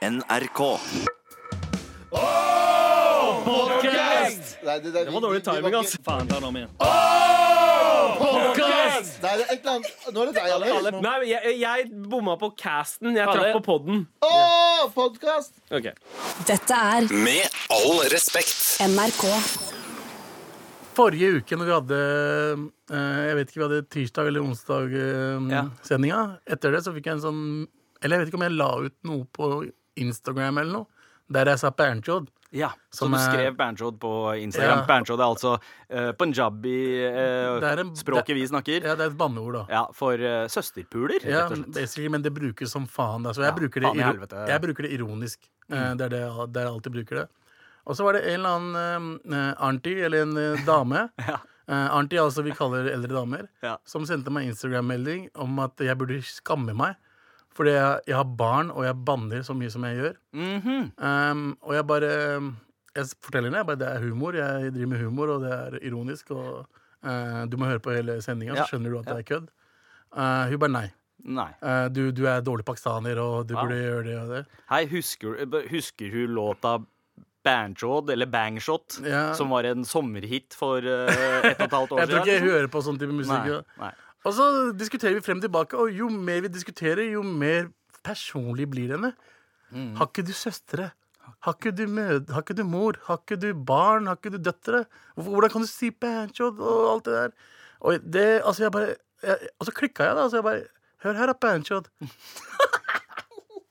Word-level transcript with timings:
NRK. 0.00 0.60
Nei, 4.62 4.80
det, 4.80 4.90
det, 4.92 5.04
Det 5.04 5.10
var 5.12 5.20
dårlig 5.20 5.42
timing, 5.44 5.74
ass. 5.76 5.96
Faen, 6.04 6.28
ta 6.28 6.38
den 6.38 6.46
om 6.48 6.56
igjen. 6.56 6.70
Podcast! 8.20 9.18
Nei, 9.20 9.32
det 9.36 9.44
er 9.44 9.50
et 9.52 9.58
eller 9.58 9.74
annet 9.74 10.06
Nå 10.14 10.22
er 10.22 10.30
det 10.30 10.34
deg, 10.36 10.52
Alex. 10.54 10.96
Nei, 11.04 11.16
jeg, 11.28 11.52
jeg 11.60 11.84
bomma 12.12 12.36
på 12.40 12.48
casten. 12.60 13.12
Jeg 13.16 13.28
traff 13.28 13.58
på 13.58 13.62
podden. 13.66 14.06
Åh, 14.24 14.86
podcast! 14.94 15.52
Ok. 15.68 15.90
Dette 16.48 16.78
er 16.96 17.08
Med 17.12 17.58
all 17.76 18.00
respekt. 18.12 18.56
NRK. 18.86 19.26
Forrige 20.96 21.42
uke 21.42 21.58
når 21.60 21.68
vi 21.68 21.74
hadde 21.76 21.98
eh, 22.00 23.20
Jeg 23.28 23.36
vet 23.38 23.52
ikke, 23.52 23.60
vi 23.60 23.66
hadde 23.68 23.82
tirsdag 23.92 24.30
eller 24.32 24.48
onsdag-sendinga. 24.48 25.52
Ja. 25.60 25.66
sendinga. 25.86 26.22
Etter 26.56 26.72
det 26.74 26.80
så 26.88 26.96
fikk 26.96 27.06
jeg 27.12 27.18
en 27.18 27.22
sånn 27.26 27.44
Eller 28.00 28.16
jeg 28.16 28.24
vet 28.24 28.32
ikke 28.32 28.40
om 28.40 28.46
jeg 28.48 28.56
la 28.56 28.70
ut 28.88 28.96
noe 29.10 29.28
på 29.36 29.50
Instagram 29.96 30.58
eller 30.58 30.72
noe. 30.72 30.86
Der 31.30 31.46
jeg 31.46 31.58
sa 31.62 31.70
Berntjod. 31.70 32.28
Ja, 32.50 32.72
Så 32.90 33.06
du 33.06 33.14
skrev 33.14 33.54
Banjod 33.54 34.00
på 34.02 34.10
Instagram. 34.42 34.80
Ja. 34.80 34.86
Banjod 34.88 35.20
er 35.20 35.28
altså 35.28 35.52
uh, 35.94 36.10
punjabi-språket 36.18 37.60
Det 37.62 37.68
er 37.70 37.80
en- 37.80 38.40
vi 38.40 38.46
snakker. 38.46 38.82
Ja, 38.82 38.94
det 38.96 39.04
er 39.04 39.10
et 39.12 39.16
banneord, 39.18 39.52
da. 39.54 39.66
Ja, 39.70 39.84
For 39.94 40.14
uh, 40.14 40.48
søsterpuler, 40.50 41.20
Ja, 41.24 41.46
rett 41.48 41.68
og 41.68 41.74
slett. 41.74 42.10
men 42.10 42.22
det 42.22 42.32
brukes 42.34 42.70
som 42.72 42.86
faen. 42.86 43.24
Altså, 43.26 43.42
jeg, 43.42 43.52
Ja, 43.52 43.54
bruker 43.54 43.80
det, 43.80 44.48
jeg 44.48 44.60
bruker 44.60 44.82
det 44.82 44.92
ironisk. 44.98 45.38
Eh, 45.70 45.94
Det 45.94 46.00
er 46.06 46.08
det, 46.08 46.52
det 46.52 46.60
jeg 46.64 46.70
alltid 46.72 46.92
bruker 46.92 47.16
det. 47.20 47.28
Og 47.86 47.94
så 47.96 48.04
var 48.04 48.12
det 48.14 48.24
en 48.26 48.40
eller 48.40 48.50
annen 48.50 49.20
uh, 49.32 49.54
auntie, 49.68 50.04
eller 50.04 50.22
en 50.22 50.36
eh, 50.36 50.64
dame 50.66 51.10
Ja. 51.28 51.38
eh, 51.68 51.88
Auntie 51.94 52.18
altså 52.18 52.42
vi 52.42 52.50
kaller 52.50 52.90
eldre 52.92 53.14
damer. 53.14 53.46
Ja. 53.62 53.76
Som 53.84 54.04
sendte 54.06 54.30
meg 54.30 54.46
Instagram-melding 54.50 55.30
om 55.36 55.58
at 55.60 55.78
jeg 55.78 55.96
burde 55.96 56.18
skamme 56.22 56.74
meg. 56.74 56.96
Fordi 57.60 57.72
jeg, 57.76 58.00
jeg 58.08 58.16
har 58.16 58.28
barn, 58.40 58.70
og 58.72 58.86
jeg 58.86 58.96
banner 59.04 59.42
så 59.44 59.52
mye 59.52 59.70
som 59.72 59.84
jeg 59.84 59.98
gjør. 59.98 60.14
Mhm. 60.32 60.84
Um, 60.96 61.46
og 61.60 61.74
jeg 61.76 61.86
bare 61.90 62.12
Jeg 62.96 63.06
forteller 63.22 63.52
henne 63.52 63.76
det 63.78 63.86
er 63.86 64.00
humor. 64.02 64.34
Jeg 64.34 64.72
driver 64.74 64.88
med 64.90 65.02
humor, 65.04 65.34
og 65.36 65.42
det 65.44 65.50
er 65.52 65.76
ironisk. 65.86 66.30
Og 66.32 66.64
uh, 67.04 67.42
du 67.46 67.58
må 67.60 67.68
høre 67.68 67.82
på 67.84 67.92
hele 67.94 68.16
sendinga, 68.24 68.56
Ja. 68.56 68.64
så 68.64 68.72
skjønner 68.72 68.90
du 68.90 68.98
at 68.98 69.10
det 69.12 69.18
er 69.18 69.28
kødd. 69.28 69.50
Uh, 70.10 70.48
hun 70.50 70.58
bare 70.58 70.74
nei. 70.74 70.86
Nei. 71.20 71.50
Uh, 71.60 71.86
du, 71.92 72.08
du 72.16 72.24
er 72.26 72.40
dårlig 72.40 72.64
pakistaner, 72.64 73.20
og 73.20 73.46
du 73.46 73.54
ja. 73.54 73.60
burde 73.60 73.76
gjøre 73.76 74.04
det 74.08 74.16
og 74.22 74.32
det. 74.34 74.42
Hei, 74.72 74.86
husker, 74.90 75.44
husker 75.70 76.16
hun 76.16 76.34
låta 76.34 76.78
Banjod, 77.44 78.10
eller 78.10 78.26
Bangshot, 78.26 78.98
Ja. 79.04 79.34
som 79.34 79.52
var 79.52 79.64
en 79.64 79.84
sommerhit 79.84 80.56
for 80.56 80.80
uh, 80.80 81.08
et 81.44 81.60
og 81.60 81.66
et 81.68 81.76
halvt 81.76 81.92
år 81.92 81.98
siden. 81.98 81.98
Jeg 82.00 82.08
tror 82.08 82.24
ikke 82.24 82.32
jeg 82.34 82.46
hører 82.48 82.72
på 82.72 82.82
sånn 82.84 82.98
type 83.00 83.12
musikk. 83.16 83.46
Nei, 83.46 83.60
nei. 83.84 83.92
Og 84.28 84.34
så 84.36 84.46
diskuterer 84.76 85.16
vi 85.16 85.24
frem 85.24 85.40
og 85.40 85.46
tilbake, 85.46 85.78
og 85.80 85.92
jo 85.96 86.08
mer 86.12 86.42
vi 86.44 86.52
diskuterer, 86.52 87.06
jo 87.14 87.22
mer 87.24 87.70
personlig 88.04 88.66
blir 88.70 88.92
henne. 88.94 89.14
Mm. 89.70 89.94
Har 89.96 90.10
ikke 90.10 90.26
du 90.26 90.32
søstre? 90.36 90.90
Har 91.46 91.54
ikke 91.56 91.70
du 91.76 91.86
mød 91.86 92.32
har 92.34 92.42
ikke 92.42 92.56
du 92.58 92.64
mor? 92.66 92.98
Har 93.06 93.20
ikke 93.22 93.38
du 93.40 93.54
barn? 93.54 94.08
Har 94.10 94.18
ikke 94.18 94.34
du 94.34 94.40
døtre? 94.42 94.84
Hvordan 95.14 95.52
kan 95.52 95.64
du 95.64 95.68
si 95.70 95.90
pancho 95.90 96.50
og 96.50 96.90
alt 96.90 97.06
det 97.06 97.14
der? 97.14 97.30
Og 97.80 98.12
det, 98.12 98.26
altså 98.44 98.64
jeg 98.66 98.72
bare 98.72 98.94
jeg, 99.22 99.48
Og 99.58 99.66
så 99.66 99.72
klikka 99.72 100.04
jeg, 100.04 100.16
da. 100.16 100.28
Så 100.28 100.40
jeg 100.40 100.44
bare 100.44 100.62
Hør 101.00 101.16
her, 101.16 101.30
da, 101.30 101.32
pancho. 101.32 101.80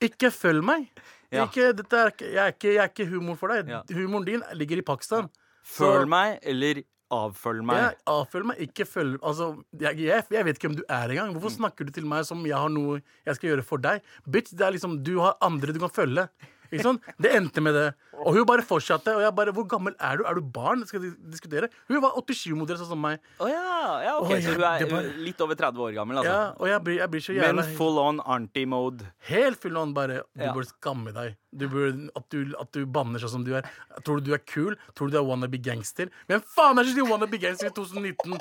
ikke 0.02 0.32
følg 0.34 0.64
meg. 0.66 0.88
Ja. 1.30 1.44
Ikke, 1.46 1.68
er, 1.70 2.10
jeg, 2.22 2.38
er 2.42 2.56
ikke, 2.56 2.72
jeg 2.74 2.82
er 2.82 2.90
ikke 2.90 3.06
humor 3.12 3.36
for 3.38 3.54
deg. 3.54 3.70
Ja. 3.70 3.82
Humoren 3.94 4.26
din 4.26 4.42
ligger 4.58 4.82
i 4.82 4.86
Pakistan. 4.88 5.28
Følg 5.62 6.10
meg, 6.10 6.40
eller 6.42 6.82
avfølg 7.14 7.66
meg. 7.66 7.80
jeg 7.82 7.98
avfølger 8.14 8.50
meg, 8.52 8.62
ikke 8.70 8.86
følg 8.88 9.18
Altså, 9.26 9.50
jeg, 9.82 10.00
jeg, 10.06 10.26
jeg 10.36 10.46
vet 10.48 10.60
ikke 10.60 10.70
hvem 10.70 10.78
du 10.80 10.86
er 10.86 11.14
engang. 11.16 11.34
Hvorfor 11.36 11.56
snakker 11.56 11.88
du 11.88 11.92
til 11.96 12.08
meg 12.10 12.28
som 12.28 12.46
jeg 12.48 12.58
har 12.58 12.72
noe 12.74 13.00
jeg 13.26 13.40
skal 13.40 13.54
gjøre 13.54 13.66
for 13.66 13.82
deg? 13.84 14.06
Bitch, 14.30 14.54
det 14.54 14.66
er 14.66 14.76
liksom, 14.78 15.00
Du 15.04 15.18
har 15.24 15.38
andre 15.46 15.76
du 15.76 15.82
kan 15.82 15.94
følge. 15.94 16.28
Ikke 16.70 16.86
sånn? 16.86 17.00
Det 17.22 17.32
endte 17.34 17.62
med 17.66 17.74
det. 17.74 17.88
Og 18.20 18.36
hun 18.36 18.46
bare 18.48 18.64
fortsatte. 18.66 19.14
Og 19.16 19.24
jeg 19.24 19.34
bare 19.36 19.54
Hvor 19.56 19.66
gammel 19.70 19.96
er 19.96 20.20
du? 20.20 20.24
Er 20.28 20.38
du 20.38 20.42
barn? 20.42 20.84
Skal 20.90 21.02
vi 21.04 21.12
diskutere? 21.32 21.70
Hun 21.90 22.02
var 22.04 22.18
87-modell, 22.20 22.78
sånn 22.82 22.92
som 22.92 23.02
meg. 23.02 23.22
Å 23.40 23.48
ja, 23.50 23.66
ja, 24.06 24.14
ok, 24.20 24.34
Å, 24.36 24.40
Så 24.44 24.56
hun 24.56 24.66
er 24.68 24.86
bare... 24.92 25.14
litt 25.26 25.42
over 25.46 25.58
30 25.60 25.86
år 25.88 25.96
gammel, 25.98 26.20
altså. 26.22 26.34
Ja, 26.36 26.42
og 26.60 26.72
jeg 26.72 26.84
blir, 26.86 26.98
jeg 27.00 27.14
blir 27.16 27.26
så 27.26 27.38
Men 27.40 27.64
full 27.80 28.00
on 28.02 28.22
anti-mode. 28.38 29.08
Helt 29.32 29.62
full 29.64 29.80
on 29.82 29.94
bare 29.98 30.22
Du 30.36 30.44
Ja. 30.46 30.54
burde 30.54 30.70
skamme 30.74 31.14
deg. 31.16 31.38
Du 31.50 31.66
burde, 31.72 32.10
at, 32.16 32.28
du, 32.30 32.54
at 32.60 32.72
du 32.76 32.84
banner 32.86 33.22
sånn 33.24 33.40
som 33.40 33.44
du 33.48 33.56
er. 33.58 33.66
Tror 34.06 34.20
du 34.22 34.30
du 34.30 34.34
er 34.38 34.44
kul? 34.46 34.76
Tror 34.94 35.10
du 35.10 35.16
du 35.18 35.22
er 35.24 35.26
wannabe 35.26 35.58
gangster? 35.66 36.12
Hvem 36.30 36.44
faen 36.46 36.78
er 36.78 36.86
det 36.86 36.94
som 36.94 37.00
sier 37.02 37.10
wannabe 37.10 37.40
gangster 37.42 37.72
i 37.72 37.74
2019? 37.74 38.38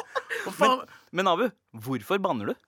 Faen... 0.59 0.83
Men, 0.85 1.25
Men 1.25 1.31
Abu, 1.33 1.47
hvorfor 1.87 2.21
banner 2.21 2.53
du? 2.53 2.59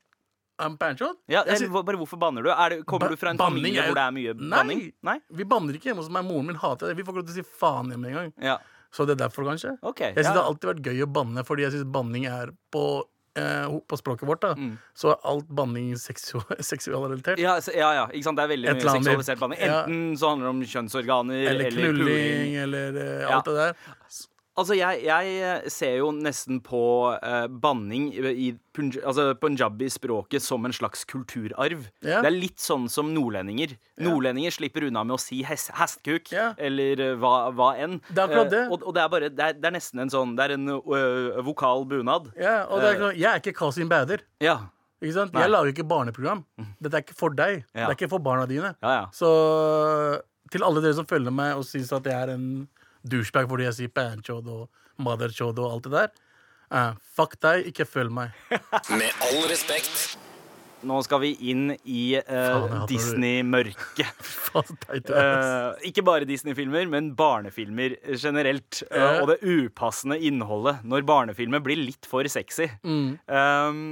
Panchot? 0.80 1.16
Ja, 1.28 1.42
eller, 1.46 1.68
bare 1.82 1.96
hvorfor 2.00 2.18
banner 2.20 2.42
du? 2.42 2.48
Det, 2.50 2.84
kommer 2.86 3.06
Ba- 3.06 3.10
du 3.10 3.16
fra 3.16 3.30
en 3.30 3.38
familie 3.38 3.80
er- 3.82 3.88
hvor 3.90 3.94
det 3.94 4.04
er 4.06 4.10
mye 4.12 4.34
Nei. 4.34 4.56
banning? 4.58 4.82
Nei? 5.02 5.18
Vi 5.30 5.44
banner 5.44 5.72
ikke 5.74 5.90
hjemme 5.92 6.02
hos 6.04 6.10
meg. 6.10 6.24
Moren 6.24 6.46
min 6.46 6.56
hater 6.56 6.88
det. 6.88 6.96
Vi 6.96 7.02
får 7.02 7.12
ikke 7.14 7.22
lov 7.22 7.26
til 7.30 7.42
å 7.42 7.44
si 7.44 7.56
faen 7.60 7.90
hjemme 7.94 8.06
engang. 8.12 8.32
Ja. 8.42 8.58
Så 8.92 9.06
det 9.06 9.20
er 9.20 9.28
derfor, 9.28 9.44
kanskje. 9.46 9.76
Okay, 9.82 10.08
Jeg 10.12 10.16
ja, 10.16 10.22
synes 10.22 10.34
Det 10.34 10.42
har 10.42 10.50
alltid 10.50 10.68
vært 10.74 10.82
gøy 10.90 11.02
å 11.06 11.12
banne, 11.12 11.44
fordi 11.46 11.62
jeg 11.62 11.72
syns 11.72 11.84
banning 11.92 12.26
er 12.26 12.50
på, 12.72 13.04
eh, 13.36 13.66
på 13.86 13.96
språket 13.96 14.26
vårt. 14.26 14.40
da 14.40 14.54
Mm. 14.54 14.78
Så 14.96 15.12
er 15.12 15.16
alt 15.24 15.46
banning 15.48 15.94
seksu 15.94 16.40
seksualrelatert. 16.58 17.38
Ja, 17.38 17.54
ja, 17.74 17.92
ja, 17.94 18.06
ikke 18.08 18.24
sant? 18.24 18.36
Det 18.36 18.44
er 18.44 18.56
veldig 18.56 18.74
mye 18.74 18.82
seksualisert 18.98 19.38
banning. 19.38 19.60
Ja. 19.60 19.84
Enten 19.84 20.16
så 20.18 20.28
handler 20.34 20.46
det 20.46 20.54
om 20.56 20.62
kjønnsorganer 20.62 21.46
Eller 21.46 21.66
eller, 21.66 21.70
knulling, 21.70 22.06
knulling 22.06 22.54
eller 22.64 22.96
eh, 22.96 23.20
Ja. 23.22 23.36
alt 23.38 23.44
det 23.44 23.54
der. 23.54 23.74
Altså, 24.60 24.76
jeg, 24.76 25.00
jeg 25.06 25.70
ser 25.72 25.94
jo 26.02 26.10
nesten 26.12 26.58
på 26.64 26.80
uh, 27.16 27.46
banning 27.62 28.10
i, 28.14 28.50
punj 28.76 28.98
altså 29.00 29.30
punjabi-språket 29.40 30.44
som 30.44 30.64
en 30.68 30.74
slags 30.76 31.06
kulturarv. 31.08 31.86
Yeah. 32.04 32.20
Det 32.22 32.28
er 32.30 32.36
litt 32.36 32.60
sånn 32.62 32.84
som 32.92 33.10
nordlendinger. 33.16 33.72
Nordlendinger 34.04 34.52
slipper 34.54 34.86
unna 34.90 35.02
med 35.08 35.16
å 35.16 35.20
si 35.22 35.40
hes 35.48 35.68
hestkuk 35.78 36.30
yeah. 36.34 36.52
eller 36.60 37.00
eh, 37.08 37.14
hva, 37.20 37.32
hva 37.56 37.70
enn. 37.80 37.98
Det 38.10 38.18
er 38.20 38.26
akkurat 38.28 38.46
Eh, 38.50 38.52
det. 38.54 38.62
og, 38.72 38.84
og 38.90 38.94
det 38.96 39.02
er 39.02 39.08
bare 39.16 39.28
det 39.32 39.46
er, 39.48 39.56
det 39.62 39.68
er 39.70 39.74
nesten 39.76 40.00
en 40.04 40.10
sånn 40.12 40.36
Det 40.38 40.46
er 40.48 40.54
en 40.56 40.68
vokal 41.46 41.84
bunad. 41.90 42.30
Ja, 42.38 42.66
og 42.68 42.80
det 42.84 42.88
er, 42.90 42.94
Eh. 42.94 43.00
sånn, 43.06 43.16
jeg 43.20 43.28
er 43.32 43.42
ikke 43.42 43.56
Kasim 43.58 43.88
Bader. 43.90 44.22
Ja. 44.42 44.58
Ikke 45.00 45.14
sant? 45.16 45.32
Nei. 45.32 45.46
Jeg 45.46 45.50
lager 45.54 45.70
ikke 45.72 45.86
barneprogram. 45.88 46.42
Dette 46.82 46.98
er 46.98 47.04
ikke 47.06 47.16
for 47.16 47.32
deg. 47.32 47.62
Ja. 47.72 47.86
Det 47.86 47.94
er 47.94 47.96
ikke 47.96 48.10
for 48.12 48.20
barna 48.20 48.44
dine. 48.50 48.74
Ja, 48.84 48.90
ja. 48.98 49.04
Så 49.16 49.30
til 50.52 50.64
alle 50.66 50.82
dere 50.84 50.96
som 50.98 51.06
følger 51.08 51.32
meg 51.32 51.54
og 51.56 51.64
syns 51.68 51.92
at 51.94 52.04
jeg 52.10 52.16
er 52.16 52.34
en 52.34 52.46
douchebag 53.02 53.48
fordi 53.50 53.68
jeg 53.68 53.78
sier 53.78 53.94
panchod 53.94 54.50
og 54.50 54.66
motherchod 55.00 55.58
og 55.58 55.76
alt 55.76 55.88
det 55.88 55.94
der, 55.96 56.10
Uh, 56.70 56.92
fuck 57.18 57.34
deg, 57.42 57.64
ikke 57.66 57.82
følg 57.82 58.12
meg. 58.14 58.34
Med 59.00 59.10
all 59.26 59.46
respekt. 59.50 60.12
Nå 60.86 61.00
skal 61.04 61.20
vi 61.20 61.32
inn 61.50 61.74
i 61.84 62.14
hater 62.16 62.86
Disney-mørket. 62.88 64.06
Eh, 64.50 65.84
ikke 65.86 66.02
bare 66.02 66.26
Disney-filmer, 66.26 66.88
men 66.90 67.12
barnefilmer 67.14 67.92
generelt. 68.18 68.80
Uh, 68.90 69.20
og 69.20 69.28
det 69.30 69.36
upassende 69.46 70.16
innholdet 70.26 70.80
når 70.82 71.04
barnefilmer 71.06 71.62
blir 71.62 71.78
litt 71.78 72.08
for 72.10 72.26
sexy. 72.26 72.66
Mm. 72.82 73.12
Um, 73.30 73.84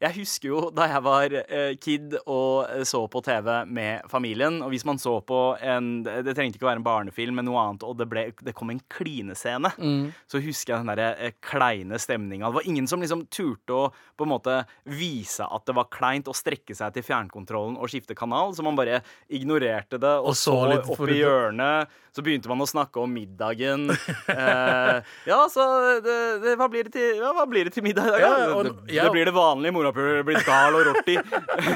jeg 0.00 0.14
husker 0.18 0.48
jo 0.50 0.60
da 0.74 0.86
jeg 0.90 1.02
var 1.06 1.34
eh, 1.40 1.74
kid 1.80 2.16
og 2.26 2.66
eh, 2.70 2.82
så 2.88 3.00
på 3.10 3.22
TV 3.24 3.48
med 3.66 4.06
familien. 4.12 4.60
Og 4.62 4.70
hvis 4.74 4.84
man 4.84 4.98
så 5.00 5.16
på 5.24 5.40
en 5.62 6.02
Det, 6.06 6.34
trengte 6.36 6.58
ikke 6.58 6.66
å 6.66 6.70
være 6.70 6.80
en 6.82 6.86
barnefilm, 6.86 7.34
men 7.40 7.46
noe 7.48 7.62
annet, 7.62 7.82
og 7.86 7.96
det, 7.98 8.08
ble, 8.10 8.26
det 8.44 8.54
kom 8.54 8.70
en 8.74 8.80
klinescene, 8.92 9.72
Mm. 9.78 10.12
så 10.30 10.40
husker 10.42 10.74
jeg 10.74 10.84
den 10.84 10.90
derre 10.92 11.08
eh, 11.18 11.32
kleine 11.42 11.98
stemninga. 12.00 12.48
Det 12.50 12.58
var 12.60 12.68
ingen 12.68 12.86
som 12.88 13.00
liksom 13.00 13.26
turte 13.32 13.72
å 13.76 13.86
på 14.16 14.24
en 14.24 14.30
måte 14.32 14.54
vise 14.88 15.44
at 15.44 15.66
det 15.68 15.74
var 15.76 15.88
kleint 15.92 16.28
å 16.28 16.34
strekke 16.36 16.74
seg 16.76 16.94
til 16.96 17.04
fjernkontrollen 17.04 17.76
og 17.76 17.90
skifte 17.92 18.14
kanal, 18.16 18.54
så 18.56 18.64
man 18.64 18.76
bare 18.78 19.02
ignorerte 19.28 19.98
det 20.00 20.14
og, 20.20 20.30
Og 20.32 20.36
så 20.38 20.54
så, 20.56 20.68
litt 20.72 20.88
opp 20.92 21.08
i 21.12 21.18
hjørnet. 21.20 21.88
Så 22.16 22.22
begynte 22.24 22.48
man 22.48 22.62
å 22.64 22.68
snakke 22.68 22.96
om 23.02 23.10
middagen. 23.12 23.90
eh, 23.92 25.00
ja, 25.30 25.40
så 25.52 25.66
det, 26.00 26.14
det, 26.44 26.54
hva, 26.56 26.68
blir 26.72 26.86
det 26.88 26.94
til, 26.94 27.18
ja, 27.20 27.32
hva 27.36 27.44
blir 27.50 27.68
det 27.68 27.74
til 27.76 27.84
middag 27.84 28.06
i 28.08 28.12
dag? 28.14 28.22
Ja, 28.24 28.30
og- 28.56 28.64
det, 28.70 28.96
det 28.96 29.10
blir 29.12 29.28
det 29.28 29.34
vanlige. 29.36 29.74
Morapuler 29.86 30.22
blir 30.26 30.42
gal 30.46 30.74
og 30.74 30.86
rorti. 30.90 31.16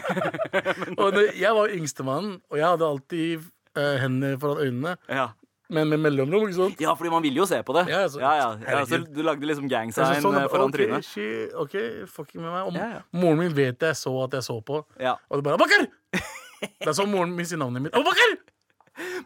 Og 1.03 1.19
jeg 1.39 1.53
var 1.57 1.71
yngstemann, 1.75 2.33
og 2.51 2.59
jeg 2.59 2.67
hadde 2.67 2.89
alltid 2.89 3.45
eh, 3.79 3.95
hendene 4.03 4.35
foran 4.43 4.65
øynene, 4.67 4.97
Ja. 5.09 5.29
men 5.71 5.89
med 5.93 6.01
mellomrom. 6.03 6.49
ikke 6.49 6.57
sant? 6.59 6.81
ja, 6.83 6.95
fordi 6.99 7.11
man 7.13 7.23
ville 7.23 7.39
jo 7.39 7.47
se 7.47 7.61
på 7.63 7.73
det. 7.79 7.87
Ja, 7.93 8.01
altså, 8.09 8.19
ja, 8.21 8.33
ja, 8.67 8.85
så 8.91 8.99
du 9.07 9.23
lagde 9.23 9.47
liksom 9.47 9.69
gang 9.71 9.93
Jeg 9.93 9.95
sign 9.95 10.19
så 10.19 10.27
sånn, 10.29 10.41
eh, 10.43 10.49
foran 10.51 10.69
okay, 10.73 10.87
trynet. 10.87 11.07
she- 11.07 11.51
OK, 11.55 11.77
fucking 12.11 12.43
med 12.43 12.51
meg. 12.51 12.81
Ja. 12.81 13.03
moren 13.13 13.39
min 13.45 13.55
vet 13.55 13.79
jeg 13.87 13.95
så 13.97 14.15
at 14.25 14.33
jeg 14.41 14.43
så 14.49 14.59
på. 14.67 14.83
Ja. 14.99 15.15
Og 15.31 15.39
det 15.39 15.45
bare 15.47 15.59
bakker! 15.63 15.87
Det 16.61 16.89
er 16.91 16.93
sånn 16.93 17.09
moren 17.15 17.31
min 17.37 17.47
sier 17.47 17.57
navnet 17.63 17.87
mitt. 17.87 17.95
Abakar! 17.95 18.35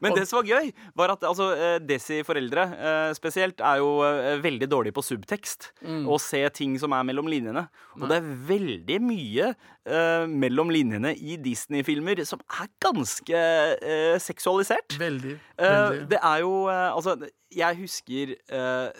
Men 0.03 0.17
det 0.17 0.25
som 0.29 0.41
var 0.41 0.49
gøy, 0.49 0.71
var 0.97 1.15
at 1.15 1.25
altså, 1.27 1.51
eh, 1.57 1.77
Desi-foreldre 1.85 2.65
eh, 2.75 3.11
spesielt 3.17 3.63
er 3.65 3.81
jo 3.83 3.91
eh, 4.07 4.39
veldig 4.43 4.69
dårlige 4.71 4.97
på 4.97 5.05
subtekst. 5.05 5.71
Mm. 5.85 6.05
Og 6.09 6.21
se 6.23 6.43
ting 6.55 6.77
som 6.81 6.95
er 6.97 7.07
mellom 7.07 7.29
linjene. 7.31 7.67
Og 7.99 8.07
det 8.11 8.19
er 8.19 8.31
veldig 8.49 8.99
mye 9.05 9.51
uh, 9.55 10.25
mellom 10.31 10.71
linjene 10.75 11.13
i 11.15 11.37
Disney-filmer 11.41 12.25
som 12.27 12.43
er 12.59 12.71
ganske 12.83 13.43
uh, 13.79 14.17
seksualisert. 14.23 14.97
Veldig. 14.99 15.37
veldig. 15.39 15.39
veldig. 15.59 16.09
det 16.11 16.21
er 16.21 16.43
jo 16.43 16.53
Altså, 16.65 17.17
jeg 17.55 17.77
husker 17.79 18.35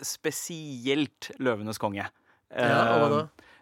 spesielt 0.03 1.31
'Løvenes 1.39 1.79
konge'. 1.81 2.07
Ja, 2.55 2.81
hva 3.01 3.09
da? 3.11 3.21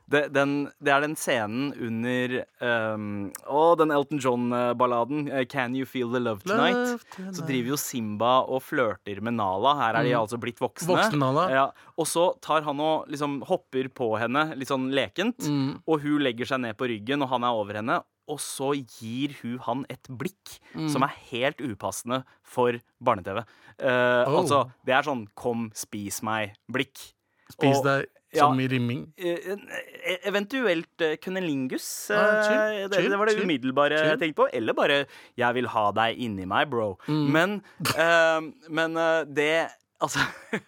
Det, 0.10 0.34
den, 0.34 0.70
det 0.84 0.92
er 0.92 1.02
den 1.02 1.16
scenen 1.16 1.72
under 1.80 2.34
um, 2.62 3.32
Å, 3.48 3.62
den 3.80 3.90
Elton 3.96 4.20
John-balladen, 4.20 5.30
eh, 5.32 5.46
'Can 5.46 5.76
You 5.76 5.86
Feel 5.86 6.12
The 6.12 6.20
Love 6.20 6.44
Tonight'. 6.44 6.76
Love 6.92 7.04
tonight. 7.16 7.36
Så 7.38 7.46
driver 7.48 7.70
jo 7.74 7.78
Simba 7.80 8.34
og 8.44 8.62
flørter 8.62 9.22
med 9.24 9.34
Nala. 9.40 9.74
Her 9.80 9.96
er 10.02 10.04
de 10.04 10.12
altså 10.20 10.38
blitt 10.40 10.60
voksne. 10.60 10.92
Voksne 10.92 11.18
Nala. 11.20 11.48
Ja. 11.50 11.66
Og 11.98 12.06
så 12.06 12.28
tar 12.42 12.62
han 12.68 12.80
og 12.84 13.08
liksom 13.08 13.42
hopper 13.48 13.88
på 13.90 14.12
henne 14.20 14.56
litt 14.58 14.68
sånn 14.68 14.92
lekent, 14.92 15.40
Mm. 15.48 15.82
og 15.88 16.02
hun 16.02 16.20
legger 16.22 16.46
seg 16.46 16.60
ned 16.62 16.78
på 16.78 16.88
ryggen, 16.90 17.22
og 17.24 17.30
han 17.30 17.44
er 17.44 17.54
over 17.56 17.74
henne. 17.80 18.04
Og 18.28 18.40
så 18.40 18.74
gir 18.76 19.34
hun 19.42 19.58
han 19.60 19.86
et 19.90 20.04
blikk 20.10 20.60
Mm. 20.76 20.90
som 20.90 21.04
er 21.04 21.12
helt 21.32 21.58
upassende 21.60 22.24
for 22.44 22.74
barne-TV. 23.02 23.44
Uh, 23.82 24.24
Oh. 24.28 24.40
Altså, 24.44 24.72
det 24.86 24.94
er 24.96 25.02
sånn 25.04 25.28
'kom, 25.36 25.72
spis 25.74 26.22
meg'-blikk. 26.22 27.14
Spis 27.52 27.78
Og- 27.78 27.84
deg 27.86 28.06
ja. 28.34 28.40
som 28.48 28.60
i 28.60 28.68
rimming. 28.68 29.06
Eh, 29.18 29.54
eh, 29.54 30.18
Eventuelt 30.30 31.02
uh, 31.02 31.16
cunnilingus. 31.22 32.10
Ah, 32.12 32.42
chill, 32.48 32.58
eh, 32.84 32.88
det, 32.90 33.04
det 33.10 33.20
var 33.20 33.30
det 33.30 33.36
chill, 33.38 33.46
umiddelbare 33.46 34.00
jeg 34.00 34.20
tenkte 34.20 34.42
på. 34.42 34.50
Eller 34.54 34.74
bare 34.74 35.06
'jeg 35.38 35.54
vil 35.54 35.68
ha 35.68 35.92
deg 35.92 36.18
inni 36.18 36.46
meg, 36.46 36.70
bro'. 36.70 36.98
Mm. 37.08 37.30
Men, 37.32 37.62
uh, 37.98 38.42
men 38.70 38.98
uh, 38.98 39.24
det 39.24 39.70
Altså 40.04 40.20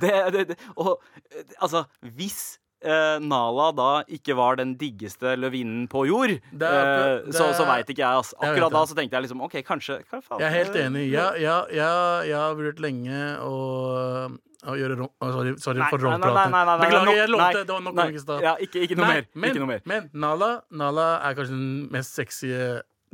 det, 0.00 0.12
det, 0.32 0.58
Og 0.76 1.02
eh, 1.32 1.42
altså, 1.60 1.84
hvis 2.02 2.58
Uh, 2.86 3.16
Nala 3.18 3.72
da 3.72 4.02
ikke 4.06 4.34
var 4.36 4.56
den 4.60 4.76
diggeste 4.76 5.32
løvinnen 5.40 5.88
på 5.88 6.06
jord, 6.06 6.28
Det 6.52 6.62
er- 6.68 7.24
det, 7.24 7.28
uh, 7.28 7.32
så, 7.32 7.48
så 7.56 7.64
veit 7.64 7.88
ikke 7.88 8.04
jeg. 8.04 8.16
Altså. 8.20 8.36
Jeg 8.42 8.50
Akkurat 8.52 8.72
da 8.72 8.82
så 8.86 8.94
tenkte 8.94 9.16
jeg 9.16 9.22
liksom 9.24 9.40
OK, 9.42 9.56
kanskje, 9.64 9.96
hva 10.10 10.20
faen? 10.22 10.40
Jeg 10.40 10.46
er 10.46 10.64
helt 10.64 10.76
enig. 10.76 11.10
Jeg, 11.10 11.40
jeg, 11.40 11.64
jeg, 11.72 12.28
jeg 12.28 12.36
har 12.36 12.54
vurdert 12.54 12.78
lenge 12.84 13.38
Og 13.40 14.36
å 14.36 14.38
gjøre 14.74 14.96
rom... 14.98 15.10
Sorry, 15.22 15.54
sorry 15.62 15.78
Nei, 15.82 15.88
for 15.92 16.02
rompraten. 16.02 16.56
Beklager, 16.82 17.12
jeg 17.20 17.30
lovte. 17.30 17.62
Det 17.62 17.74
var 17.76 17.84
nok 17.86 17.94
nok 18.00 18.18
i. 18.18 18.22
Ja, 18.42 18.56
ikke, 18.66 18.82
ikke 18.82 18.98
noe 18.98 19.06
Nei, 19.06 19.14
mer. 19.20 19.30
Men, 19.34 19.48
ikke 19.52 19.62
noe 19.62 19.70
mer. 19.70 19.86
men 19.86 20.10
Nala, 20.26 20.50
Nala 20.82 21.06
er 21.28 21.38
kanskje 21.38 21.54
den 21.54 21.70
mest 21.94 22.18
sexy 22.18 22.50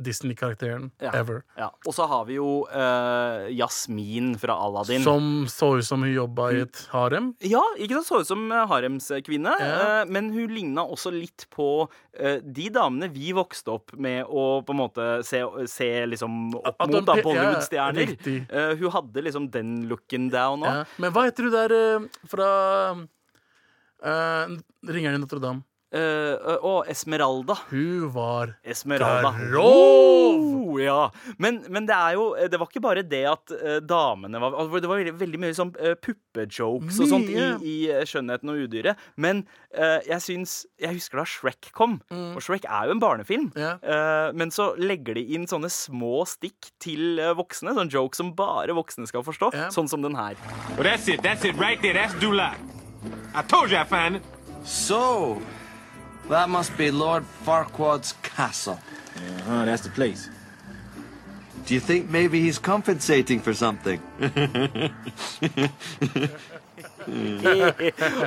Disney-karakteren 0.01 0.91
Ja. 1.01 1.11
ever. 1.13 1.43
Ja. 1.57 1.69
Og 1.85 1.93
så 1.93 2.07
har 2.09 2.25
vi 2.25 2.35
jo 2.39 2.65
uh, 2.67 3.45
Jasmin 3.53 4.33
fra 4.41 4.55
Aladdin. 4.57 5.03
Som 5.05 5.45
så 5.47 5.77
ut 5.77 5.85
som 5.85 6.01
hun 6.01 6.13
jobba 6.13 6.47
i 6.51 6.61
et 6.65 6.81
harem. 6.91 7.33
Ja, 7.45 7.61
ikke 7.77 7.99
sant, 7.99 8.07
så 8.09 8.21
ut 8.23 8.27
som 8.27 8.45
eh, 8.51 8.65
haremskvinne, 8.67 9.53
Ja. 9.61 10.01
Uh, 10.03 10.11
men 10.11 10.31
hun 10.33 10.49
ligna 10.53 10.83
også 10.85 11.13
litt 11.13 11.45
på 11.53 11.67
uh, 11.85 12.37
de 12.43 12.69
damene 12.73 13.11
vi 13.13 13.31
vokste 13.37 13.71
opp 13.75 13.93
med 13.95 14.25
å 14.25 14.61
på 14.65 14.73
en 14.73 14.81
måte 14.81 15.07
se, 15.27 15.43
se 15.69 15.91
liksom 16.09 16.55
opp 16.59 16.73
At 16.73 16.89
mot 16.89 17.05
Bollywood-stjerner. 17.05 18.15
Eh, 18.23 18.73
hun 18.79 18.91
hadde 18.91 19.21
liksom 19.25 19.49
den 19.53 19.83
looken 19.89 20.29
down 20.33 20.63
òg. 20.65 20.81
Ja. 20.81 20.85
Men 20.97 21.13
hva 21.13 21.27
heter 21.27 21.47
hun 21.47 21.53
der 21.53 21.75
eh, 21.77 22.07
fra 22.31 22.49
Ringeren 24.03 25.15
i 25.15 25.21
Notre-Dame? 25.21 25.63
Eh, 25.93 26.53
og 26.65 26.87
Esmeralda. 26.89 27.55
Hun 27.69 28.07
var 28.15 28.55
Esmeralda. 28.65 29.33
Grov! 29.51 30.39
Oh, 30.73 30.79
ja. 30.81 31.11
men, 31.37 31.59
men 31.69 31.85
det 31.85 31.93
er 31.93 32.15
jo 32.17 32.23
Det 32.49 32.57
var 32.57 32.69
ikke 32.69 32.81
bare 32.81 33.03
det 33.05 33.21
at 33.29 33.51
uh, 33.53 33.75
damene 33.85 34.39
var 34.41 34.55
altså, 34.57 34.79
Det 34.81 34.89
var 34.89 35.01
veldig, 35.03 35.13
veldig 35.19 35.39
mye 35.43 35.53
sånn 35.53 35.73
uh, 35.77 35.91
puppejokes 36.01 36.97
og 37.03 37.11
sånt 37.11 37.29
i, 37.29 37.37
i 37.69 37.75
eh, 37.93 38.01
Skjønnheten 38.09 38.49
og 38.49 38.63
udyret. 38.65 38.99
Men 39.21 39.43
eh, 39.75 39.99
jeg 40.07 40.23
syns 40.25 40.55
Jeg 40.81 40.97
husker 40.97 41.21
da 41.21 41.25
Shrek 41.29 41.69
kom, 41.75 41.99
og 42.09 42.41
Shrek 42.43 42.65
er 42.65 42.89
jo 42.89 42.95
en 42.95 43.01
barnefilm. 43.03 43.51
Yeah. 43.57 43.77
Eh, 43.83 44.29
men 44.37 44.51
så 44.53 44.71
legger 44.79 45.17
de 45.19 45.23
inn 45.35 45.45
sånne 45.49 45.69
små 45.73 46.23
stikk 46.29 46.71
til 46.83 47.21
eh, 47.21 47.33
voksne. 47.37 47.75
Sånne 47.77 47.93
jokes 47.93 48.21
som 48.21 48.33
bare 48.37 48.73
voksne 48.77 49.07
skal 49.09 49.25
forstå. 49.25 49.51
Yeah. 49.53 49.71
Sånn 49.75 49.91
som 49.91 50.01
den 50.05 50.17
her. 50.17 50.39
Well, 50.73 50.87
that's 50.87 51.07
it. 51.11 51.21
That's 51.25 51.45
it 51.45 51.59
right 51.61 51.81
there. 51.83 51.93
That's 51.97 52.17
Dulac. 52.21 52.57
I 53.35 53.43
told 53.43 53.71
you 53.71 53.77
I 53.77 53.85
found 53.85 54.17
it. 54.17 54.23
So, 54.65 55.41
that 56.29 56.49
must 56.49 56.75
be 56.77 56.91
Lord 56.91 57.23
Farquaad's 57.45 58.13
castle. 58.23 58.79
Uh-huh, 59.15 59.65
that's 59.65 59.83
the 59.83 59.89
place. 59.89 60.29
Do 61.65 61.73
you 61.73 61.79
think 61.79 62.09
maybe 62.09 62.41
he's 62.41 62.59
compensating 62.59 63.39
for 63.39 63.53
something? 63.53 64.01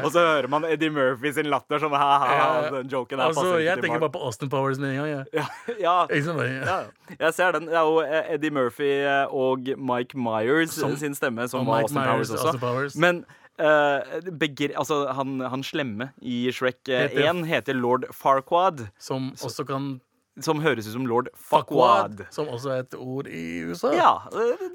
og 0.04 0.10
så 0.12 0.18
hører 0.20 0.46
man 0.48 0.64
Eddie 0.64 0.90
Murphy 0.90 1.32
sin 1.34 1.48
latter 1.50 1.80
sånn 1.82 1.94
ha-ha. 1.96 2.70
Den 2.74 2.90
joken 2.92 3.18
der 3.20 3.26
Altså, 3.30 3.56
jeg 3.62 3.80
tenker 3.82 4.00
bare 4.02 4.12
på 4.14 4.22
Austin 4.28 4.50
Powers 4.52 4.78
med 4.80 4.94
en 4.94 4.96
gang. 5.00 5.08
Ja, 5.08 5.22
ja. 5.32 5.46
Ja. 5.86 5.96
Ja, 6.06 6.78
jeg 7.18 7.34
ser 7.36 7.52
den. 7.56 7.68
Det 7.70 7.76
er 7.76 7.84
jo 7.88 8.00
eh, 8.04 8.34
Eddie 8.36 8.50
Murphy 8.54 8.90
eh, 9.04 9.26
og 9.32 9.68
Mike 9.76 10.18
Myers 10.18 10.76
Som- 10.76 10.96
sin 11.00 11.14
stemme 11.16 11.48
som 11.48 11.60
og 11.60 11.66
var 11.66 11.82
Mike 11.82 11.82
Austin 11.90 12.00
Myers, 12.00 12.08
Powers 12.08 12.30
også. 12.30 12.46
Austin 12.46 12.60
Powers. 12.60 12.96
Men 12.96 13.24
begre, 13.58 14.74
altså, 14.76 15.06
han, 15.16 15.40
han 15.40 15.62
slemme 15.64 16.10
i 16.22 16.50
Shrek 16.52 16.82
1 16.88 17.10
Heter- 17.10 17.30
1 17.30 17.46
heter 17.46 17.74
lord 17.78 18.04
Farquad, 18.12 18.88
Som 18.98 19.32
også 19.32 19.66
kan 19.66 20.00
som 20.44 20.60
høres 20.60 20.86
ut 20.88 20.92
som 20.92 21.06
lord 21.08 21.28
Fuckwad, 21.34 22.24
som 22.34 22.48
også 22.52 22.72
er 22.74 22.82
et 22.84 22.96
ord 22.98 23.28
i 23.30 23.44
USA. 23.70 23.92
Ja, 23.96 24.10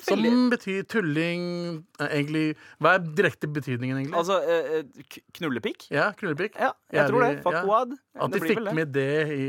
Som 0.06 0.24
betyr 0.50 0.84
tulling 0.90 1.44
eh, 2.00 2.08
Egentlig 2.08 2.56
Hva 2.82 2.96
er 2.98 3.06
direkte 3.18 3.50
betydningen, 3.52 4.00
egentlig? 4.02 4.18
Altså 4.18 4.40
eh, 4.42 4.80
eh, 4.82 5.20
knullepikk? 5.38 5.86
ja, 5.94 6.10
knullepikk. 6.18 6.58
Ja, 6.60 6.72
jeg 6.94 7.12
tror 7.12 7.28
det. 7.28 7.44
Fuckwad. 7.46 7.94
Ja. 8.16 8.26
At 8.26 8.34
de 8.34 8.42
fikk 8.44 8.60
det. 8.66 8.74
med 8.76 8.90
det 8.92 9.12
i 9.32 9.46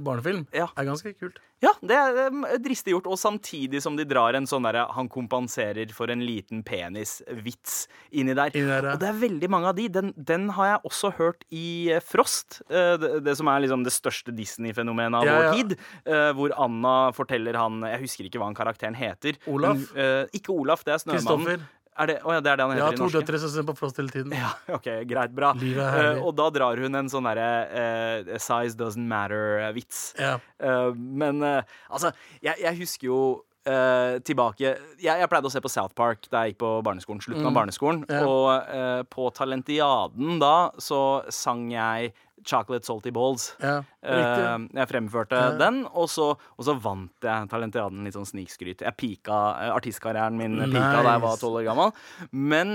barnefilm, 0.00 0.46
Ja. 0.54 0.70
er 0.76 0.86
ganske 0.88 1.12
kult. 1.18 1.38
Ja, 1.64 1.70
det 1.80 1.96
er 1.96 2.58
dristig 2.60 2.92
gjort. 2.92 3.06
Og 3.08 3.16
samtidig 3.20 3.80
som 3.84 3.96
de 3.96 4.04
drar 4.08 4.36
en 4.36 4.44
sånn 4.48 4.64
derre 4.66 4.86
han 4.92 5.08
kompenserer 5.08 5.88
for 5.96 6.10
en 6.12 6.20
liten 6.24 6.62
penis-vits 6.64 7.86
inni 8.12 8.34
der. 8.36 8.52
Inni 8.56 8.68
der, 8.68 8.88
ja. 8.90 8.94
Og 8.96 9.00
det 9.00 9.08
er 9.08 9.18
veldig 9.20 9.50
mange 9.52 9.70
av 9.72 9.76
de. 9.78 9.86
Den, 9.92 10.12
den 10.16 10.48
har 10.56 10.70
jeg 10.74 10.80
også 10.90 11.12
hørt 11.16 11.46
i 11.50 11.66
Frost. 12.04 12.60
Det, 12.68 13.22
det 13.24 13.36
som 13.40 13.48
er 13.52 13.64
liksom 13.64 13.84
det 13.86 13.94
største 13.94 14.34
Disney-fenomenet 14.36 15.20
av 15.22 15.28
Ja, 15.28 15.36
vår 15.38 15.48
ja. 15.48 15.55
Tid. 15.56 15.76
uh, 16.06 16.32
Hvor 16.38 16.52
Anna 16.66 16.96
forteller 17.16 17.56
han 17.58 17.80
Jeg 17.90 18.02
husker 18.04 18.28
ikke 18.28 18.38
hva 18.42 18.50
han 18.52 18.58
karakteren 18.58 18.94
heter. 18.98 19.38
Olaf? 19.48 19.80
Men, 19.94 20.04
eh, 20.04 20.36
ikke 20.38 20.52
Olaf, 20.54 20.84
det 20.84 20.94
er 20.96 21.02
Snømannen. 21.06 21.66
Er 21.96 22.10
det, 22.10 22.14
oh 22.28 22.32
ja, 22.34 22.42
det 22.44 22.50
er 22.52 22.58
det 22.60 22.64
han 22.66 22.72
heter 22.74 22.82
ja, 22.82 22.88
heter 22.90 22.98
to 23.00 23.04
i 23.06 23.06
norsk. 23.08 23.16
døtre 23.24 23.38
som 23.40 23.48
ser 23.54 23.64
på 23.64 23.74
Frost 23.78 23.96
hele 23.96 24.12
tiden. 24.12 24.32
Ja, 24.36 24.50
ok, 24.76 24.88
greit, 25.08 25.32
bra. 25.32 25.54
Livet 25.56 25.80
er 25.80 25.86
Eh, 25.88 26.02
herlig. 26.10 26.24
og 26.28 26.34
da 26.36 26.48
drar 26.52 26.76
hun 26.84 26.98
en 27.00 27.08
sånn 27.08 27.24
derre 27.24 27.46
uh, 27.72 28.36
size 28.36 28.76
doesn't 28.76 29.08
matter-vits. 29.08 30.02
Ja. 30.20 30.34
Uh, 30.60 30.92
men 30.92 31.40
eh, 31.40 31.62
altså, 31.88 32.12
jeg, 32.44 32.60
jeg 32.60 32.76
husker 32.82 33.08
jo 33.08 33.20
eh, 33.64 34.18
tilbake 34.28 34.60
jeg, 34.60 35.06
jeg 35.08 35.28
pleide 35.32 35.48
å 35.48 35.54
se 35.56 35.62
på 35.64 35.72
South 35.72 35.96
Park 35.96 36.28
da 36.28 36.44
jeg 36.44 36.52
gikk 36.52 36.60
på 36.66 36.74
barneskolen. 36.84 37.24
Slutten 37.24 37.48
av 37.48 37.56
barneskolen. 37.56 38.04
Mm. 38.04 38.12
Ja. 38.12 38.28
Og 38.28 38.76
eh, 38.76 39.00
på 39.16 39.30
Talentiaden 39.40 40.36
da 40.42 40.54
så 40.76 41.00
sang 41.32 41.70
jeg 41.72 42.12
Chocolate 42.46 42.86
Salty 42.86 43.10
Balls. 43.12 43.48
Ja, 43.62 43.80
uh, 44.06 44.66
jeg 44.78 44.88
fremførte 44.92 45.34
Ja. 45.40 45.50
den, 45.58 45.82
og 45.92 46.06
så, 46.12 46.30
og 46.38 46.62
så 46.64 46.76
vant 46.80 47.26
jeg 47.26 47.48
Talentiaden. 47.50 48.04
Litt 48.06 48.14
sånn 48.16 48.28
snikskryt. 48.28 48.84
Jeg 48.86 48.96
pika 48.96 49.40
eh, 49.66 49.72
artistkarrieren 49.74 50.38
min 50.38 50.56
pika 50.70 51.02
da 51.02 51.16
jeg 51.16 51.24
var 51.26 51.34
Nice. 51.34 51.42
tolv 51.42 51.58
år 51.60 51.66
gammel. 51.66 51.92
Men 52.32 52.72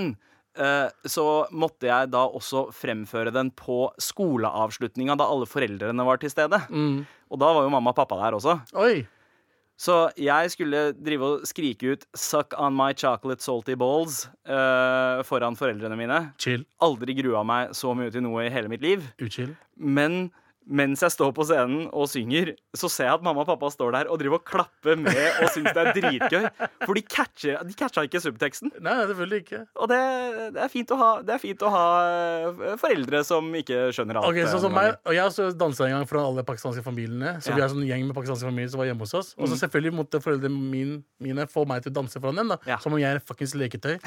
eh, 0.60 0.90
så 1.08 1.26
måtte 1.56 1.88
jeg 1.88 2.12
da 2.12 2.26
også 2.28 2.68
fremføre 2.76 3.32
den 3.32 3.50
på 3.56 3.86
skoleavslutninga, 4.04 5.16
da 5.18 5.28
alle 5.32 5.48
foreldrene 5.50 6.06
var 6.06 6.20
til 6.22 6.30
stede. 6.34 6.60
Mm. 6.70 7.02
Og 7.32 7.40
da 7.40 7.54
var 7.56 7.64
jo 7.66 7.72
mamma 7.74 7.94
og 7.94 7.98
pappa 8.02 8.20
der 8.20 8.36
også. 8.38 8.60
Oi! 8.76 9.06
Så 9.82 9.96
jeg 10.20 10.52
skulle 10.54 10.82
drive 10.94 11.26
og 11.26 11.48
skrike 11.50 11.96
ut 11.96 12.04
'Suck 12.14 12.54
on 12.58 12.76
my 12.78 12.92
chocolate 12.94 13.42
salty 13.42 13.74
balls' 13.74 14.28
uh, 14.46 15.24
foran 15.26 15.58
foreldrene 15.58 15.98
mine. 15.98 16.20
Chill. 16.38 16.66
Aldri 16.82 17.16
grua 17.18 17.42
meg 17.44 17.74
så 17.78 17.96
mye 17.98 18.14
til 18.14 18.22
noe 18.28 18.46
i 18.46 18.54
hele 18.54 18.70
mitt 18.70 18.86
liv. 18.86 19.08
Uchill. 19.22 19.56
Men 19.78 20.30
mens 20.70 21.02
jeg 21.02 21.14
står 21.14 21.32
på 21.36 21.46
scenen 21.48 21.88
og 21.90 22.08
synger, 22.12 22.54
så 22.78 22.90
ser 22.92 23.08
jeg 23.10 23.18
at 23.18 23.24
mamma 23.26 23.42
og 23.44 23.50
pappa 23.50 23.70
står 23.74 23.96
der 23.96 24.10
og 24.12 24.20
driver 24.22 24.38
og 24.40 24.46
klapper 24.48 25.00
med 25.00 25.18
og 25.42 25.50
syns 25.56 25.72
det 25.74 25.82
er 25.82 25.92
dritgøy. 25.98 26.46
For 26.86 26.98
de 26.98 27.04
catcher, 27.06 27.64
de 27.66 27.76
catcha 27.78 28.04
ikke 28.06 28.22
subteksten. 28.24 28.74
Nei, 28.84 28.94
selvfølgelig 29.10 29.42
ikke. 29.46 29.62
Og 29.82 29.90
det, 29.92 30.00
det, 30.58 30.68
er 30.68 31.00
ha, 31.02 31.10
det 31.26 31.36
er 31.36 31.42
fint 31.42 31.66
å 31.66 31.72
ha 31.74 31.86
eh, 32.12 32.76
foreldre 32.82 33.24
som 33.28 33.50
ikke 33.58 33.88
skjønner 33.96 34.22
alt. 34.22 34.30
Ok, 34.30 34.42
sånn 34.46 34.60
eh, 34.60 34.66
som 34.68 34.76
meg, 34.78 34.94
og 35.06 35.18
Jeg 35.18 35.56
dansa 35.60 35.88
en 35.88 35.96
gang 35.98 36.10
for 36.10 36.22
alle 36.22 36.46
pakistanske 36.48 36.86
familiene. 36.86 37.38
Så 37.42 37.52
Ja. 37.52 37.58
vi 37.58 37.66
er 37.66 37.74
sånn 37.74 37.88
gjeng 37.88 38.06
med 38.08 38.16
pakistanske 38.18 38.48
familier 38.48 38.72
som 38.72 38.82
var 38.84 38.92
hjemme 38.92 39.06
hos 39.08 39.16
oss. 39.18 39.34
Og 39.38 39.50
så 39.50 39.58
selvfølgelig 39.64 39.98
måtte 39.98 40.22
foreldrene 40.24 40.62
min, 40.72 40.94
mine 41.20 41.48
få 41.50 41.66
meg 41.68 41.84
til 41.84 41.92
å 41.94 41.98
danse 42.02 42.22
foran 42.22 42.36
dem. 42.42 42.54
da 42.54 42.58
Ja. 42.70 42.78
Som 42.78 42.94
om 42.94 43.00
jeg 43.02 43.16
er 43.16 43.20
fuckings 43.20 43.56
leketøy. 43.58 43.98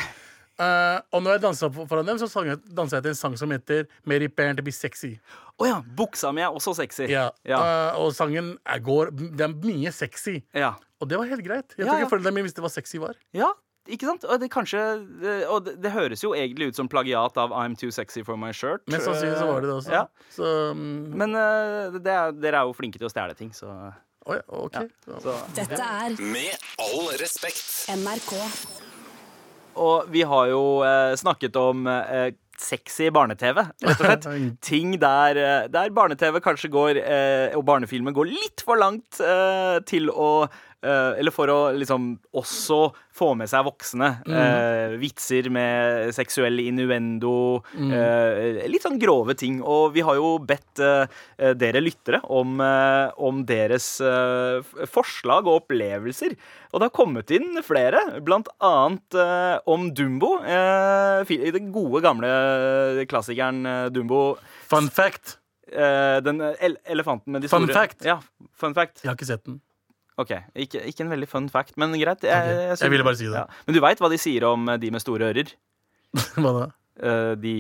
Eh, 0.58 1.00
og 1.12 1.23
når 1.25 1.32
jeg 1.37 1.42
dansa 1.42 1.68
foran 1.75 2.06
dem, 2.06 2.18
så 2.20 2.28
sang 2.30 2.46
jeg, 2.46 2.61
dansa 2.70 2.96
jeg 3.00 3.02
til 3.08 3.11
en 3.11 3.18
sang 3.18 3.37
som 3.40 3.50
heter 3.50 3.87
'Mary 4.06 4.28
Parent 4.28 4.58
to 4.58 4.62
be 4.62 4.70
sexy'. 4.70 5.18
Å 5.58 5.66
ja, 5.66 5.80
buksa 5.82 6.32
mi 6.34 6.42
er 6.42 6.50
også 6.54 6.75
sexy. 6.76 7.06
Ja. 7.11 7.30
Ja. 7.44 7.58
Uh, 7.94 8.00
og 8.04 8.12
sangen 8.14 8.56
er, 8.66 8.78
går 8.78 9.11
Det 9.37 9.40
er 9.40 9.49
mye 9.54 9.90
sexy. 9.92 10.42
ja. 10.54 10.75
Og 11.00 11.08
det 11.08 11.18
var 11.18 11.26
helt 11.26 11.42
greit. 11.44 11.75
Jeg 11.76 11.84
Ja, 11.84 11.92
tror 11.92 11.99
ja. 11.99 12.04
ikke 12.06 12.11
foreldrene 12.16 12.34
mine 12.34 12.46
visste 12.46 12.62
hva 12.62 12.70
sexy 12.70 12.99
var. 12.99 13.14
Ja, 13.34 13.50
ikke 13.90 14.06
sant? 14.06 14.25
Og 14.25 14.40
det, 14.40 14.49
kanskje, 14.50 14.80
det- 15.20 15.46
og 15.49 15.64
det, 15.64 15.82
det 15.82 15.90
høres 15.92 16.23
jo 16.23 16.30
egentlig 16.32 16.68
ut 16.68 16.76
som 16.76 16.88
plagiat 16.88 17.37
av 17.37 17.50
I'm 17.50 17.76
Too 17.76 17.90
Sexy 17.90 18.23
For 18.25 18.37
My 18.37 18.52
Shirt. 18.52 18.87
Mest 18.88 19.04
sannsynlig 19.04 19.37
så 19.38 19.46
var 19.46 19.61
det 19.61 19.68
det 19.68 19.76
også. 19.76 19.90
Ja. 19.92 20.06
Så 20.30 20.70
um, 20.70 21.11
Men 21.18 21.34
uh, 21.34 21.90
det 21.99 22.06
er, 22.06 22.32
dere 22.32 22.54
er 22.62 22.64
jo 22.64 22.73
flinke 22.73 22.96
til 22.99 23.06
å 23.06 23.11
stjele 23.12 23.34
ting, 23.37 23.50
så, 23.52 23.92
oh 24.26 24.34
ja, 24.34 24.40
OK. 24.49 24.88
så. 25.20 25.34
Dette 25.54 25.82
er 25.82 26.16
Med 26.23 26.56
all 26.78 27.11
respekt. 27.20 27.87
NRK. 27.90 28.84
Og 29.81 30.09
vi 30.12 30.23
har 30.28 30.49
jo 30.52 30.64
eh, 30.87 31.14
snakket 31.19 31.57
om 31.59 31.87
eh, 31.90 32.33
sexy 32.61 33.09
barne-TV, 33.14 33.61
rett 33.83 33.88
og 33.88 33.99
slett. 33.99 34.28
Ting 34.69 34.95
der, 35.02 35.40
eh, 35.40 35.66
der 35.73 35.95
barne-TV 35.95 36.40
kanskje 36.45 36.71
går, 36.73 37.00
eh, 37.02 37.57
og 37.59 37.64
barnefilmer 37.69 38.14
går 38.14 38.31
litt 38.31 38.64
for 38.64 38.81
langt 38.81 39.21
eh, 39.21 39.81
til 39.88 40.11
å 40.11 40.47
Eller 40.85 41.33
for 41.35 41.49
å 41.49 41.59
liksom 41.73 42.11
også 42.37 42.79
få 43.14 43.31
med 43.38 43.49
seg 43.49 43.64
voksne. 43.64 44.09
Eh, 44.26 44.95
vitser 45.00 45.47
med 45.55 46.11
seksuell 46.17 46.59
innuendo. 46.61 47.62
Eh, 47.79 48.64
litt 48.69 48.85
sånn 48.85 48.99
grove 49.00 49.37
ting. 49.38 49.61
Og 49.62 49.95
vi 49.95 50.03
har 50.05 50.19
jo 50.19 50.35
bedt 50.45 50.83
eh, 50.83 51.07
eh, 51.38 51.55
dere 51.57 51.81
lyttere 51.85 52.21
om, 52.29 52.57
eh, 52.61 53.12
om 53.17 53.45
deres 53.49 53.87
eh, 54.05 54.61
forslag 54.91 55.47
og 55.49 55.62
opplevelser. 55.62 56.35
Og 56.73 56.81
det 56.83 56.88
har 56.91 56.97
kommet 56.97 57.31
inn 57.35 57.62
flere, 57.62 58.03
blant 58.26 58.50
annet 58.59 59.14
eh, 59.14 59.57
om 59.71 59.88
Dumbo. 59.95 60.37
Eh, 60.43 61.35
den 61.55 61.71
gode, 61.75 62.03
gamle 62.05 63.07
klassikeren 63.11 63.62
eh, 63.67 63.87
Dumbo. 63.95 64.35
Fun 64.71 64.91
fact. 64.91 65.38
Eh, 65.71 66.19
den 66.23 66.43
el 66.43 66.76
elefanten 66.85 67.33
med 67.33 67.43
de 67.43 67.49
store 67.49 67.67
Fun 67.67 67.75
fact. 67.75 68.03
Ja, 68.07 68.19
fun 68.59 68.75
fact. 68.76 69.00
Jeg 69.05 69.12
har 69.12 69.17
ikke 69.17 69.31
sett 69.31 69.47
den. 69.47 69.62
Ok, 70.21 70.30
ikke, 70.54 70.85
ikke 70.87 71.02
en 71.02 71.11
veldig 71.11 71.26
fun 71.26 71.49
fact, 71.50 71.75
men 71.80 71.94
greit. 71.99 72.23
Jeg, 72.23 72.30
okay. 72.30 72.61
jeg, 72.68 72.78
jeg 72.85 72.92
ville 72.92 73.06
bare 73.06 73.18
si 73.18 73.26
det. 73.26 73.40
Ja. 73.40 73.62
Men 73.66 73.76
du 73.76 73.80
veit 73.83 74.02
hva 74.02 74.11
de 74.12 74.18
sier 74.21 74.47
om 74.47 74.68
eh, 74.71 74.78
de 74.78 74.92
med 74.94 75.02
store 75.02 75.33
ører? 75.33 75.50
Hva 76.38 76.52
da? 76.54 76.66
Eh, 77.02 77.33
de, 77.42 77.54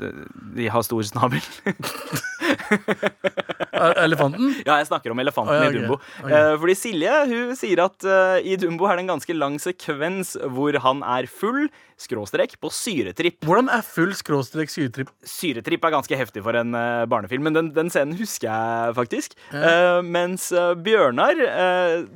de, 0.00 0.10
de 0.56 0.66
har 0.74 0.82
stor 0.82 1.06
snabel. 1.06 1.44
Elefanten? 4.04 4.52
Ja, 4.66 4.78
jeg 4.80 4.88
snakker 4.90 5.14
om 5.14 5.22
elefanten 5.22 5.54
oh, 5.54 5.62
ja, 5.64 5.70
i 5.70 5.78
Dumbo. 5.78 5.98
Okay. 6.00 6.24
Ok. 6.24 6.32
Eh, 6.36 6.54
fordi 6.62 6.76
Silje 6.78 7.14
hun 7.30 7.54
sier 7.58 7.84
at 7.86 8.06
uh, 8.06 8.36
i 8.44 8.56
Dumbo 8.60 8.88
er 8.88 8.98
det 8.98 9.06
en 9.06 9.14
ganske 9.14 9.36
lang 9.36 9.56
sekvens 9.62 10.34
hvor 10.52 10.76
han 10.84 11.04
er 11.06 11.28
full, 11.30 11.68
skråstrek, 12.00 12.56
på 12.60 12.70
syretripp. 12.72 13.42
Hvordan 13.44 13.68
er 13.72 13.84
full 13.84 14.12
skråstrek 14.16 14.72
syretripp? 14.72 15.10
Syretripp 15.26 15.84
er 15.84 15.94
ganske 15.94 16.16
heftig 16.16 16.42
for 16.44 16.56
en 16.56 16.74
uh, 16.76 17.04
barnefilm, 17.10 17.44
men 17.48 17.56
den, 17.56 17.70
den 17.76 17.92
scenen 17.92 18.16
husker 18.18 18.48
jeg 18.48 18.96
faktisk. 18.96 19.36
Eh, 19.54 20.00
mens 20.04 20.48
eh, 20.56 20.72
Bjørnar 20.80 21.38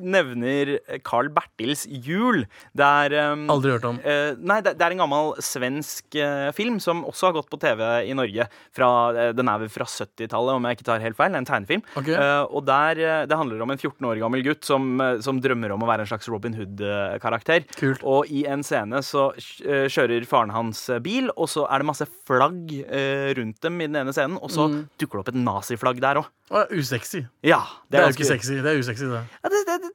nevner 0.01 0.75
Carl 1.07 1.29
Bertils 1.33 1.85
jul, 1.89 2.45
Det 2.77 2.87
er 2.87 3.33
um, 3.33 3.45
Aldri 3.53 3.75
hørt 3.75 3.87
om. 3.89 3.99
Nei, 4.01 4.59
det, 4.65 4.75
det 4.79 4.87
er 4.87 4.95
en 4.95 5.03
gammel 5.05 5.33
svensk 5.45 6.17
film 6.57 6.79
som 6.83 7.05
også 7.09 7.29
har 7.29 7.37
gått 7.39 7.51
på 7.53 7.61
TV 7.63 7.83
i 8.09 8.17
Norge. 8.17 8.47
Fra, 8.75 8.89
den 9.37 9.51
er 9.51 9.63
vel 9.63 9.73
fra 9.73 9.87
70-tallet, 9.89 10.44
om 10.53 10.63
jeg 10.69 10.77
ikke 10.77 10.85
tar 10.85 11.01
helt 11.01 11.17
feil. 11.17 11.31
Det 11.33 11.39
er 11.39 11.43
en 11.45 11.49
tegnefilm. 11.49 11.83
Okay. 11.97 12.15
Uh, 12.15 12.45
og 12.55 12.65
der, 12.67 12.99
eh, 13.01 13.27
Det 13.27 13.37
handler 13.39 13.63
om 13.63 13.71
en 13.71 13.79
14 13.79 14.05
år 14.07 14.19
gammel 14.21 14.43
gutt 14.45 14.65
som, 14.65 15.01
eh, 15.01 15.19
som 15.21 15.41
drømmer 15.41 15.73
om 15.73 15.81
å 15.81 15.87
være 15.89 16.01
en 16.01 16.07
slags 16.07 16.29
Robin 16.29 16.53
Hood-karakter. 16.55 17.65
Kult. 17.77 18.03
Og 18.05 18.27
i 18.31 18.45
en 18.47 18.63
scene 18.63 19.01
så 19.03 19.31
kjører 19.39 20.27
faren 20.27 20.51
hans 20.55 20.91
bil, 21.03 21.31
og 21.37 21.49
så 21.49 21.67
er 21.71 21.79
det 21.79 21.87
masse 21.87 22.07
flagg 22.27 22.71
uh, 22.85 23.33
rundt 23.39 23.61
dem 23.65 23.81
i 23.81 23.87
den 23.87 23.97
ene 24.05 24.13
scenen, 24.13 24.37
og 24.43 24.51
så 24.51 24.69
Mm. 24.69 24.89
dukker 24.99 25.19
det 25.19 25.21
opp 25.25 25.29
et 25.29 25.41
naziflagg 25.45 26.01
der 26.01 26.17
òg. 26.23 26.27
Usexy. 26.73 27.27
Ja, 27.43 27.63
Det 27.91 28.01
er 28.01 28.07
jo 28.09 28.15
ikke 28.15 28.27
sexy. 28.27 28.61
Det 28.63 28.67
er 28.67 28.79
usexy, 28.79 29.05
det. 29.09 29.23
ja, 29.45 29.49
det, 29.49 29.67
det, 29.67 29.83
det, 29.83 29.91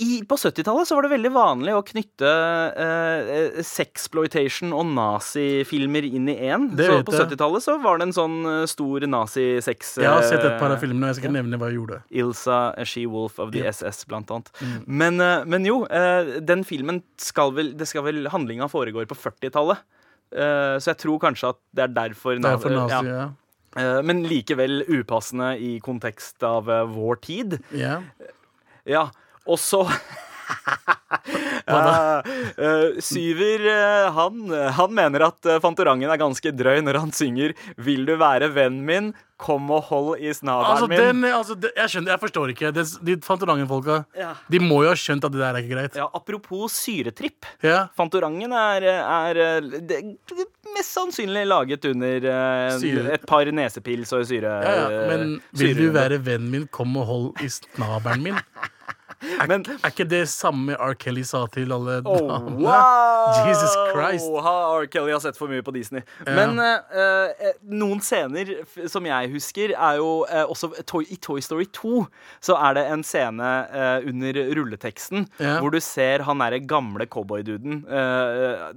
i, 0.00 0.22
på 0.28 0.36
70-tallet 0.38 0.88
så 0.88 0.96
var 0.96 1.04
det 1.06 1.10
veldig 1.12 1.30
vanlig 1.34 1.72
å 1.76 1.82
knytte 1.86 2.28
eh, 2.28 3.30
eh, 3.36 3.58
sexploitation 3.66 4.72
og 4.76 4.86
nazifilmer 4.96 6.06
inn 6.08 6.28
i 6.32 6.36
én. 6.48 6.68
Så 6.78 7.00
på 7.06 7.12
70-tallet 7.16 7.64
så 7.64 7.74
var 7.82 7.98
det 8.00 8.08
en 8.08 8.14
sånn 8.16 8.36
eh, 8.48 8.62
stor 8.70 9.04
nazi-sex 9.10 9.96
Jeg 10.02 10.08
har 10.10 10.22
sett 10.26 10.44
et 10.44 10.56
par 10.60 10.70
av 10.72 10.76
eh, 10.78 10.82
filmene, 10.84 11.06
og 11.06 11.12
jeg 11.12 11.18
skal 11.20 11.28
ikke 11.30 11.36
nevne 11.38 11.60
hva 11.60 11.68
jeg 11.72 11.78
gjorde. 11.80 12.00
Ilsa 12.22 12.58
She-Wolf 12.88 13.38
of 13.44 13.52
the 13.54 13.64
Ja. 13.66 13.72
SS, 13.74 14.04
blant 14.08 14.30
annet. 14.34 14.48
Mm. 14.62 14.78
Men, 15.02 15.20
eh, 15.24 15.44
men 15.54 15.68
jo, 15.68 15.82
eh, 15.90 16.38
den 16.44 16.64
filmen 16.68 17.02
skal 17.20 17.52
vel 17.56 17.74
Det 17.78 17.88
skal 17.90 18.06
vel 18.06 18.24
Handlinga 18.32 18.68
foregår 18.72 19.06
på 19.10 19.16
40-tallet. 19.18 19.84
Eh, 20.32 20.76
så 20.80 20.92
jeg 20.94 21.00
tror 21.04 21.20
kanskje 21.26 21.52
at 21.54 21.60
det 21.74 21.86
er 21.88 21.94
derfor 22.04 22.36
Det 22.40 22.50
er 22.54 22.58
for 22.62 22.70
na- 22.74 22.86
nazi, 22.88 23.12
ja. 23.12 23.20
ja. 23.26 23.28
Eh, 23.78 24.02
Men 24.02 24.22
likevel 24.24 24.82
upassende 24.88 25.54
i 25.60 25.78
kontekst 25.84 26.42
av 26.44 26.68
eh, 26.72 26.84
vår 26.88 27.20
tid. 27.28 27.58
ja. 27.76 28.00
Ja, 28.88 29.10
og 29.48 29.60
så 29.60 29.84
Ja, 31.68 32.22
eh, 32.56 33.00
Syver, 33.04 33.64
eh, 33.68 34.10
han, 34.12 34.50
han 34.72 34.94
mener 34.94 35.26
at 35.28 35.48
eh, 35.48 35.60
Fantorangen 35.62 36.10
er 36.10 36.20
ganske 36.20 36.52
drøy 36.56 36.80
når 36.84 37.00
han 37.02 37.14
synger 37.14 37.54
'Vil 37.76 38.06
du 38.08 38.14
være 38.20 38.50
vennen 38.54 38.84
min? 38.88 39.10
Kom 39.38 39.68
og 39.70 39.84
hold 39.86 40.08
i 40.18 40.32
snabelen 40.34 40.72
Altså, 40.72 40.88
min'. 40.90 40.98
den, 40.98 41.24
altså, 41.30 41.54
det, 41.54 41.70
jeg 41.76 41.92
skjønner, 41.92 42.10
jeg 42.10 42.20
forstår 42.24 42.52
ikke. 42.54 42.70
Det, 42.74 42.84
de 43.06 43.16
Fantorangen-folka 43.22 43.98
Ja. 44.18 44.32
De 44.50 44.60
må 44.62 44.82
jo 44.86 44.92
ha 44.92 44.98
skjønt 44.98 45.28
at 45.28 45.34
det 45.34 45.42
der 45.42 45.52
er 45.52 45.60
ikke 45.62 45.76
greit. 45.76 45.98
Ja, 46.00 46.08
apropos 46.14 46.74
syretripp. 46.74 47.46
Ja. 47.62 47.86
Fantorangen 47.96 48.52
er, 48.52 48.88
er 48.98 49.42
eh, 49.44 49.68
det, 49.84 50.00
mest 50.74 50.96
sannsynlig 50.96 51.44
laget 51.48 51.84
under 51.88 52.26
uh, 52.28 53.12
et 53.14 53.24
par 53.26 53.48
nesepils 53.52 54.12
og 54.12 54.26
syre... 54.28 54.58
Ja, 54.64 54.88
ja. 54.88 55.04
Men 55.08 55.38
vil 55.56 55.76
du 55.78 55.86
være 55.94 56.18
vennen 56.20 56.50
min, 56.52 56.66
kom 56.72 56.96
og 57.00 57.08
hold 57.08 57.30
i 57.44 57.48
snabelen 57.52 58.26
min. 58.26 58.42
Er, 59.22 59.46
Men- 59.50 59.64
er 59.66 59.90
ikke 59.90 60.06
det 60.08 60.22
samme 60.30 60.76
R. 60.78 60.94
Kelly 60.94 61.24
sa 61.26 61.44
til 61.52 61.72
alle 61.74 61.96
Oh, 62.06 62.18
damene? 62.28 62.60
wow! 62.62 63.48
Jesus 63.48 63.74
Christ. 63.92 64.28
Ha, 64.44 64.54
R. 64.78 64.86
Kelly 64.92 65.10
har 65.14 65.22
sett 65.24 65.36
for 65.38 65.50
mye 65.50 65.64
på 65.66 65.74
Disney. 65.74 66.02
Men 66.26 66.58
eh, 66.62 67.32
eh, 67.48 67.56
noen 67.66 68.00
scener 68.04 68.52
som 68.88 69.04
jeg 69.08 69.32
husker, 69.34 69.74
er 69.74 69.98
jo 69.98 70.10
uh, 70.28 70.44
også 70.52 70.70
Toy, 70.86 71.04
I 71.10 71.16
Toy 71.22 71.40
Story 71.44 71.66
2 71.74 72.04
så 72.44 72.56
er 72.68 72.78
det 72.78 72.86
en 72.92 73.02
scene 73.06 73.50
uh, 73.72 73.98
under 74.06 74.38
rulleteksten 74.58 75.26
Ja. 75.42 75.58
hvor 75.62 75.74
du 75.74 75.80
ser 75.82 76.22
han 76.28 76.38
derre 76.44 76.60
gamle 76.70 77.06
cowboyduden. 77.10 77.82
Uh, 77.90 78.70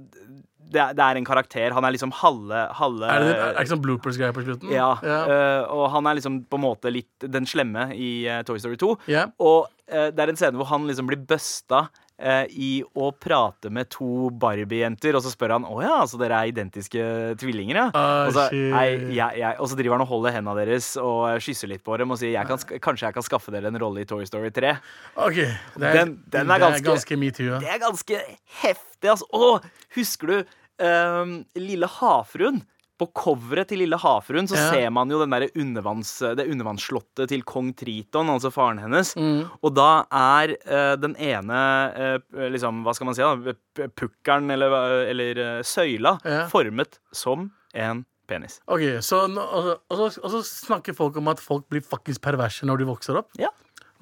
det, 0.72 0.80
er- 0.82 0.94
det 0.98 1.04
er 1.06 1.20
en 1.20 1.28
karakter. 1.28 1.74
Han 1.76 1.84
er 1.88 1.94
liksom 1.96 2.12
halve, 2.22 2.62
halve 2.78 3.08
Er 3.12 3.26
det, 3.26 3.32
er 3.38 3.60
ikke 3.62 3.74
sånn 3.74 3.84
bloopers-greier 3.86 4.36
på 4.36 4.44
slutten? 4.46 4.72
ja, 4.72 4.90
Yeah. 5.02 5.26
Uh, 5.32 5.72
og 5.76 5.90
han 5.94 6.06
er 6.10 6.18
liksom 6.20 6.40
på 6.50 6.58
en 6.60 6.64
måte 6.66 6.90
litt 6.92 7.28
den 7.32 7.46
slemme 7.48 7.90
i 7.94 8.10
uh, 8.28 8.40
Toy 8.48 8.58
Story 8.62 8.76
2. 8.80 8.94
Yeah. 9.10 9.30
Og 9.42 9.66
uh, 9.92 10.08
det 10.14 10.18
er 10.26 10.32
en 10.32 10.40
scene 10.40 10.56
hvor 10.58 10.68
han 10.72 10.86
liksom 10.88 11.08
blir 11.10 11.20
busta 11.28 11.86
eh, 12.22 12.44
i 12.54 12.68
å 12.94 13.08
prate 13.18 13.70
med 13.74 13.88
to 13.90 14.28
Barbie-jenter, 14.38 15.16
og 15.18 15.24
så 15.24 15.32
spør 15.32 15.56
han 15.56 15.64
å 15.66 15.80
ja, 15.82 15.96
så 16.06 16.20
dere 16.20 16.38
er 16.44 16.52
identiske 16.52 17.02
tvillinger, 17.40 17.80
ja? 17.80 17.86
Ah, 17.98 18.28
og, 18.28 18.36
så, 18.36 18.44
jeg, 18.54 19.00
jeg, 19.16 19.56
og 19.58 19.66
så 19.72 19.78
driver 19.80 19.96
han 19.96 20.04
og 20.04 20.10
holder 20.12 20.36
hendene 20.36 20.54
deres 20.62 20.92
og 21.02 21.40
kysser 21.42 21.72
litt 21.72 21.82
på 21.82 21.96
dem 21.98 22.14
og 22.14 22.20
sier 22.20 22.36
jeg 22.36 22.46
kan, 22.46 22.62
kanskje 22.84 23.08
jeg 23.08 23.16
kan 23.18 23.26
skaffe 23.26 23.50
dere 23.54 23.72
en 23.72 23.80
rolle 23.82 24.04
i 24.04 24.08
Toy 24.08 24.22
Story 24.28 24.52
3. 24.54 24.70
OK. 25.18 25.40
Det 25.42 25.88
er, 25.88 25.98
Den- 25.98 26.14
den 26.30 26.46
er 26.46 26.62
det 26.62 26.68
ganske- 26.68 26.84
er 26.84 26.88
ganske 26.92 27.18
metoo. 27.24 27.48
Ja. 27.50 27.58
Det 27.64 27.72
er 27.74 27.82
ganske 27.88 28.22
heftig, 28.62 29.10
altså. 29.16 29.26
Å, 29.34 29.50
husker 29.98 30.26
du 30.30 30.38
ehm, 30.82 31.34
Lille 31.58 31.88
havfruen? 32.00 32.62
På 33.00 33.06
coveret 33.18 33.66
til 33.72 33.80
Lille 33.80 33.96
havfruen 33.98 34.46
så 34.46 34.54
Ja. 34.54 34.66
ser 34.70 34.90
man 34.94 35.10
jo 35.10 35.18
den 35.24 35.32
undervanns, 35.58 36.12
det 36.36 36.44
undervannsslottet 36.52 37.26
til 37.32 37.42
kong 37.42 37.72
Triton, 37.74 38.28
altså 38.30 38.52
faren 38.52 38.78
hennes. 38.78 39.14
Mm. 39.16 39.48
Og 39.64 39.74
da 39.74 40.04
er 40.12 40.52
uh, 40.68 40.94
den 41.00 41.16
ene 41.18 41.58
uh, 41.96 42.18
liksom, 42.52 42.84
Hva 42.84 42.94
skal 42.94 43.06
man 43.08 43.16
si? 43.18 43.22
da 43.24 43.88
Pukkelen 43.96 44.52
eller, 44.54 44.76
eller 45.10 45.40
uh, 45.58 45.62
søyla 45.66 46.18
Ja. 46.24 46.44
formet 46.52 47.00
som 47.12 47.50
en 47.74 48.04
penis. 48.28 48.60
Ok, 48.70 48.84
så 49.02 49.24
og, 49.26 49.64
så- 49.66 49.80
og, 49.90 50.06
og 50.22 50.30
så 50.36 50.42
snakker 50.46 50.94
folk 50.94 51.16
om 51.18 51.26
at 51.32 51.40
folk 51.42 51.66
blir 51.72 51.82
fuckings 51.82 52.20
perverse 52.22 52.62
når 52.68 52.78
de 52.84 52.84
vokser 52.92 53.18
opp. 53.18 53.32
Ja. 53.40 53.48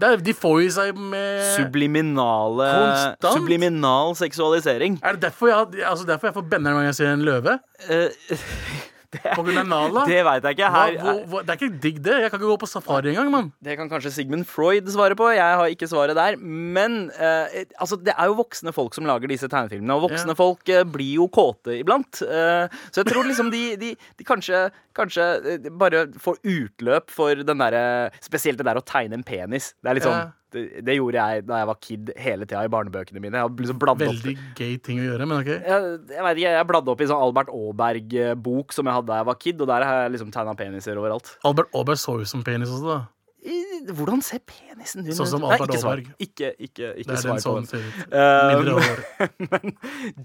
Det 0.00 0.09
er, 0.09 0.23
de 0.25 0.33
får 0.37 0.61
i 0.64 0.69
seg 0.73 0.97
med 0.97 1.42
Subliminale 1.59 2.69
Konstant? 2.73 3.35
Subliminal 3.37 4.14
seksualisering. 4.16 4.97
Er 5.04 5.19
det 5.19 5.26
derfor 5.28 5.50
jeg, 5.52 5.85
altså 5.85 6.09
derfor 6.09 6.30
jeg 6.30 6.38
får 6.38 6.49
benneren 6.54 6.80
når 6.80 6.88
jeg 6.88 6.99
ser 7.02 7.12
en 7.12 7.26
løve? 7.26 7.59
Eh, 9.10 9.34
På 9.38 9.42
grunn 9.42 9.58
av 9.58 9.66
nala? 9.66 10.04
det 10.06 10.20
veit 10.22 10.44
jeg 10.46 10.54
ikke. 10.54 10.68
Hva, 10.70 10.82
Her, 10.86 10.96
hva, 11.02 11.14
hvor, 11.32 11.42
det 11.46 11.50
er 11.50 11.58
ikke 11.58 11.80
digg, 11.82 11.96
det. 12.06 12.14
Jeg 12.22 12.30
kan 12.30 12.38
ikke 12.40 12.50
gå 12.52 12.58
på 12.62 12.68
safari 12.70 13.10
engang, 13.10 13.30
mann. 13.34 13.48
Det 13.64 13.74
kan 13.80 13.90
kanskje 13.90 14.12
Sigmund 14.14 14.46
Freud 14.46 14.86
svare 14.94 15.16
på. 15.18 15.26
Jeg 15.34 15.56
har 15.60 15.72
ikke 15.74 15.88
svaret 15.90 16.14
der. 16.18 16.36
Men 16.40 17.10
eh, 17.18 17.64
altså, 17.82 17.98
det 17.98 18.14
er 18.14 18.30
jo 18.30 18.36
voksne 18.38 18.74
folk 18.76 18.94
som 18.94 19.08
lager 19.10 19.26
disse 19.32 19.50
tegnefilmene, 19.50 19.96
og 19.98 20.06
voksne 20.08 20.34
Ja. 20.34 20.38
folk 20.38 20.68
eh, 20.70 20.84
blir 20.86 21.16
jo 21.18 21.26
kåte 21.32 21.74
iblant. 21.80 22.22
Eh, 22.22 22.70
så 22.94 23.02
jeg 23.02 23.10
tror 23.10 23.26
liksom 23.26 23.50
de, 23.50 23.64
de, 23.80 23.92
de 24.20 24.28
kanskje, 24.28 24.68
kanskje 24.94 25.26
eh, 25.56 25.70
bare 25.80 26.06
får 26.22 26.38
utløp 26.46 27.10
for 27.10 27.34
den 27.42 27.58
derre 27.66 27.86
Spesielt 28.22 28.60
det 28.62 28.66
der 28.70 28.78
å 28.78 28.84
tegne 28.86 29.18
en 29.18 29.26
penis. 29.26 29.72
Det 29.82 29.90
er 29.90 29.98
litt 29.98 30.06
sånn 30.06 30.20
Ja. 30.20 30.28
Det, 30.54 30.85
det 30.87 30.97
gjorde 30.99 31.21
jeg 31.21 31.45
da 31.49 31.61
jeg 31.62 31.69
var 31.71 31.78
kid 31.87 32.11
hele 32.21 32.47
tida 32.49 32.64
i 32.66 32.73
barnebøkene 32.73 33.23
mine. 33.23 33.38
Jeg 33.42 33.57
liksom 33.62 33.78
Veldig 33.80 34.35
opp 34.37 34.57
gay 34.59 34.76
ting 34.78 35.00
å 35.02 35.07
gjøre, 35.09 35.26
men 35.30 35.40
OK. 35.42 35.50
jeg, 35.54 35.87
jeg 36.11 36.26
vet 36.26 36.42
ikke, 36.42 36.57
jeg 36.59 36.69
bladde 36.73 36.92
opp 36.95 37.00
i 37.00 37.09
sånn 37.11 37.23
Albert 37.28 37.52
Aaberg-bok 37.54 38.73
som 38.76 38.87
jeg 38.90 38.99
hadde 38.99 39.11
da 39.12 39.21
jeg 39.23 39.30
var 39.30 39.40
kid, 39.47 39.62
og 39.62 39.71
der 39.71 39.87
har 39.87 40.02
jeg 40.04 40.16
liksom 40.16 40.35
tegna 40.35 40.54
peniser 40.59 40.99
overalt. 41.00 41.33
Albert 41.47 41.73
Aaberg 41.75 41.99
så 42.02 42.19
ut 42.21 42.28
som 42.30 42.45
penis 42.47 42.71
også, 42.73 42.87
da. 42.99 43.00
I- 43.40 43.69
Hvordan 43.97 44.21
ser 44.21 44.42
penisen 44.45 45.07
din 45.07 45.14
Sånn 45.16 45.26
som 45.30 45.40
Nei, 45.40 45.54
Albert 45.54 45.71
ikke 45.73 45.80
svar. 45.80 46.00
Aaberg. 46.02 46.09
Ikke, 46.21 46.50
ikke, 46.61 46.90
Det 46.92 47.00
ikke 47.00 47.14
er 47.14 47.23
svar 47.23 47.38
den 47.38 47.45
sånn 47.47 47.69
ser 47.71 47.87
ut. 47.87 48.02
Mindre 48.12 48.75
hår. 48.76 49.00
men 49.47 49.73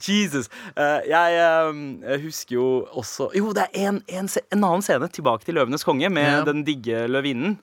Jesus. 0.04 0.50
Uh, 0.76 1.00
jeg 1.08 1.38
eh, 1.40 2.18
husker 2.26 2.58
jo 2.58 2.66
også 2.92 3.30
Jo, 3.40 3.54
det 3.56 3.70
er 3.72 3.88
en, 3.94 4.02
en, 4.12 4.28
en 4.28 4.60
annen 4.68 4.84
scene 4.84 5.08
tilbake 5.08 5.48
til 5.48 5.56
'Løvenes 5.56 5.88
konge' 5.88 6.12
med 6.12 6.28
Ja. 6.28 6.44
den 6.44 6.66
digge 6.68 7.06
løvinnen. 7.08 7.56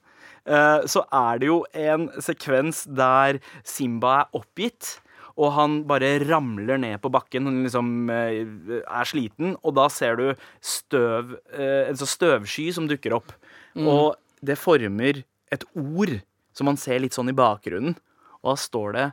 Eh, 0.47 0.83
så 0.91 1.05
er 1.15 1.39
det 1.39 1.49
jo 1.49 1.61
en 1.79 2.09
sekvens 2.23 2.83
der 2.91 3.39
Simba 3.65 4.23
er 4.23 4.39
oppgitt. 4.41 4.99
og 5.33 5.53
han 5.57 5.79
bare 5.89 6.19
ramler 6.29 6.77
ned 6.77 7.01
på 7.01 7.09
bakken. 7.09 7.47
Han 7.49 7.63
liksom 7.65 8.11
eh, 8.13 8.83
er 8.83 9.09
sliten, 9.09 9.55
og 9.65 9.75
da 9.79 9.87
ser 9.89 10.19
du 10.19 10.27
støv 10.61 11.39
eh, 11.55 11.89
En 11.89 11.97
sånn 11.97 12.11
støvsky 12.11 12.67
som 12.75 12.89
dukker 12.91 13.15
opp. 13.17 13.33
Og 13.77 14.15
det 14.45 14.59
former 14.61 15.23
et 15.53 15.65
ord 15.73 16.19
som 16.53 16.69
man 16.69 16.77
ser 16.77 17.01
litt 17.01 17.17
sånn 17.17 17.31
i 17.33 17.37
bakgrunnen. 17.37 17.97
Og 18.43 18.53
da 18.53 18.57
står 18.61 18.97
det 18.99 19.11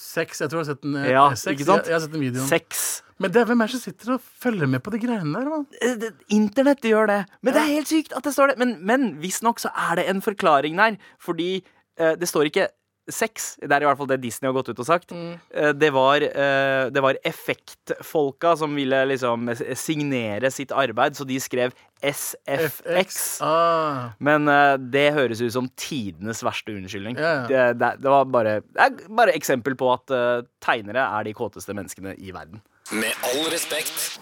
Sex. 0.00 0.40
Jeg 0.40 0.48
tror 0.48 0.62
jeg 0.62 0.66
har 0.66 0.74
sett 0.74 0.84
den. 0.84 0.94
Ja, 1.04 1.24
sex. 1.36 1.60
Jeg, 1.60 1.66
jeg 1.68 1.92
har 1.92 2.00
sett 2.00 2.12
den 2.14 2.22
videoen. 2.24 2.46
sex. 2.48 3.02
Men 3.22 3.30
det 3.32 3.42
er 3.42 3.48
hvem 3.52 3.62
er 3.62 3.70
det 3.70 3.78
som 3.78 3.84
sitter 3.86 4.16
og 4.16 4.26
følger 4.42 4.70
med 4.70 4.82
på 4.82 4.92
de 4.94 5.00
greiene 5.02 5.32
der? 5.38 5.48
Man? 5.52 5.66
Eh, 5.84 6.10
Internett 6.34 6.84
gjør 6.88 7.10
det. 7.12 7.20
Men 7.40 7.54
det 7.54 7.62
er 7.62 7.74
helt 7.76 7.90
sykt 7.90 8.14
at 8.18 8.26
det 8.26 8.34
står 8.34 8.52
det. 8.52 8.60
Men, 8.62 8.76
men 8.82 9.10
visstnok 9.22 9.62
så 9.62 9.70
er 9.88 10.00
det 10.00 10.08
en 10.10 10.22
forklaring 10.24 10.78
der. 10.80 10.98
Fordi 11.22 11.52
eh, 11.62 12.16
det 12.18 12.28
står 12.30 12.50
ikke 12.50 12.70
sex. 13.10 13.56
Det 13.58 13.66
er 13.74 13.82
i 13.82 13.86
hvert 13.88 13.98
fall 13.98 14.08
det 14.12 14.20
Disney 14.22 14.46
har 14.48 14.54
gått 14.54 14.70
ut 14.70 14.78
og 14.82 14.86
sagt. 14.86 15.14
Eh, 15.14 15.70
det, 15.74 15.90
var, 15.94 16.22
eh, 16.22 16.84
det 16.94 17.02
var 17.02 17.18
effektfolka 17.26 18.54
som 18.60 18.74
ville 18.78 19.00
liksom 19.10 19.50
signere 19.78 20.50
sitt 20.54 20.74
arbeid, 20.74 21.18
så 21.18 21.26
de 21.26 21.38
skrev 21.42 21.74
SFX. 22.02 23.18
Ah, 23.46 24.14
Men 24.22 24.46
det 24.90 25.08
høres 25.14 25.42
ut 25.42 25.54
som 25.54 25.68
tidenes 25.78 26.42
verste 26.46 26.74
unnskyldning. 26.74 27.18
Ja, 27.18 27.32
ja. 27.42 27.46
Det, 27.50 27.64
det, 27.82 27.92
det 28.02 28.14
var 28.14 28.26
bare, 28.30 28.58
det 28.66 28.86
er 28.86 29.14
bare 29.18 29.34
eksempel 29.38 29.78
på 29.78 29.90
at 29.94 30.14
tegnere 30.62 31.06
er 31.06 31.26
de 31.26 31.34
kåteste 31.38 31.74
menneskene 31.78 32.16
i 32.18 32.34
verden. 32.34 32.62
Med 32.92 33.14
all 33.24 33.46
respekt. 33.52 34.18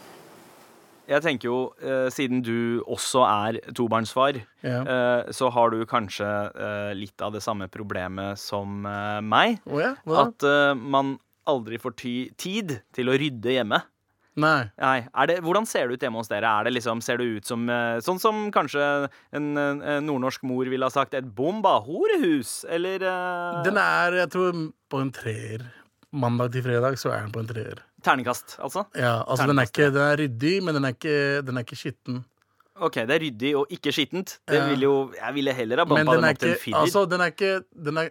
Jeg 1.11 1.25
tenker 1.25 1.49
jo, 1.49 1.57
eh, 1.83 2.07
siden 2.15 2.39
du 2.47 2.83
også 2.87 3.25
er 3.27 3.59
tobarnsfar, 3.75 4.39
Ja. 4.63 4.83
eh, 4.87 5.31
så 5.35 5.51
har 5.51 5.71
du 5.71 5.85
kanskje 5.85 6.29
eh, 6.55 6.93
litt 6.95 7.21
av 7.21 7.33
det 7.35 7.43
samme 7.43 7.67
problemet 7.69 8.39
som 8.39 8.87
eh, 8.87 9.21
meg. 9.21 9.59
Oh 9.67 9.81
ja? 9.83 9.97
Hva 10.07 10.15
da? 10.21 10.27
At 10.29 10.47
eh, 10.47 10.75
man 10.79 11.17
aldri 11.51 11.81
får 11.83 11.97
ty 11.99 12.15
tid 12.39 12.77
til 12.95 13.11
å 13.11 13.19
rydde 13.19 13.57
hjemme. 13.57 13.83
Nei. 14.41 14.71
Nei, 14.79 15.09
er 15.13 15.27
det, 15.27 15.41
Hvordan 15.43 15.67
ser 15.67 15.89
det 15.91 15.99
ut 15.99 16.05
hjemme 16.07 16.21
hos 16.23 16.31
dere? 16.31 16.47
Er 16.47 16.65
det 16.69 16.77
liksom, 16.77 17.03
ser 17.03 17.19
det 17.19 17.27
ut 17.27 17.45
som 17.51 17.65
eh, 17.69 17.99
Sånn 18.07 18.21
som 18.23 18.47
kanskje 18.55 19.09
en, 19.35 19.49
en 19.59 20.07
nordnorsk 20.07 20.45
mor 20.47 20.71
ville 20.71 20.87
ha 20.87 20.95
sagt 20.95 21.15
et 21.19 21.27
bomba 21.35 21.81
horehus? 21.83 22.61
Eller 22.71 23.03
eh, 23.03 23.63
Den 23.67 23.77
er, 23.83 24.21
jeg 24.23 24.31
tror, 24.31 24.63
på 24.89 25.03
en 25.03 25.11
treer. 25.11 25.67
Mandag 26.15 26.55
til 26.55 26.63
fredag 26.63 26.97
så 27.03 27.11
er 27.11 27.27
den 27.27 27.35
på 27.35 27.43
en 27.43 27.51
treer. 27.51 27.83
Terningkast, 28.05 28.57
altså? 28.63 28.85
Ja, 28.97 29.23
altså 29.27 29.47
den 29.51 29.59
er, 29.59 29.69
ikke, 29.71 29.89
den 29.95 30.03
er 30.07 30.17
ryddig, 30.21 30.55
men 30.65 30.75
den 30.79 30.85
er 30.89 30.95
ikke, 30.97 31.17
den 31.47 31.57
er 31.61 31.67
ikke 31.67 31.77
skitten. 31.81 32.25
OK, 32.81 32.95
det 33.05 33.11
er 33.17 33.21
ryddig 33.27 33.51
og 33.61 33.67
ikke 33.77 33.93
skittent. 33.93 34.39
Det 34.49 34.61
vil 34.71 34.87
jo, 34.87 34.93
Jeg 35.19 35.35
ville 35.37 35.53
heller 35.53 35.83
ha 35.83 35.85
Men 35.85 36.07
den 36.07 36.15
den 36.17 36.25
opp 36.31 36.39
til 36.41 36.51
en 36.55 36.57
firer. 36.63 36.79
Altså, 36.81 37.03
den 37.11 37.21
er 37.21 37.33
ikke 37.35 37.51
Den 37.77 37.99
er, 38.01 38.09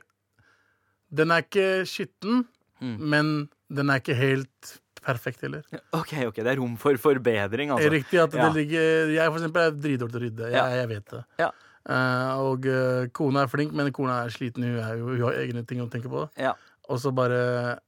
den 1.22 1.32
er 1.32 1.46
ikke 1.48 1.70
skitten, 1.90 2.46
Mm. 2.80 2.96
men 3.12 3.50
den 3.76 3.90
er 3.92 4.00
ikke 4.00 4.16
helt 4.16 4.70
perfekt 5.04 5.42
heller. 5.42 5.64
OK, 5.92 6.14
ok, 6.30 6.36
det 6.38 6.48
er 6.48 6.60
rom 6.62 6.78
for 6.80 6.96
forbedring, 6.96 7.72
altså. 7.76 7.90
Riktig 7.92 8.20
at 8.22 8.34
Ja. 8.34 8.46
det 8.46 8.56
ligger 8.56 9.10
Jeg 9.12 9.26
for 9.32 9.38
eksempel 9.40 9.62
er 9.66 9.72
dritdårlig 9.72 10.12
til 10.14 10.20
å 10.20 10.24
rydde. 10.24 10.46
Jeg, 10.52 10.54
Ja. 10.54 10.66
jeg 10.80 10.88
vet 10.88 11.06
det. 11.12 11.24
Ja. 11.40 11.50
Uh, 11.90 12.40
og 12.52 12.66
uh, 12.66 13.08
kona 13.12 13.42
er 13.44 13.48
flink, 13.48 13.74
men 13.74 13.92
kona 13.92 14.24
er 14.24 14.30
sliten. 14.30 14.64
Hun, 14.64 14.78
er 14.80 14.96
jo, 14.96 15.08
hun 15.08 15.22
har 15.26 15.34
egne 15.42 15.66
ting 15.68 15.82
å 15.82 15.90
tenke 15.90 16.08
på. 16.08 16.30
Ja. 16.38 16.54
Og 16.88 17.00
så 17.00 17.12
bare 17.14 17.80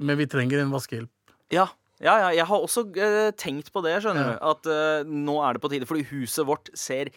Men 0.00 0.16
vi 0.16 0.24
trenger 0.26 0.60
en 0.62 0.70
vaskehjelp. 0.72 1.10
Ja. 1.54 1.68
Ja, 1.96 2.12
ja, 2.20 2.32
jeg 2.36 2.44
har 2.44 2.60
også 2.60 2.82
eh, 3.00 3.30
tenkt 3.40 3.70
på 3.72 3.80
det, 3.84 3.94
skjønner 4.04 4.34
du. 4.34 4.34
At 4.44 4.68
eh, 4.68 5.06
nå 5.08 5.38
er 5.46 5.56
det 5.56 5.62
på 5.64 5.70
tide. 5.72 5.88
Fordi 5.88 6.04
huset 6.10 6.44
vårt 6.48 6.68
ser 6.76 7.08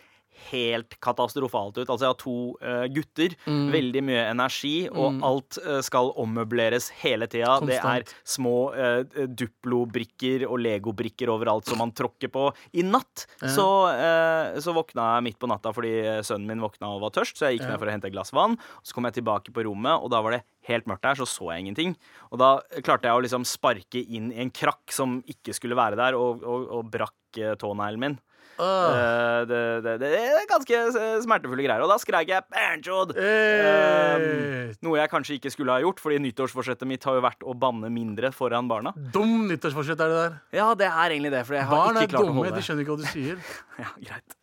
helt 0.49 0.95
katastrofalt 1.03 1.77
ut. 1.81 1.89
Altså, 1.89 2.05
jeg 2.05 2.13
har 2.13 2.19
to 2.19 2.35
eh, 2.63 2.85
gutter. 2.95 3.35
Mm. 3.43 3.65
Veldig 3.73 4.03
mye 4.07 4.21
energi, 4.29 4.73
og 4.87 5.19
alt 5.25 5.59
eh, 5.59 5.79
skal 5.85 6.13
ommøbleres 6.23 6.89
hele 7.01 7.27
tida. 7.27 7.57
Det 7.67 7.75
er 7.75 8.05
Konstant. 8.05 8.13
små 8.23 8.55
uh, 8.71 9.19
Duplo-brikker 9.27 10.45
og 10.47 10.61
Lego-brikker 10.63 11.31
overalt 11.33 11.69
som 11.69 11.81
man 11.83 11.91
tråkker 11.95 12.31
på. 12.31 12.47
I 12.79 12.85
natt 12.87 13.25
så, 13.41 13.67
eh, 13.91 14.59
så 14.63 14.75
våkna 14.75 15.09
jeg 15.17 15.27
midt 15.27 15.39
på 15.41 15.49
natta 15.49 15.73
fordi 15.75 15.91
eh, 16.05 16.21
sønnen 16.25 16.47
min 16.49 16.63
våkna 16.63 16.93
og 16.95 17.03
var 17.03 17.13
tørst, 17.19 17.35
så 17.39 17.49
jeg 17.49 17.59
gikk 17.59 17.67
ned 17.69 17.81
for 17.81 17.89
å 17.89 17.93
hente 17.93 18.09
et 18.09 18.15
glass 18.15 18.31
vann. 18.35 18.55
Så 18.83 18.95
kom 18.95 19.07
jeg 19.09 19.19
tilbake 19.19 19.53
på 19.55 19.65
rommet, 19.67 19.99
og 19.99 20.11
da 20.13 20.23
var 20.23 20.37
det 20.37 20.43
helt 20.67 20.89
mørkt 20.89 21.05
der, 21.05 21.19
så 21.19 21.27
så 21.29 21.51
jeg 21.53 21.65
ingenting. 21.65 21.95
Og 22.29 22.41
da 22.41 22.51
klarte 22.85 23.09
jeg 23.09 23.17
å 23.17 23.23
liksom 23.25 23.47
sparke 23.47 24.01
inn 24.01 24.31
i 24.33 24.41
en 24.43 24.53
krakk 24.53 24.93
som 24.93 25.19
ikke 25.29 25.55
skulle 25.55 25.77
være 25.79 25.99
der, 25.99 26.17
og, 26.19 26.43
og, 26.43 26.67
og 26.79 26.91
brakk 26.93 27.39
eh, 27.39 27.55
tåneglen 27.59 28.03
min. 28.05 28.19
Uh. 28.59 28.91
Eh, 28.91 29.41
det, 29.47 29.59
det, 29.85 29.93
det 30.01 30.09
er 30.19 30.47
ganske 30.49 30.79
eh, 30.83 31.19
smertefulle 31.23 31.63
greier. 31.63 31.83
Og 31.85 31.91
da 31.91 31.95
skrek 32.01 32.27
jeg 32.27 32.43
'Banjod'! 32.51 33.13
Hey. 33.15 34.17
Um, 34.19 34.73
Noe 34.83 34.99
jeg 34.99 35.11
kanskje 35.11 35.37
ikke 35.37 35.51
skulle 35.53 35.75
ha 35.77 35.83
gjort, 35.83 36.01
fordi 36.03 36.19
nyttårsforsettet 36.25 36.87
mitt 36.89 37.05
har 37.07 37.17
jo 37.17 37.23
vært 37.23 37.45
å 37.47 37.55
banne 37.55 37.91
mindre 37.93 38.33
foran 38.35 38.67
barna. 38.69 38.91
Dum 39.15 39.47
nyttårsforsett 39.47 40.03
er 40.03 40.11
det 40.11 40.19
der. 40.19 40.37
Ja, 40.59 40.67
det 40.75 40.89
er 40.89 41.15
egentlig 41.15 41.31
det, 41.33 41.45
Barn 41.69 42.01
er 42.01 42.11
dumme, 42.11 42.51
de 42.51 42.63
skjønner 42.65 42.83
ikke 42.83 42.97
hva 42.97 43.03
du 43.03 43.09
sier. 43.13 43.39
Ja, 43.79 43.93
greit. 43.95 44.33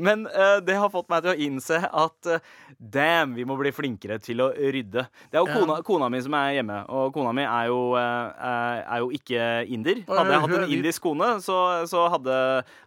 Men 0.00 0.22
uh, 0.32 0.62
det 0.64 0.78
har 0.80 0.88
fått 0.88 1.10
meg 1.12 1.20
til 1.20 1.34
å 1.34 1.40
innse 1.44 1.76
at 1.76 2.28
uh, 2.32 2.38
damn, 2.80 3.34
vi 3.36 3.44
må 3.44 3.58
bli 3.60 3.68
flinkere 3.68 4.16
til 4.24 4.40
å 4.40 4.46
rydde. 4.48 5.04
Det 5.28 5.36
er 5.36 5.44
jo. 5.44 5.57
Kona, 5.60 5.76
kona 5.86 6.08
mi 6.12 6.20
som 6.24 6.34
er 6.38 6.52
hjemme, 6.58 6.78
og 6.88 7.12
kona 7.14 7.32
mi 7.36 7.42
er 7.44 7.66
jo, 7.70 7.78
eh, 7.98 8.82
er 8.94 8.98
jo 9.04 9.10
ikke 9.14 9.42
inder. 9.74 10.02
Hadde 10.08 10.32
jeg 10.32 10.40
hatt 10.44 10.56
en 10.58 10.74
indisk 10.78 11.02
kone, 11.02 11.28
så, 11.44 11.58
så 11.90 12.06
hadde, 12.14 12.36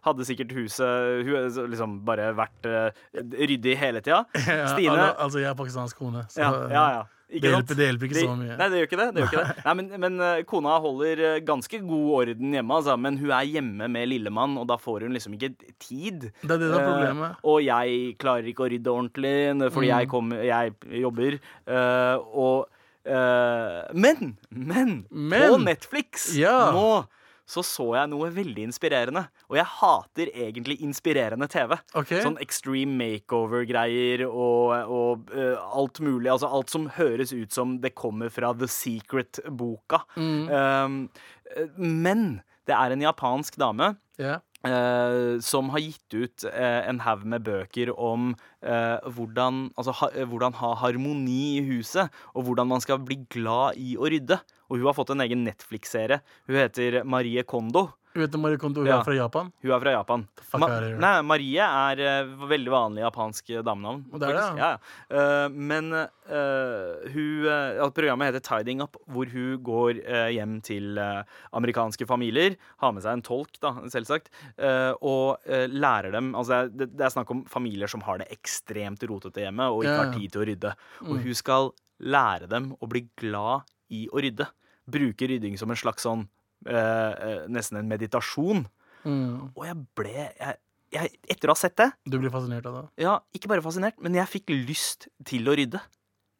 hadde 0.08 0.26
sikkert 0.28 0.52
huset 0.56 1.24
hun, 1.28 1.70
liksom 1.72 1.98
bare 2.08 2.30
vært 2.38 2.68
eh, 2.70 3.02
ryddig 3.42 3.76
hele 3.80 4.00
tida. 4.04 4.24
Ja, 4.52 4.66
Stine 4.74 4.92
al- 4.98 5.16
altså, 5.26 5.38
jeg 5.42 5.50
er 5.50 5.58
pakistansk 5.58 5.96
kone. 5.98 6.26
Så, 6.28 6.40
ja, 6.42 6.50
ja, 6.72 6.86
ja. 6.98 7.02
Det 7.32 7.48
hjelper, 7.48 7.76
det 7.78 7.86
hjelper 7.88 8.08
ikke 8.10 8.18
så 8.20 8.34
mye. 8.36 8.56
Nei, 8.60 8.66
det 8.68 8.80
gjør 8.82 8.88
ikke 8.90 8.98
det. 9.00 9.06
det, 9.14 9.22
gjør 9.22 9.30
ikke 9.32 9.44
det. 9.48 9.64
Nei, 9.64 9.74
men, 9.78 9.86
men 10.04 10.20
eh, 10.26 10.42
kona 10.50 10.74
holder 10.84 11.22
eh, 11.30 11.38
ganske 11.48 11.80
god 11.88 12.10
orden 12.18 12.52
hjemme, 12.58 12.76
altså, 12.76 12.96
men 13.00 13.16
hun 13.22 13.30
er 13.32 13.48
hjemme 13.48 13.88
med 13.94 14.10
lillemann, 14.10 14.58
og 14.60 14.66
da 14.68 14.76
får 14.82 15.06
hun 15.06 15.16
liksom 15.16 15.38
ikke 15.38 15.52
tid. 15.80 16.28
Det 16.42 16.50
er 16.50 16.60
det 16.60 16.68
som 16.68 16.76
er 16.82 16.86
problemet. 16.90 17.32
problemet. 17.32 17.40
og 17.54 17.62
jeg 17.64 18.16
klarer 18.20 18.50
ikke 18.52 18.66
å 18.66 18.70
rydde 18.74 18.92
ordentlig 18.92 19.34
fordi 19.72 19.88
Mm. 19.88 19.94
jeg, 19.96 20.08
kom, 20.12 20.30
jeg 20.32 21.00
jobber. 21.02 21.38
Uh, 21.66 22.16
og 22.44 22.68
uh, 23.08 23.88
Men! 23.94 24.36
Men! 24.50 24.92
På 25.10 25.58
Netflix 25.62 26.34
Ja. 26.38 26.70
nå 26.74 27.04
så 27.48 27.64
så 27.66 27.86
jeg 27.96 28.10
noe 28.12 28.30
veldig 28.34 28.66
inspirerende. 28.68 29.24
Og 29.50 29.58
jeg 29.58 29.68
hater 29.78 30.30
egentlig 30.32 30.78
inspirerende 30.84 31.48
TV. 31.50 31.74
Okay. 31.98 32.22
Sånn 32.24 32.38
extreme 32.42 32.96
makeover-greier 33.02 34.24
og, 34.28 34.72
og 34.86 35.34
uh, 35.34 35.58
alt 35.78 36.02
mulig. 36.04 36.30
Altså 36.32 36.50
alt 36.52 36.72
som 36.72 36.88
høres 36.96 37.34
ut 37.34 37.52
som 37.54 37.78
det 37.82 37.94
kommer 37.98 38.32
fra 38.32 38.54
The 38.56 38.70
Secret-boka. 38.70 40.04
Mm. 40.16 40.48
Um, 40.48 41.68
men 41.76 42.26
det 42.68 42.78
er 42.78 42.94
en 42.94 43.04
japansk 43.04 43.58
dame 43.60 43.94
Yeah. 44.20 44.44
Uh, 44.62 45.40
som 45.42 45.72
har 45.74 45.82
gitt 45.82 46.14
ut 46.14 46.44
uh, 46.46 46.82
en 46.86 47.00
haug 47.02 47.24
med 47.26 47.42
bøker 47.42 47.90
om 47.90 48.30
uh, 48.62 49.08
hvordan, 49.10 49.64
altså, 49.74 49.94
ha, 49.98 50.10
hvordan 50.28 50.54
ha 50.60 50.74
harmoni 50.78 51.56
i 51.56 51.64
huset, 51.66 52.12
og 52.36 52.46
hvordan 52.46 52.70
man 52.70 52.84
skal 52.84 53.00
bli 53.02 53.22
glad 53.32 53.80
i 53.80 53.96
å 53.98 54.06
rydde. 54.12 54.38
Og 54.70 54.78
hun 54.78 54.86
har 54.86 54.94
fått 54.94 55.10
en 55.16 55.20
egen 55.26 55.44
Netflix-serie. 55.44 56.20
Hun 56.48 56.56
heter 56.56 57.02
Marie 57.04 57.42
Kondo. 57.44 57.90
Hun 58.12 58.26
heter 58.26 58.36
Marie 58.38 58.58
Kondo 58.60 58.82
hun 58.82 58.88
Ja. 58.90 58.98
er 59.00 59.04
fra 59.06 59.14
Japan? 59.16 59.46
Hun 59.62 59.70
er 59.72 59.80
fra 59.80 59.92
Japan. 59.94 60.26
Ma 60.60 60.66
out 60.68 60.98
nei, 61.00 61.12
Marie 61.24 61.64
er 61.64 62.02
uh, 62.26 62.46
veldig 62.50 62.68
vanlig 62.72 63.00
japansk 63.06 63.46
damenavn. 63.64 64.02
Og 64.12 64.20
det 64.20 64.28
er 64.28 64.36
det, 64.36 64.42
ja. 64.60 64.68
ja. 64.68 64.74
Uh, 65.08 65.48
men 65.48 65.88
uh, 65.96 67.08
hun 67.14 67.46
eh, 67.48 67.80
Programmet 67.96 68.28
heter 68.34 68.44
Tiding 68.44 68.82
Up, 68.84 68.96
hvor 69.08 69.26
hun 69.32 69.56
går 69.64 70.02
eh, 70.04 70.28
hjem 70.36 70.58
til 70.64 70.98
eh, 71.00 71.22
amerikanske 71.56 72.04
familier. 72.08 72.56
Har 72.84 72.92
med 72.92 73.04
seg 73.04 73.16
en 73.16 73.24
tolk, 73.24 73.56
da, 73.64 73.72
selvsagt. 73.92 74.28
eh, 74.58 74.92
og 75.00 75.40
eh, 75.48 75.66
lærer 75.72 76.12
dem 76.12 76.34
Altså, 76.36 76.66
det, 76.68 76.90
det 76.96 77.06
er 77.08 77.12
snakk 77.16 77.30
om 77.32 77.44
familier 77.48 77.88
som 77.88 78.04
har 78.06 78.20
det 78.20 78.28
ekstremt 78.32 79.02
rotete 79.08 79.44
hjemme 79.46 79.70
og 79.72 79.84
ikke 79.86 79.98
har 80.02 80.12
tid 80.14 80.32
til 80.36 80.44
å 80.44 80.48
rydde. 80.52 80.74
Og 81.08 81.12
Mm. 81.16 81.22
hun 81.24 81.34
skal 81.34 81.72
lære 82.02 82.48
dem 82.50 82.72
å 82.82 82.88
bli 82.88 83.06
glad 83.20 83.64
i 83.92 84.04
å 84.10 84.22
rydde. 84.24 84.48
Bruke 84.92 85.28
rydding 85.30 85.58
som 85.60 85.70
en 85.70 85.78
slags 85.78 86.06
sånn 86.06 86.26
eh, 86.66 86.76
eh, 86.76 87.40
Nesten 87.52 87.78
en 87.78 87.90
meditasjon. 87.90 88.64
Mm. 89.06 89.52
Og 89.54 89.64
jeg 89.66 89.78
ble 89.98 90.12
jeg, 90.14 90.58
jeg, 90.94 91.10
Etter 91.30 91.50
å 91.50 91.56
ha 91.56 91.58
sett 91.58 91.74
det 91.80 91.88
Du 92.06 92.20
blir 92.20 92.30
fascinert 92.30 92.68
av 92.70 92.76
det? 92.76 92.82
Ja, 93.02 93.16
ikke 93.34 93.50
bare 93.50 93.64
fascinert, 93.64 93.96
men 94.02 94.14
jeg 94.14 94.30
fikk 94.30 94.52
lyst 94.54 95.08
til 95.26 95.50
å 95.50 95.56
rydde. 95.58 95.80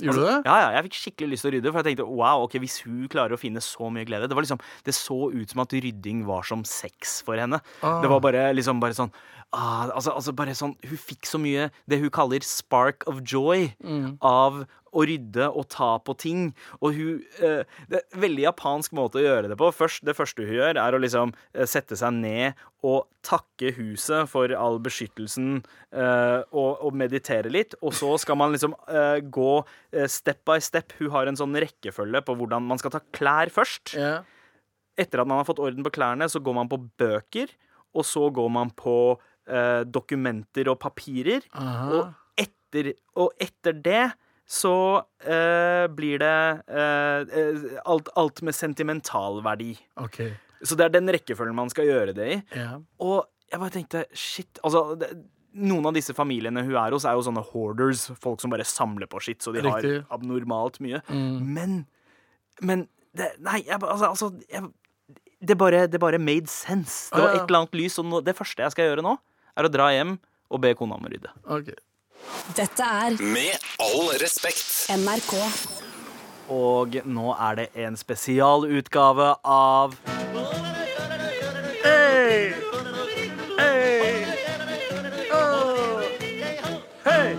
Gjorde 0.03 0.23
du 0.23 0.27
det? 0.27 0.37
Ja, 0.49 0.55
ja, 0.59 0.69
jeg 0.77 0.87
fikk 0.89 0.99
skikkelig 0.99 1.35
lyst 1.35 1.45
til 1.45 1.51
å 1.51 1.55
rydde, 1.57 1.71
for 1.71 1.81
jeg 1.83 1.93
tenkte 1.93 2.07
wow, 2.09 2.45
ok, 2.47 2.57
hvis 2.63 2.79
hun 2.87 3.05
klarer 3.13 3.37
å 3.37 3.41
finne 3.41 3.63
så 3.63 3.91
mye 3.93 4.07
glede 4.09 4.29
Det 4.31 4.39
var 4.39 4.47
liksom, 4.47 4.63
det 4.87 4.95
så 4.97 5.19
ut 5.31 5.53
som 5.53 5.63
at 5.63 5.77
rydding 5.77 6.25
var 6.27 6.47
som 6.49 6.65
sex 6.67 7.21
for 7.27 7.39
henne. 7.39 7.61
Ah. 7.83 8.01
Det 8.03 8.11
var 8.11 8.23
bare 8.25 8.49
liksom 8.57 8.83
bare 8.83 8.97
sånn 8.99 9.13
ah, 9.53 9.91
altså, 9.95 10.15
altså 10.17 10.33
bare 10.37 10.55
sånn 10.57 10.77
Hun 10.89 10.99
fikk 10.99 11.27
så 11.29 11.39
mye 11.41 11.71
det 11.89 11.99
hun 12.01 12.11
kaller 12.11 12.41
spark 12.47 13.05
of 13.11 13.21
joy 13.23 13.73
Mm. 13.83 14.17
av 14.21 14.65
å 14.93 15.03
rydde 15.09 15.47
og 15.57 15.65
ta 15.73 15.95
på 16.05 16.13
ting. 16.21 16.41
Og 16.85 16.93
hun 16.93 17.23
eh, 17.41 17.63
Det 17.89 17.97
er 17.97 18.03
en 18.13 18.21
veldig 18.21 18.43
japansk 18.45 18.93
måte 18.93 19.17
å 19.21 19.23
gjøre 19.25 19.49
det 19.49 19.57
på. 19.57 19.71
Først, 19.73 20.03
det 20.05 20.13
første 20.19 20.45
hun 20.45 20.53
gjør, 20.59 20.77
er 20.77 20.93
å 20.93 21.01
liksom 21.01 21.33
eh, 21.55 21.65
sette 21.65 21.97
seg 21.97 22.13
ned 22.19 22.59
og 22.85 23.07
takke 23.25 23.71
huset 23.79 24.29
for 24.29 24.53
all 24.53 24.77
beskyttelsen 24.85 25.63
eh, 25.97 26.43
og, 26.53 26.83
og 26.85 26.93
meditere 27.01 27.49
litt. 27.49 27.73
Og 27.81 27.95
så 27.97 28.11
skal 28.21 28.37
man 28.37 28.53
liksom 28.53 28.75
eh, 28.93 29.23
gå 29.33 29.53
eh, 29.97 30.09
step 30.13 30.43
by 30.45 30.59
step. 30.61 30.93
Hun 31.01 31.09
har 31.15 31.27
en 31.31 31.41
sånn 31.41 31.57
rekkefølge 31.57 32.21
på 32.29 32.37
hvordan 32.37 32.69
man 32.69 32.79
skal 32.83 32.93
ta 32.93 33.01
klær 33.17 33.49
først. 33.55 33.95
Yeah. 33.97 34.29
Etter 35.01 35.23
at 35.25 35.29
man 35.31 35.41
har 35.41 35.49
fått 35.49 35.63
orden 35.65 35.87
på 35.87 35.95
klærne, 35.97 36.29
så 36.29 36.37
går 36.45 36.59
man 36.61 36.69
på 36.69 36.83
bøker, 37.01 37.49
og 37.97 38.05
så 38.05 38.27
går 38.29 38.53
man 38.53 38.69
på 38.77 39.17
eh, 39.49 39.83
dokumenter 39.89 40.71
og 40.73 40.79
papirer. 40.83 41.47
Og 41.53 42.13
etter, 42.39 42.93
og 43.19 43.33
etter 43.43 43.77
det 43.85 44.05
så 44.53 44.75
eh, 45.25 45.87
blir 45.97 46.21
det 46.21 46.39
eh, 46.69 47.37
eh, 47.41 47.69
alt, 47.89 48.11
alt 48.19 48.43
med 48.45 48.57
sentimentalverdi. 48.57 49.77
Okay. 50.05 50.35
Så 50.63 50.77
det 50.77 50.89
er 50.89 50.97
den 50.99 51.09
rekkefølgen 51.15 51.57
man 51.57 51.71
skal 51.73 51.89
gjøre 51.89 52.15
det 52.17 52.27
i. 52.35 52.41
Ja. 52.59 52.75
Og 53.01 53.25
jeg 53.53 53.61
bare 53.61 53.75
tenkte 53.75 54.03
shit 54.17 54.61
Altså, 54.65 54.95
det, 55.01 55.09
noen 55.53 55.89
av 55.89 55.97
disse 55.97 56.15
familiene 56.17 56.63
hun 56.65 56.77
er 56.81 56.95
hos, 56.95 57.07
er 57.09 57.17
jo 57.17 57.25
sånne 57.27 57.45
hoarders. 57.51 58.07
Folk 58.21 58.41
som 58.41 58.53
bare 58.53 58.67
samler 58.69 59.09
på 59.11 59.21
shit, 59.25 59.41
så 59.45 59.53
de 59.55 59.65
Riktig. 59.65 59.97
har 60.03 60.19
abnormalt 60.19 60.79
mye. 60.85 61.03
Mm. 61.09 61.41
Men 61.57 61.75
Men 62.61 62.87
det, 63.17 63.35
Nei, 63.41 63.63
jeg, 63.67 63.81
altså, 63.81 64.09
altså 64.13 64.31
jeg, 64.49 64.69
det, 65.41 65.57
bare, 65.59 65.87
det 65.91 66.01
bare 66.01 66.21
made 66.21 66.49
sense. 66.49 67.11
Det 67.13 67.21
var 67.21 67.35
et 67.35 67.45
eller 67.47 67.65
annet 67.65 67.75
lys. 67.81 67.99
Og 67.99 68.25
det 68.25 68.37
første 68.37 68.63
jeg 68.63 68.73
skal 68.77 68.91
gjøre 68.91 69.05
nå, 69.05 69.17
er 69.59 69.69
å 69.69 69.73
dra 69.73 69.89
hjem 69.93 70.17
og 70.53 70.61
be 70.65 70.75
kona 70.79 70.97
om 70.99 71.07
å 71.09 71.13
rydde. 71.13 71.33
ok. 71.47 71.73
Dette 72.55 72.85
er 72.87 73.17
Med 73.23 73.59
all 73.83 74.13
respekt. 74.23 74.87
NRK. 74.95 75.33
Og 76.53 76.95
nå 77.09 77.33
er 77.35 77.57
det 77.59 77.67
en 77.83 77.97
spesialutgave 77.99 79.33
av 79.43 79.97
Hey! 81.83 82.53
Hey! 83.59 84.25
Oh! 85.35 86.03
Hey! 87.05 87.35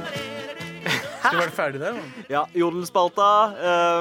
Vi 1.32 1.38
være 1.40 1.56
ferdig 1.56 1.80
der? 1.84 1.96
man? 1.96 2.10
Ja, 2.32 2.44
Jodelspalta. 2.58 3.30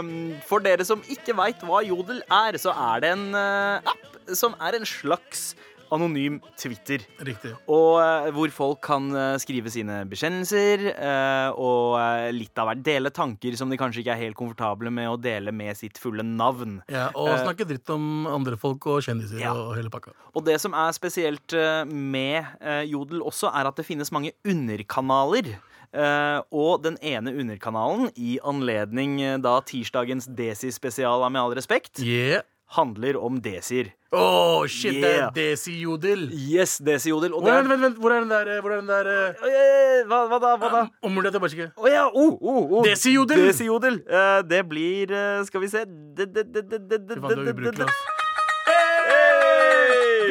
Um, 0.00 0.12
for 0.48 0.58
dere 0.64 0.84
som 0.88 1.02
ikke 1.10 1.36
veit 1.38 1.62
hva 1.66 1.82
Jodel 1.86 2.22
er, 2.26 2.58
så 2.62 2.74
er 2.74 3.04
det 3.04 3.12
en 3.14 3.28
eh, 3.38 3.92
app 3.94 4.34
som 4.38 4.54
er 4.62 4.78
en 4.78 4.86
slags 4.86 5.52
anonym 5.92 6.38
Twitter. 6.58 7.04
Riktig. 7.22 7.52
Og 7.70 7.98
uh, 8.00 8.28
hvor 8.34 8.52
folk 8.54 8.80
kan 8.84 9.08
uh, 9.14 9.36
skrive 9.42 9.70
sine 9.72 10.02
bekjennelser 10.08 10.86
eh, 10.92 11.48
og 11.60 11.96
litt 12.34 12.58
av 12.58 12.68
hvert 12.68 12.82
dele 12.84 13.10
tanker 13.14 13.56
som 13.58 13.70
de 13.70 13.78
kanskje 13.80 14.02
ikke 14.02 14.14
er 14.14 14.22
helt 14.22 14.38
komfortable 14.38 14.92
med 14.94 15.10
å 15.10 15.18
dele 15.20 15.52
med 15.54 15.76
sitt 15.78 15.98
fulle 16.00 16.24
navn. 16.26 16.80
Ja, 16.90 17.08
og 17.18 17.32
snakke 17.42 17.66
dritt 17.68 17.90
om 17.92 18.26
andre 18.30 18.58
folk 18.60 18.86
og 18.90 19.02
kjendiser 19.04 19.40
Ja. 19.42 19.52
og 19.54 19.74
hele 19.78 19.92
pakka. 19.92 20.14
Og 20.34 20.46
det 20.46 20.58
som 20.62 20.74
er 20.76 20.94
spesielt 20.96 21.54
med 21.88 22.48
Jodel 22.88 23.22
også, 23.24 23.52
er 23.52 23.68
at 23.68 23.78
det 23.78 23.86
finnes 23.88 24.12
mange 24.14 24.32
underkanaler. 24.48 25.54
Uh, 25.92 26.40
og 26.48 26.80
den 26.86 26.94
ene 27.04 27.34
underkanalen, 27.36 28.08
i 28.16 28.38
anledning 28.48 29.18
uh, 29.20 29.34
da 29.36 29.58
tirsdagens 29.60 30.24
Desi-spesial 30.38 31.20
Med 31.28 31.42
all 31.42 31.52
respekt, 31.58 32.00
Yeah. 32.00 32.40
Handler 32.76 33.18
om 33.20 33.40
desier. 33.44 33.92
Oh, 34.12 34.66
shit, 34.66 34.92
Yeah. 34.94 35.00
det 35.02 35.12
er 35.16 35.30
Desi-jodel. 35.56 36.26
Yes, 36.32 36.76
Desi-jodel. 36.84 37.32
Hvor 37.32 37.48
er 37.48 37.62
vent, 37.64 37.80
vent, 37.80 37.96
hvor 37.98 38.12
er 38.12 38.20
den 38.20 38.28
der, 38.28 38.50
eh, 38.56 38.60
hvor 38.60 38.74
er 38.74 38.82
den 38.82 38.90
der 38.90 39.08
uh, 39.08 40.08
hva, 40.08 40.18
hva 40.28 40.38
da? 40.42 40.50
Hva 40.60 40.70
da? 40.74 40.82
Om 41.02 41.14
mulig 41.16 41.30
at 41.30 41.38
jeg 41.38 41.40
bare 41.44 41.56
ikke 41.56 41.70
Å 41.80 41.88
ja! 41.92 42.04
Oh, 42.12 42.36
oh, 42.40 42.74
oh. 42.78 42.82
Desi-jodel. 42.84 43.46
Desi-jodel. 43.48 44.02
Eh, 44.04 44.42
det 44.50 44.62
blir 44.68 45.14
Skal 45.48 45.64
vi 45.64 45.68
se! 45.72 45.86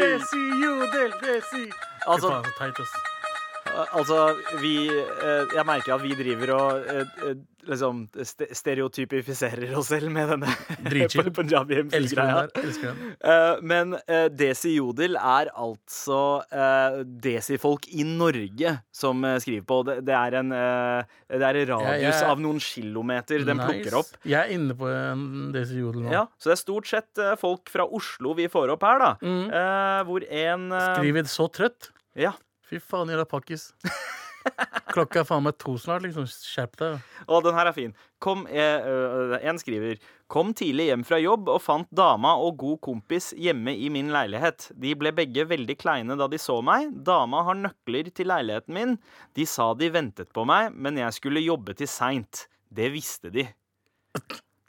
Desi-jodel, 0.02 1.12
Desi. 1.24 1.66
Altså- 2.06 2.30
Fy 2.30 2.36
faen, 2.36 2.46
så 2.46 2.58
teit, 2.60 2.80
ass. 2.86 3.11
Altså, 3.94 4.18
vi 4.62 4.88
eh, 4.90 5.46
Jeg 5.56 5.66
merker 5.68 5.96
at 5.96 6.04
vi 6.04 6.16
driver 6.18 6.54
og 6.58 6.90
eh, 6.92 7.16
eh, 7.30 7.40
liksom 7.70 8.08
stereotypifiserer 8.58 9.76
oss 9.78 9.92
selv 9.92 10.10
med 10.14 10.32
denne 10.34 10.50
Dritchill. 10.90 11.28
punjabi 11.36 11.76
Elsker 11.78 11.92
den 11.94 12.06
MC-greia. 12.08 12.40
der. 12.48 12.64
Elsker 12.66 12.88
den. 12.96 13.12
Eh, 13.22 13.62
men 13.70 13.94
uh, 14.00 14.28
Desi 14.34 14.72
Jodel 14.80 15.16
er 15.20 15.52
altså 15.54 16.22
Desi-folk 17.22 17.86
i 17.94 18.06
Norge 18.08 18.74
som 18.96 19.22
skriver 19.44 19.66
på. 19.70 19.78
Det, 19.92 20.16
er 20.16 20.38
en 20.42 20.50
Det 20.52 21.42
er 21.42 21.60
en 21.62 21.70
radius 21.70 22.02
jeg, 22.02 22.08
jeg- 22.10 22.30
av 22.32 22.42
noen 22.42 22.60
kilometer 22.66 23.46
den 23.48 23.62
plukker 23.62 24.00
opp. 24.02 24.12
Jeg 24.28 24.40
er 24.42 24.56
inne 24.58 24.76
på 24.78 24.90
en 24.90 25.52
Desi-jodel 25.54 26.08
nå. 26.08 26.12
Ja, 26.14 26.26
Så 26.42 26.50
det 26.52 26.58
er 26.58 26.62
stort 26.64 26.90
sett 26.90 27.22
folk 27.42 27.70
fra 27.72 27.86
Oslo 27.86 28.34
vi 28.38 28.48
får 28.52 28.74
opp 28.76 28.84
her, 28.88 29.00
da. 29.06 29.12
Mm. 29.22 29.48
Hvor 30.10 30.26
en 30.28 30.70
Skriver 30.96 31.30
så 31.32 31.48
trøtt. 31.54 31.92
Ja. 32.18 32.34
Fy 32.72 32.80
faen, 32.80 33.10
jævla 33.12 33.26
pakkis. 33.28 33.74
Klokka 34.92 35.22
er 35.22 35.26
faen 35.28 35.44
meg 35.46 35.58
to 35.62 35.76
snart, 35.80 36.02
liksom. 36.06 36.26
Skjerp 36.32 36.74
deg. 36.80 37.02
Og 37.30 37.44
den 37.46 37.54
her 37.56 37.68
er 37.70 37.76
fin. 37.76 37.92
Kom, 38.24 38.46
eh, 38.50 38.88
øh, 38.88 39.36
en 39.48 39.60
skriver 39.62 40.00
Kom 40.32 40.54
tidlig 40.56 40.86
hjem 40.88 41.04
fra 41.04 41.18
jobb 41.20 41.50
og 41.52 41.60
fant 41.62 41.90
dama 41.92 42.32
og 42.40 42.56
god 42.62 42.78
kompis 42.88 43.32
hjemme 43.36 43.74
i 43.76 43.90
min 43.92 44.10
leilighet. 44.16 44.70
De 44.80 44.94
ble 44.96 45.12
begge 45.12 45.44
veldig 45.50 45.76
kleine 45.82 46.16
da 46.18 46.30
de 46.32 46.40
så 46.40 46.56
meg. 46.64 46.88
Dama 47.04 47.44
har 47.50 47.60
nøkler 47.60 48.08
til 48.16 48.32
leiligheten 48.32 48.74
min. 48.78 48.96
De 49.36 49.46
sa 49.46 49.74
de 49.76 49.92
ventet 49.92 50.32
på 50.34 50.46
meg, 50.48 50.72
men 50.74 50.96
jeg 51.04 51.18
skulle 51.20 51.44
jobbe 51.44 51.76
til 51.76 51.92
seint. 51.92 52.46
Det 52.72 52.88
visste 52.96 53.30
de. 53.36 53.44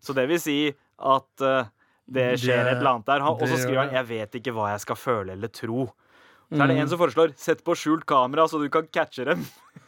Så 0.02 0.14
det 0.18 0.26
vil 0.28 0.42
si 0.42 0.58
at 0.98 1.46
øh, 1.46 1.70
det 2.10 2.26
skjer 2.42 2.64
Det- 2.66 2.72
et 2.74 2.78
eller 2.82 2.90
annet 2.96 3.06
der. 3.06 3.22
Og 3.30 3.46
så 3.46 3.56
skriver 3.62 3.84
han 3.86 3.94
'Jeg 3.94 4.08
vet 4.08 4.34
ikke 4.42 4.52
hva 4.52 4.70
jeg 4.74 4.80
skal 4.80 4.96
føle 4.96 5.32
eller 5.32 5.48
tro'. 5.48 5.86
Så 6.52 6.62
er 6.62 6.68
det 6.68 6.76
en 6.82 6.88
som 6.90 7.00
foreslår 7.00 7.32
'sett 7.40 7.64
på 7.64 7.74
skjult 7.78 8.04
kamera 8.06 8.44
så 8.48 8.60
du 8.60 8.68
kan 8.68 8.86
catche 8.92 9.24
dem'. 9.24 9.44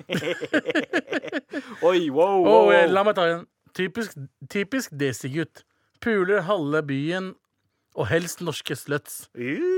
Oi, 1.88 2.11
wow, 2.11 2.40
wow, 2.42 2.70
Oh, 2.70 2.87
la 2.88 3.05
meg 3.05 3.14
ta 3.14 3.27
en. 3.29 3.46
Typisk, 3.74 4.16
typisk 4.48 4.92
Desi-gutt. 4.94 5.64
Puler 6.00 6.44
halve 6.46 6.83
byen, 6.87 7.35
og 7.94 8.07
helst 8.11 8.42
norske 8.44 8.77
sluts. 8.79 9.24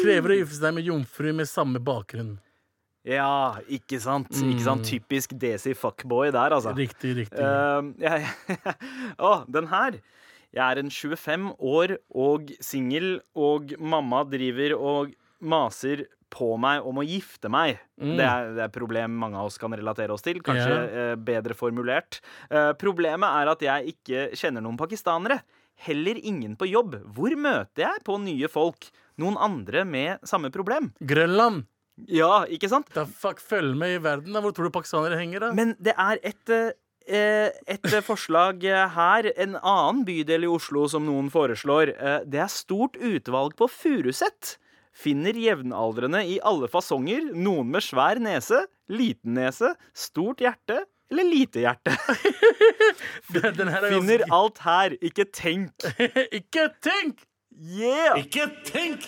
Krever 0.03 0.35
å 0.35 0.38
gifte 0.40 0.59
seg 0.59 0.75
med 0.77 0.85
jomfru 0.88 1.33
med 1.37 1.49
samme 1.49 1.81
bakgrunn. 1.83 2.37
Ja, 3.07 3.59
ikke 3.70 4.01
sant? 4.03 4.33
Ikke 4.35 4.64
sant? 4.64 4.87
Typisk 4.88 5.37
Desi 5.38 5.77
fuckboy 5.79 6.33
der, 6.35 6.57
altså. 6.57 6.75
Riktig, 6.77 7.14
riktig. 7.20 7.38
Uh, 7.38 7.92
jeg, 8.03 8.27
Å, 9.22 9.44
den 9.46 9.70
her. 9.70 10.01
Jeg 10.57 10.64
er 10.64 10.81
en 10.81 10.90
25 10.90 11.53
år 11.61 11.96
og 12.16 12.51
singel, 12.64 13.20
og 13.37 13.77
mamma 13.79 14.25
driver 14.27 14.75
og 14.77 15.14
maser 15.38 16.07
på 16.37 16.53
meg 16.61 16.85
om 16.87 17.01
å 17.01 17.05
gifte 17.07 17.51
meg. 17.53 17.81
Mm. 18.01 18.16
Det, 18.18 18.27
er, 18.27 18.49
det 18.57 18.64
er 18.64 18.68
et 18.68 18.77
problem 18.77 19.14
mange 19.22 19.40
av 19.40 19.51
oss 19.51 19.61
kan 19.61 19.75
relatere 19.77 20.14
oss 20.14 20.25
til. 20.25 20.42
Kanskje 20.44 20.75
yeah. 20.75 21.14
bedre 21.16 21.57
formulert. 21.57 22.20
Eh, 22.51 22.72
problemet 22.79 23.40
er 23.40 23.53
at 23.53 23.64
jeg 23.64 23.94
ikke 23.96 24.27
kjenner 24.37 24.64
noen 24.64 24.79
pakistanere. 24.81 25.40
Heller 25.87 26.20
ingen 26.20 26.57
på 26.57 26.68
jobb. 26.70 26.99
Hvor 27.16 27.37
møter 27.40 27.87
jeg 27.87 28.05
på 28.07 28.18
nye 28.22 28.51
folk? 28.53 28.88
Noen 29.20 29.37
andre 29.40 29.85
med 29.88 30.29
samme 30.29 30.53
problem? 30.53 30.92
Grønland! 31.01 31.66
Ja, 32.12 32.44
ikke 32.53 32.68
sant? 32.68 32.90
Da 32.92 33.07
fuck, 33.09 33.38
følg 33.40 33.72
med 33.81 33.94
i 33.94 34.01
verden. 34.05 34.35
da 34.37 34.42
Hvor 34.44 34.53
tror 34.53 34.68
du 34.68 34.75
pakistanere 34.75 35.16
henger, 35.16 35.46
da? 35.46 35.55
Men 35.57 35.72
det 35.81 35.94
er 35.96 36.20
et, 36.20 36.53
eh, 37.09 37.49
et 37.72 37.88
forslag 38.05 38.64
eh, 38.68 38.85
her, 38.92 39.31
en 39.33 39.57
annen 39.57 40.05
bydel 40.05 40.44
i 40.44 40.53
Oslo 40.53 40.85
som 40.92 41.09
noen 41.09 41.33
foreslår. 41.33 41.94
Det 42.29 42.44
er 42.44 42.53
stort 42.53 43.01
utvalg 43.01 43.57
på 43.57 43.70
Furuset. 43.72 44.59
Finner 44.96 45.37
jevnaldrende 45.37 46.22
i 46.24 46.38
alle 46.40 46.68
fasonger. 46.72 47.28
Noen 47.37 47.68
med 47.74 47.85
svær 47.85 48.16
nese, 48.22 48.62
liten 48.88 49.37
nese, 49.37 49.74
stort 49.92 50.40
hjerte 50.40 50.82
eller 51.12 51.28
lite 51.28 51.61
hjerte. 51.62 51.92
Er 53.37 53.88
Finner 53.92 54.24
alt 54.32 54.59
her. 54.64 54.96
Ikke 55.04 55.26
tenk. 55.35 55.72
Ikke 56.38 56.68
tenk! 56.82 57.24
Yeah! 57.56 58.18
Ikke 58.20 58.48
tenk! 58.68 59.04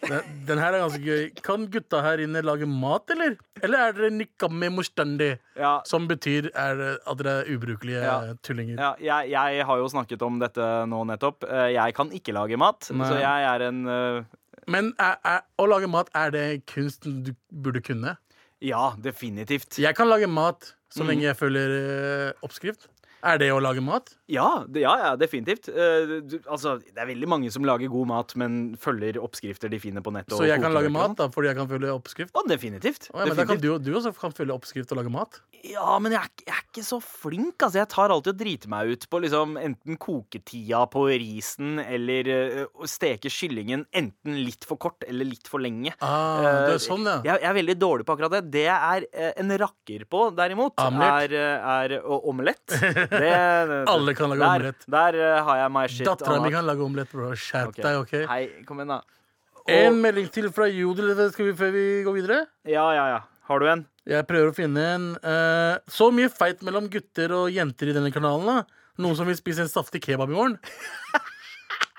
Den, 0.00 0.22
den 0.48 0.60
her 0.62 0.72
er 0.72 0.80
ganske 0.86 1.02
gøy. 1.04 1.26
Kan 1.44 1.66
gutta 1.72 1.98
her 2.04 2.22
inne 2.24 2.40
lage 2.46 2.64
mat, 2.70 3.10
eller? 3.12 3.34
Eller 3.60 3.82
er 3.90 3.96
dere 3.98 4.08
nikame 4.14 4.70
mustandi? 4.72 5.34
Ja, 5.60 5.74
Som 5.88 6.06
betyr 6.08 6.48
er, 6.56 6.80
at 6.96 7.20
dere 7.20 7.34
er 7.42 7.50
ubrukelige 7.52 8.00
Ja. 8.06 8.14
tullinger. 8.46 8.80
ja 8.80 9.18
jeg, 9.26 9.34
jeg 9.34 9.66
har 9.68 9.82
jo 9.82 9.90
snakket 9.92 10.24
om 10.24 10.38
dette 10.40 10.68
nå 10.88 11.02
nettopp. 11.12 11.44
Eh, 11.44 11.72
Jeg 11.76 11.94
kan 11.98 12.12
ikke 12.16 12.32
lage 12.32 12.56
mat, 12.60 12.88
Nei. 12.94 13.08
så 13.10 13.18
jeg 13.20 13.48
er 13.50 13.66
en 13.68 13.82
eh, 13.92 14.22
Men 14.68 14.92
er, 14.98 15.16
er, 15.24 15.40
å 15.58 15.66
lage 15.70 15.88
mat, 15.88 16.10
er 16.14 16.30
det 16.34 16.44
kunsten 16.66 17.22
du 17.26 17.32
burde 17.52 17.80
kunne? 17.80 18.16
Ja, 18.60 18.90
definitivt. 19.00 19.78
Jeg 19.80 19.96
kan 19.96 20.08
lage 20.10 20.26
mat 20.28 20.74
så 20.92 21.04
Mm. 21.04 21.08
lenge 21.08 21.22
jeg 21.22 21.36
følger 21.38 21.76
eh, 21.78 22.32
oppskrift. 22.42 22.88
Er 23.24 23.38
det 23.38 23.50
å 23.52 23.60
lage 23.60 23.80
mat? 23.80 24.14
Ja, 24.30 24.48
det, 24.68 24.84
ja, 24.84 24.94
ja 25.02 25.10
definitivt. 25.18 25.68
Uh, 25.72 26.20
du, 26.24 26.38
altså, 26.46 26.76
det 26.82 26.96
er 27.00 27.08
veldig 27.10 27.28
mange 27.30 27.50
som 27.54 27.66
lager 27.66 27.90
god 27.92 28.10
mat, 28.10 28.34
men 28.40 28.60
følger 28.80 29.18
oppskrifter 29.22 29.72
de 29.72 29.80
finner 29.82 30.04
på 30.06 30.12
nettet. 30.14 30.36
Så 30.38 30.46
jeg 30.48 30.62
kan 30.62 30.74
lage 30.76 30.92
mat 30.94 31.16
da, 31.18 31.28
fordi 31.32 31.50
jeg 31.50 31.58
kan 31.58 31.70
følge 31.70 31.94
oppskrift? 31.94 32.34
Ja, 32.36 32.44
definitivt. 32.50 33.10
Å, 33.12 33.24
ja, 33.24 33.30
men 33.34 33.50
kan 33.50 33.62
du, 33.62 33.70
du 33.82 33.92
også 33.98 34.14
kan 34.18 34.34
følge 34.36 34.54
oppskrift 34.56 34.94
og 34.94 35.02
lage 35.02 35.12
mat? 35.12 35.40
Ja, 35.66 35.98
men 36.00 36.14
jeg 36.14 36.22
er, 36.22 36.30
jeg 36.46 36.54
er 36.56 36.64
ikke 36.64 36.86
så 36.86 37.00
flink. 37.04 37.56
Altså. 37.60 37.80
Jeg 37.82 37.90
tar 37.92 38.14
alltid 38.14 38.32
og 38.32 38.40
driter 38.40 38.70
meg 38.72 38.94
ut 38.94 39.06
på 39.12 39.20
liksom, 39.26 39.56
enten 39.60 39.98
koketida 40.00 40.84
på 40.92 41.04
risen 41.10 41.80
eller 41.82 42.30
uh, 42.30 42.62
å 42.80 42.88
steke 42.88 43.32
kyllingen 43.32 43.84
enten 43.96 44.38
litt 44.40 44.64
for 44.68 44.80
kort 44.80 45.04
eller 45.08 45.28
litt 45.28 45.50
for 45.50 45.62
lenge. 45.62 45.92
Ah, 46.04 46.64
det 46.68 46.76
er 46.78 46.82
sånn, 46.84 47.04
ja. 47.04 47.18
Jeg, 47.26 47.42
jeg 47.42 47.50
er 47.50 47.56
veldig 47.58 47.76
dårlig 47.80 48.06
på 48.08 48.14
akkurat 48.16 48.36
det. 48.38 48.42
Det 48.54 48.64
jeg 48.66 48.78
er 48.94 49.06
eh, 49.10 49.32
en 49.42 49.52
rakker 49.60 50.06
på, 50.10 50.22
derimot, 50.36 50.76
Omelett. 50.80 51.26
er, 51.26 51.36
eh, 51.36 51.68
er 51.74 51.94
å- 52.00 52.20
omelett. 52.30 52.64
Det- 53.20 53.84
Alle 53.90 54.14
kan 54.20 54.32
lage 54.32 54.44
der, 54.44 54.64
omelett. 54.64 54.86
Der 54.96 55.18
eh, 55.18 55.38
har 55.48 55.62
jeg 55.62 55.72
my 55.76 55.86
shit. 55.90 56.04
Dattera 56.08 56.36
mi 56.44 56.52
kan 56.54 56.68
lage 56.68 56.84
omelett, 56.84 57.10
bro. 57.12 57.32
Skjerp 57.34 57.72
okay. 57.72 57.86
deg, 57.86 57.98
OK? 58.04 58.14
Hei, 58.30 58.42
kom 58.68 58.82
igjen, 58.82 58.94
da. 58.94 59.00
En 59.70 60.00
melding 60.02 60.30
til 60.32 60.48
fra 60.54 60.66
Jodel 60.70 61.12
vi, 61.14 61.52
før 61.56 61.74
vi 61.74 61.84
går 62.06 62.16
videre. 62.16 62.40
Ja, 62.68 62.86
ja, 62.96 63.06
ja. 63.14 63.20
Har 63.50 63.62
du 63.62 63.66
en? 63.70 63.84
Jeg 64.08 64.26
prøver 64.28 64.52
å 64.52 64.56
finne 64.56 64.86
en 64.94 65.08
Uh, 65.20 65.76
Så 65.90 66.08
mye 66.14 66.30
feit 66.32 66.62
mellom 66.66 66.88
gutter 66.90 67.32
og 67.36 67.50
jenter 67.52 67.90
i 67.90 67.96
denne 67.96 68.12
kanalen. 68.14 68.46
da 68.46 69.02
Noen 69.02 69.16
som 69.16 69.28
vil 69.28 69.38
spise 69.38 69.64
en 69.64 69.70
saftig 69.70 70.02
kebab 70.04 70.30
i 70.30 70.36
morgen. 70.36 70.58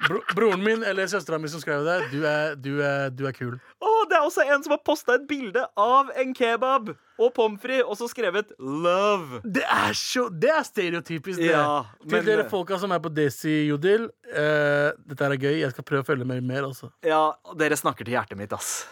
Bro, 0.07 0.21
broren 0.35 0.63
min 0.65 0.83
eller 0.83 1.05
søstera 1.07 1.37
mi 1.39 1.47
som 1.51 1.61
skrev 1.61 1.83
det, 1.85 1.97
du 2.11 2.23
er, 2.25 2.55
du, 2.57 2.71
er, 2.81 3.09
du 3.13 3.25
er 3.29 3.35
kul. 3.37 3.53
Oh, 3.81 4.01
det 4.09 4.17
er 4.17 4.25
også 4.25 4.41
en 4.49 4.63
som 4.65 4.73
har 4.73 4.81
posta 4.85 5.13
et 5.19 5.27
bilde 5.29 5.61
av 5.79 6.09
en 6.17 6.33
kebab 6.37 6.89
og 7.21 7.29
pommes 7.37 7.61
frites, 7.61 7.85
og 7.85 7.99
så 7.99 8.07
skrevet 8.09 8.49
'love'. 8.57 9.41
Det 9.45 9.61
er 9.63 9.93
så 9.93 10.27
Det 10.33 10.49
er 10.49 10.63
stereotypisk, 10.65 11.37
det. 11.39 11.51
Ja, 11.51 11.83
Til 12.01 12.11
men- 12.17 12.25
dere 12.25 12.49
folka 12.49 12.79
som 12.79 12.91
er 12.91 12.99
på 12.99 13.13
Desi 13.13 13.67
Jodel, 13.69 14.09
uh, 14.33 14.89
dette 15.05 15.21
er 15.21 15.37
gøy. 15.37 15.59
Jeg 15.61 15.71
skal 15.71 15.83
prøve 15.83 16.01
å 16.01 16.09
følge 16.09 16.25
med 16.25 16.41
mer, 16.43 16.63
altså. 16.63 16.89
Ja, 17.05 17.33
dere 17.57 17.77
snakker 17.77 18.03
til 18.05 18.15
hjertet 18.17 18.37
mitt, 18.37 18.51
ass. 18.53 18.87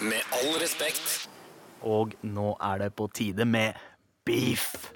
Med 0.00 0.22
all 0.32 0.54
respekt. 0.60 1.28
Og 1.82 2.14
nå 2.24 2.56
er 2.60 2.78
det 2.78 2.94
på 2.96 3.12
tide 3.12 3.44
med 3.44 3.74
beef. 4.24 4.92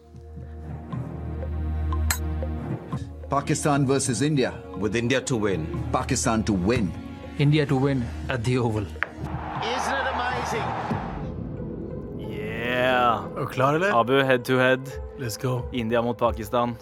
Pakistan 3.30 3.86
versus 3.86 4.22
India. 4.22 4.52
With 4.78 4.96
India 4.96 5.20
to 5.20 5.36
win. 5.36 5.66
Pakistan 5.92 6.42
to 6.44 6.52
win. 6.52 6.90
India 7.38 7.64
to 7.66 7.76
win 7.76 8.02
at 8.28 8.42
the 8.44 8.58
Oval. 8.58 8.82
Isn't 8.82 9.94
it 9.94 10.06
amazing? 10.14 10.66
Yeah. 12.18 13.24
Er 13.36 13.40
du 13.40 13.46
klar, 13.46 13.74
eller? 13.74 13.94
Abu, 13.94 14.12
head 14.24 14.44
to 14.44 14.58
head. 14.58 14.80
Let's 15.18 15.36
go. 15.36 15.68
India 15.72 16.02
mot 16.02 16.18
Pakistan. 16.18 16.76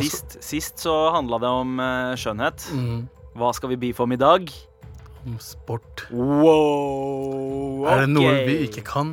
Sist, 0.00 0.36
sist 0.42 0.78
så 0.78 1.10
handla 1.10 1.38
det 1.42 1.48
om 1.50 1.80
eh, 1.82 2.12
skjønnhet. 2.16 2.66
Mm, 2.70 3.00
Hva 3.34 3.48
skal 3.56 3.72
vi 3.72 3.76
beefe 3.88 4.02
om 4.04 4.12
i 4.14 4.16
dag? 4.20 4.50
om 5.26 5.36
sport. 5.38 6.02
Wow! 6.10 7.84
Er 7.86 8.00
det 8.02 8.08
noe 8.10 8.30
vi 8.46 8.56
ikke 8.66 8.82
kan, 8.86 9.12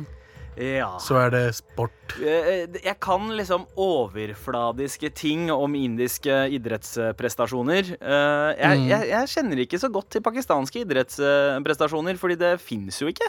Ja. 0.60 0.90
så 1.00 1.16
er 1.24 1.30
det 1.32 1.42
sport. 1.56 2.14
Eh, 2.20 2.66
Jeg 2.84 2.96
kan 3.00 3.28
liksom 3.36 3.66
overfladiske 3.80 5.10
ting 5.16 5.50
om 5.50 5.74
indiske 5.74 6.30
idrettsprestasjoner. 6.52 7.94
Eh, 8.00 8.56
Jeg, 8.60 8.78
Mm. 8.78 8.88
jeg, 8.88 9.08
jeg 9.08 9.28
kjenner 9.28 9.56
ikke 9.64 9.78
så 9.80 9.88
godt 9.90 10.10
til 10.10 10.20
pakistanske 10.20 10.84
idrettsprestasjoner, 10.84 12.16
fordi 12.18 12.36
det 12.38 12.60
fins 12.60 13.00
jo 13.00 13.08
ikke. 13.08 13.28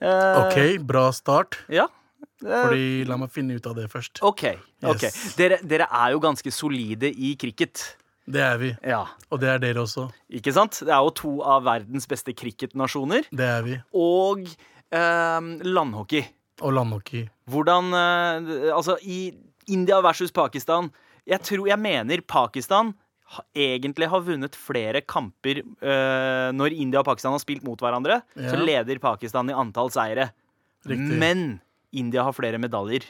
Eh, 0.00 0.46
OK, 0.46 0.78
bra 0.86 1.10
start. 1.10 1.58
Ja. 1.68 1.86
Eh, 2.44 2.62
Fordi 2.64 3.04
La 3.08 3.16
meg 3.16 3.30
finne 3.30 3.56
ut 3.56 3.66
av 3.66 3.74
det 3.74 3.88
først. 3.90 4.20
OK. 4.22 4.44
ok 4.84 5.02
Yes. 5.02 5.34
dere, 5.36 5.58
dere 5.62 5.86
er 5.90 6.12
jo 6.12 6.20
ganske 6.20 6.50
solide 6.52 7.10
i 7.10 7.34
cricket. 7.36 7.96
Det 8.28 8.40
er 8.44 8.58
vi. 8.58 8.76
Ja. 8.84 9.06
Og 9.32 9.40
det 9.40 9.48
er 9.48 9.58
dere 9.58 9.80
også. 9.82 10.10
Ikke 10.30 10.52
sant? 10.52 10.78
Det 10.84 10.88
er 10.92 11.00
jo 11.02 11.10
to 11.10 11.40
av 11.42 11.64
verdens 11.64 12.06
beste 12.06 12.34
cricketnasjoner. 12.36 13.24
Det 13.32 13.40
er 13.48 13.62
vi. 13.62 13.78
Og 13.94 14.44
eh, 14.92 15.40
landhockey. 15.64 16.26
Og 16.64 16.74
landhockey. 16.74 17.28
Hvordan 17.50 17.92
eh, 17.94 18.70
Altså, 18.74 18.98
i 19.02 19.30
India 19.68 20.00
versus 20.04 20.32
Pakistan 20.34 20.90
Jeg 21.28 21.44
tror, 21.46 21.68
jeg 21.68 21.80
mener 21.80 22.24
Pakistan 22.26 22.94
egentlig 23.52 24.08
har 24.08 24.22
vunnet 24.24 24.56
flere 24.56 25.02
kamper 25.04 25.60
eh, 25.60 26.48
Når 26.56 26.72
India 26.72 27.02
og 27.02 27.08
Pakistan 27.10 27.36
har 27.36 27.42
spilt 27.42 27.64
mot 27.66 27.80
hverandre. 27.80 28.22
Ja. 28.34 28.52
Så 28.54 28.60
leder 28.62 29.00
Pakistan 29.02 29.52
i 29.52 29.56
antall 29.56 29.92
seire. 29.92 30.30
Riktig. 30.88 31.18
Men 31.20 31.48
India 31.92 32.24
har 32.24 32.36
flere 32.36 32.60
medaljer. 32.60 33.04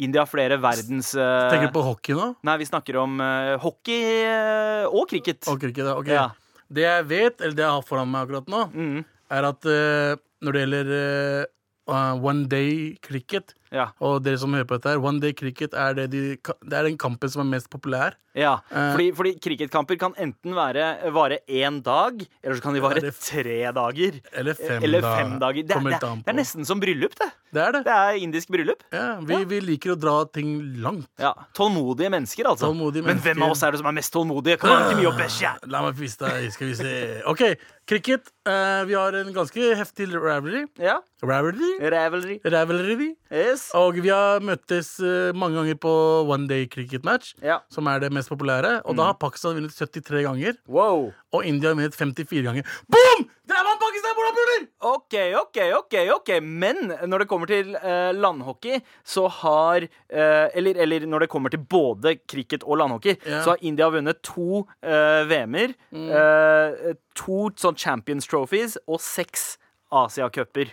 India 0.00 0.22
har 0.22 0.30
flere 0.30 0.56
verdens 0.56 1.10
uh... 1.12 1.50
Tenker 1.52 1.68
du 1.68 1.74
på 1.74 1.84
hockey 1.84 2.16
nå? 2.16 2.30
Nei, 2.48 2.54
vi 2.62 2.68
snakker 2.68 2.96
om 3.02 3.18
uh, 3.20 3.58
hockey 3.60 4.22
uh, 4.24 4.86
og 4.88 5.04
cricket. 5.10 5.44
Og 5.52 5.60
cricket, 5.60 5.84
det. 5.84 5.92
ok. 5.92 6.08
Ja. 6.08 6.30
Det 6.72 6.84
jeg 6.86 7.08
vet, 7.10 7.40
eller 7.40 7.56
det 7.56 7.64
jeg 7.64 7.76
har 7.76 7.84
foran 7.84 8.08
meg 8.08 8.26
akkurat 8.26 8.48
nå, 8.52 8.62
mm. 8.72 9.00
er 9.36 9.48
at 9.48 9.68
eh, 9.68 10.20
når 10.42 10.54
det 10.54 10.62
gjelder 10.62 10.92
eh, 10.98 11.50
one 11.86 12.46
day 12.48 12.96
cricket 13.02 13.54
Ja. 13.72 13.88
Og 14.04 14.20
dere 14.24 14.38
som 14.40 14.52
hører 14.52 14.68
på 14.68 14.76
dette 14.76 14.92
her, 14.92 15.00
one 15.00 15.20
day 15.22 15.32
cricket 15.32 15.72
er, 15.74 15.94
det 15.96 16.10
de, 16.12 16.22
det 16.36 16.76
er 16.76 16.84
den 16.90 16.98
kampen 17.00 17.30
som 17.32 17.40
er 17.46 17.48
mest 17.56 17.70
populær. 17.72 18.14
Ja, 18.36 18.54
Eh. 18.72 18.92
fordi, 18.94 19.06
fordi 19.12 19.30
cricketkamper 19.44 19.98
kan 20.00 20.14
enten 20.16 20.54
være, 20.56 21.10
vare 21.12 21.38
én 21.48 21.82
dag, 21.84 22.22
eller 22.42 22.56
så 22.56 22.62
kan 22.64 22.72
de 22.76 22.80
vare 22.80 23.00
tre 23.12 23.58
dager. 23.76 24.20
Eller 24.32 24.54
fem, 24.56 24.82
eller 24.84 25.02
fem 25.04 25.34
dager. 25.40 25.66
Det, 25.68 25.76
det, 25.84 26.00
det 26.00 26.32
er 26.32 26.38
nesten 26.38 26.64
som 26.68 26.80
bryllup, 26.80 27.12
det. 27.20 27.28
Det 27.52 27.60
er 27.60 27.72
det. 27.76 27.82
Det 27.84 27.92
er 27.92 28.20
indisk 28.24 28.48
bryllup. 28.48 28.84
Ja, 28.92 29.18
vi, 29.28 29.42
vi 29.50 29.60
liker 29.60 29.92
å 29.92 29.98
dra 30.00 30.14
ting 30.32 30.54
langt. 30.80 31.08
Ja, 31.20 31.34
Tålmodige 31.56 32.08
mennesker, 32.12 32.48
altså. 32.48 32.70
Tålmodige 32.70 33.04
Men 33.04 33.20
hvem 33.20 33.44
av 33.44 33.52
oss 33.52 33.62
er 33.66 33.72
det 33.76 33.82
som 33.82 33.90
er 33.92 33.96
mest 33.98 34.12
tålmodige? 34.14 34.56
Kom 34.62 34.72
an, 34.72 34.88
give 34.88 34.96
me 35.02 35.04
your 35.04 35.16
best 35.18 35.36
shot. 35.40 35.60
La 35.68 35.82
meg 35.84 35.98
vise 36.00 36.16
deg, 36.24 36.48
skal 36.56 36.70
vi 36.72 36.78
se. 36.80 36.94
OK, 37.28 37.44
cricket. 37.88 38.32
Eh, 38.48 38.84
vi 38.88 38.96
har 38.96 39.12
en 39.20 39.32
ganske 39.36 39.68
heftig 39.76 40.08
ravelry. 40.16 40.64
Ja. 40.80 41.02
Ravelry. 41.22 41.74
Ravelry. 41.92 42.40
rivalry. 42.42 43.10
Yes. 43.32 43.70
Og 43.74 43.96
vi 44.04 44.10
har 44.12 44.42
møttes 44.44 44.98
eh, 45.00 45.32
mange 45.32 45.56
ganger 45.56 45.78
på 45.80 45.92
one 46.28 46.44
day 46.50 46.66
cricket 46.68 47.04
match, 47.04 47.32
Ja. 47.42 47.60
som 47.72 47.86
er 47.88 47.98
det 48.02 48.10
mest 48.12 48.28
populære. 48.28 48.82
Og 48.84 48.96
da 48.98 49.06
har 49.08 49.14
Pakistan 49.16 49.54
vunnet 49.56 49.72
73 49.72 50.22
ganger, 50.26 50.58
Wow. 50.68 51.12
og 51.32 51.44
India 51.48 51.70
har 51.70 51.78
vunnet 51.78 51.96
54 51.96 52.42
ganger. 52.44 52.62
Boom! 52.92 53.24
Der 53.48 53.64
vant 53.66 53.80
Pakistan, 53.80 54.12
morapuler! 54.18 54.66
OK, 54.92 55.14
OK, 55.40 55.58
OK. 55.78 55.96
ok 56.14 56.30
Men 56.42 56.92
når 57.08 57.18
det 57.24 57.28
kommer 57.28 57.46
til 57.50 57.72
uh, 57.76 58.12
landhockey, 58.14 58.80
så 59.04 59.26
har 59.28 59.82
uh, 59.88 60.46
eller, 60.54 60.76
eller 60.84 61.06
når 61.06 61.24
det 61.24 61.28
kommer 61.32 61.48
til 61.50 61.58
både 61.64 62.18
cricket 62.28 62.62
og 62.64 62.78
landhockey, 62.78 63.16
Ja. 63.26 63.42
så 63.42 63.54
har 63.56 63.58
India 63.62 63.88
vunnet 63.88 64.20
to 64.22 64.66
uh, 64.84 65.24
VM-er. 65.28 65.72
eh, 65.92 66.94
to 67.16 67.48
sånn 67.56 67.76
Champions 67.76 68.26
Trophies 68.28 68.76
og 68.86 69.00
seks 69.00 69.56
Asia-cuper. 69.92 70.70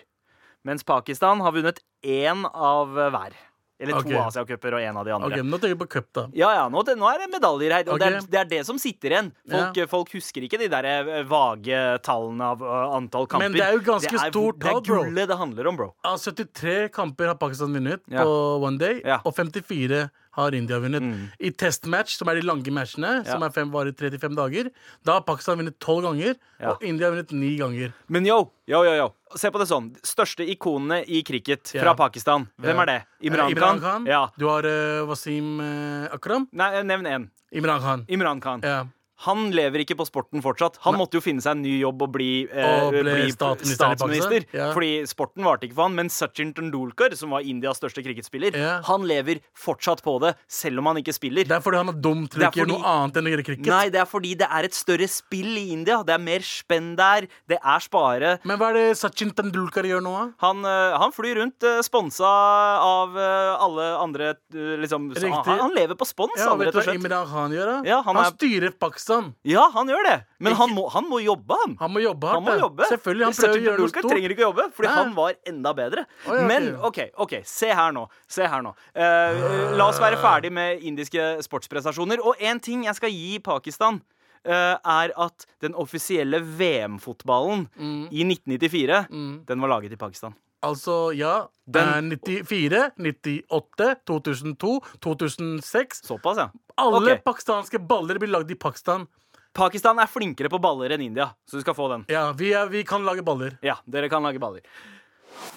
Mens 0.68 0.84
Pakistan 0.84 1.40
har 1.42 1.52
vunnet 1.56 1.80
én 2.04 2.46
av 2.54 2.98
eh, 3.00 3.10
hver. 3.14 3.38
Eller 3.80 3.96
to 3.96 4.10
Ok. 4.10 4.12
Asia-cuper 4.12 4.74
og 4.76 4.82
én 4.84 4.98
av 5.00 5.06
de 5.08 5.12
andre. 5.16 5.28
Ok, 5.30 5.38
men 5.40 5.54
Nå 5.54 5.58
tenker 5.58 5.72
jeg 5.72 5.80
på 5.80 5.86
cup, 5.88 6.08
da. 6.12 6.24
Ja, 6.36 6.50
ja, 6.52 6.64
nå, 6.68 6.82
nå 7.00 7.08
er 7.14 7.22
det 7.24 7.30
medaljer 7.32 7.72
her. 7.78 7.86
Og 7.94 8.02
det, 8.02 8.10
er, 8.12 8.26
det 8.28 8.40
er 8.42 8.50
det 8.52 8.60
som 8.68 8.76
sitter 8.82 9.14
igjen. 9.16 9.30
Folk, 9.48 9.80
folk 9.94 10.12
husker 10.18 10.44
ikke 10.44 10.60
de 10.60 10.68
der 10.68 10.84
eh, 10.90 11.22
vage 11.30 11.80
tallene 12.04 12.50
av 12.58 12.60
eh, 12.68 12.96
antall 12.98 13.30
kamper. 13.32 13.48
Men 13.48 13.56
det 13.56 13.64
er 13.64 13.78
jo 13.78 13.84
ganske 13.88 14.12
Det 14.12 14.20
er- 14.20 14.34
stort 14.34 14.60
tall, 14.60 14.82
Det 14.84 14.92
er 14.92 15.00
gullet 15.06 15.32
det 15.32 15.38
handler 15.40 15.72
om, 15.72 15.80
bro. 15.80 15.88
Av 16.04 16.20
73 16.20 16.90
kamper 16.92 17.32
har 17.32 17.40
Pakistan 17.40 17.72
vunnet 17.72 18.04
Ja. 18.12 18.26
på 18.28 18.36
one 18.68 18.78
day, 18.78 19.00
Ja. 19.06 19.22
og 19.24 19.32
54 19.40 20.10
har 20.40 20.56
India 20.58 20.80
vunnet. 20.82 21.04
Mm. 21.06 21.26
I 21.40 21.52
testmatch, 21.52 22.16
som 22.18 22.30
er 22.32 22.40
de 22.40 22.46
lange 22.48 22.74
matchene, 22.76 23.12
som 23.28 23.44
er 23.46 23.54
fem, 23.56 23.70
varer 23.74 23.94
35 23.96 24.36
dager, 24.40 24.72
da 25.06 25.18
har 25.20 25.26
Pakistan 25.28 25.60
vunnet 25.62 25.78
12 25.84 26.02
ganger, 26.08 26.36
og 26.72 26.84
India 26.86 27.08
har 27.10 27.16
vunnet 27.18 27.32
9 27.36 27.52
ganger. 27.62 27.94
Men 28.08 28.26
yo, 28.28 28.40
yo, 28.70 28.84
yo, 28.88 28.94
yo. 29.00 29.10
Se 29.38 29.52
på 29.54 29.60
det 29.62 29.68
sånn. 29.70 29.92
Største 30.06 30.46
ikonene 30.50 31.04
i 31.06 31.22
cricket 31.28 31.76
fra 31.76 31.94
Pakistan. 32.00 32.48
Hvem 32.58 32.80
er 32.86 32.94
det? 32.94 33.00
Imran, 33.30 33.50
Eh, 33.50 33.56
Imran 33.56 33.80
Khan? 33.80 33.84
Khan. 33.84 34.08
Ja. 34.10 34.22
Du 34.40 34.48
har 34.50 34.66
uh, 34.66 35.06
Wasim 35.10 35.60
uh, 35.62 36.08
Akram. 36.16 36.48
Nei, 36.52 36.72
nevn 36.84 37.06
én. 37.06 37.28
Imran 37.52 37.82
Khan. 37.84 38.06
Imran 38.10 38.42
Khan. 38.42 38.62
Ja. 38.66 38.86
Han 39.26 39.50
lever 39.52 39.84
ikke 39.84 39.98
på 40.00 40.06
sporten 40.08 40.42
fortsatt. 40.44 40.78
Han 40.86 40.96
måtte 40.96 41.18
jo 41.20 41.22
finne 41.24 41.42
seg 41.44 41.58
en 41.58 41.62
ny 41.66 41.74
jobb 41.82 42.02
og 42.06 42.12
bli, 42.14 42.48
eh, 42.48 42.84
Og 42.86 42.94
bli 42.96 43.26
statsminister 43.34 43.76
statsminister. 43.98 44.46
Ja. 44.56 44.70
Fordi 44.74 45.04
sporten 45.10 45.44
varte 45.44 45.68
ikke 45.68 45.76
for 45.76 45.90
han 45.90 45.96
Men 45.96 46.08
Sachin 46.10 46.54
Tendulkar, 46.56 47.16
som 47.20 47.32
var 47.36 47.42
Indias 47.42 47.80
største 47.82 48.04
cricketspiller, 48.06 48.56
Ja. 48.56 48.82
han 48.88 49.02
lever 49.04 49.42
fortsatt 49.54 50.02
på 50.02 50.20
det, 50.22 50.36
selv 50.48 50.80
om 50.80 50.86
han 50.88 50.96
ikke 51.04 51.14
spiller. 51.14 51.44
Det 51.44 51.52
er 51.52 51.60
fordi 51.60 51.78
han 51.82 51.90
er 51.90 52.00
dum 52.00 52.28
til 52.28 52.42
å 52.44 52.52
gjøre 52.52 52.68
noe 52.68 52.84
annet 52.84 53.18
enn 53.20 53.28
å 53.28 53.34
gjøre 53.36 53.46
cricket. 53.46 53.68
Nei, 53.68 53.90
det 53.90 54.00
er 54.00 54.06
fordi 54.06 54.38
det 54.38 54.48
er 54.50 54.64
et 54.64 54.72
større 54.74 55.08
spill 55.10 55.58
i 55.58 55.72
India. 55.74 56.02
Det 56.04 56.14
er 56.16 56.24
mer 56.24 56.40
spenn 56.40 56.96
der. 56.96 57.28
Det 57.48 57.60
er 57.60 57.80
spare. 57.80 58.40
Men 58.46 58.58
hva 58.58 58.70
er 58.70 58.74
det 58.74 58.98
Sachin 58.98 59.32
Tendulkar 59.36 59.84
gjør 59.84 60.02
nå, 60.02 60.16
da? 60.16 60.48
Han, 60.48 60.64
eh, 60.64 60.98
han 60.98 61.12
flyr 61.12 61.36
rundt 61.44 61.62
uh, 61.64 61.82
sponsa 61.82 62.24
av 62.24 63.18
eh, 63.18 63.58
alle 63.60 63.90
andre 64.00 64.30
eh, 64.56 64.78
liksom, 64.80 65.12
han, 65.20 65.60
han 65.60 65.76
lever 65.76 65.96
på 66.00 66.06
spons, 66.08 66.38
Ja, 66.38 66.50
han, 66.52 66.60
rett 66.60 66.74
og 66.74 66.80
hva 66.80 66.84
slett. 66.88 67.04
Imran 67.04 67.28
Khan 67.28 67.52
gjør, 67.52 67.66
da? 67.66 67.90
Ja, 67.90 68.02
han 68.02 68.16
er- 68.16 68.32
styrer 68.32 68.72
Pakistan 68.80 69.09
Pakistan. 69.10 69.34
Ja, 69.50 69.64
han 69.74 69.90
gjør 69.90 70.04
det. 70.06 70.16
Men 70.40 70.54
han 70.60 70.74
må, 70.76 70.86
han 70.94 71.08
må 71.10 71.20
jobbe, 71.24 71.58
han. 71.64 71.76
Han 71.80 71.92
må 71.96 72.04
jobbe 72.04 72.28
hardt. 72.30 72.38
Han 72.40 72.46
må 72.46 72.56
jobbe. 72.62 72.86
Selvfølgelig, 72.92 73.26
han 73.26 73.34
prøver 73.40 73.58
å 73.60 73.66
gjøre 73.66 73.80
noe 73.82 73.90
stort. 73.94 74.10
trenger 74.14 74.34
ikke 74.36 74.44
å 74.46 74.48
jobbe, 74.50 74.66
fordi 74.78 74.88
Nei. 74.92 74.96
han 75.00 75.16
var 75.18 75.34
enda 75.54 75.74
bedre. 75.78 76.06
Oh, 76.28 76.36
ja. 76.38 76.46
Men 76.50 76.70
OK, 76.90 77.00
ok, 77.26 77.34
se 77.50 77.72
her 77.74 77.92
nå. 77.96 78.06
Se 78.30 78.46
her 78.48 78.62
nå. 78.66 78.76
Uh, 78.94 79.76
la 79.80 79.90
oss 79.90 80.00
være 80.02 80.22
ferdig 80.22 80.52
med 80.54 80.86
indiske 80.86 81.28
sportsprestasjoner. 81.46 82.22
Og 82.24 82.38
én 82.40 82.62
ting 82.62 82.86
jeg 82.86 82.96
skal 83.00 83.10
gi 83.14 83.40
Pakistan. 83.44 84.02
Uh, 84.48 84.78
er 84.88 85.12
at 85.20 85.44
den 85.60 85.74
offisielle 85.76 86.40
VM-fotballen 86.40 87.66
Mm. 87.76 88.06
i 88.12 88.24
1994 88.24 89.46
Den 89.46 89.60
var 89.62 89.68
laget 89.68 89.92
i 89.92 89.98
Pakistan. 90.00 90.34
Altså, 90.66 91.14
ja. 91.16 91.48
Den- 91.66 92.12
eh, 92.12 92.18
94, 92.20 92.92
98, 92.98 93.96
2002, 94.06 94.82
2006. 95.00 96.02
Såpass, 96.08 96.38
ja. 96.38 96.50
Alle 96.78 96.98
okay. 97.02 97.18
pakistanske 97.24 97.80
baller 97.80 98.20
blir 98.20 98.32
lagd 98.32 98.52
i 98.52 98.56
Pakistan. 98.56 99.08
Pakistan 99.54 99.98
er 100.00 100.08
flinkere 100.08 100.50
på 100.52 100.60
baller 100.62 100.92
enn 100.94 101.02
India, 101.02 101.30
så 101.50 101.58
du 101.58 101.62
skal 101.64 101.74
få 101.76 101.88
den. 101.92 102.06
Ja, 102.12 102.32
vi, 102.38 102.52
er, 102.54 102.68
vi 102.70 102.84
kan 102.88 103.04
lage 103.08 103.24
baller. 103.26 103.58
Ja, 103.66 103.76
dere 103.90 104.10
kan 104.12 104.24
lage 104.24 104.40
baller. 104.40 104.62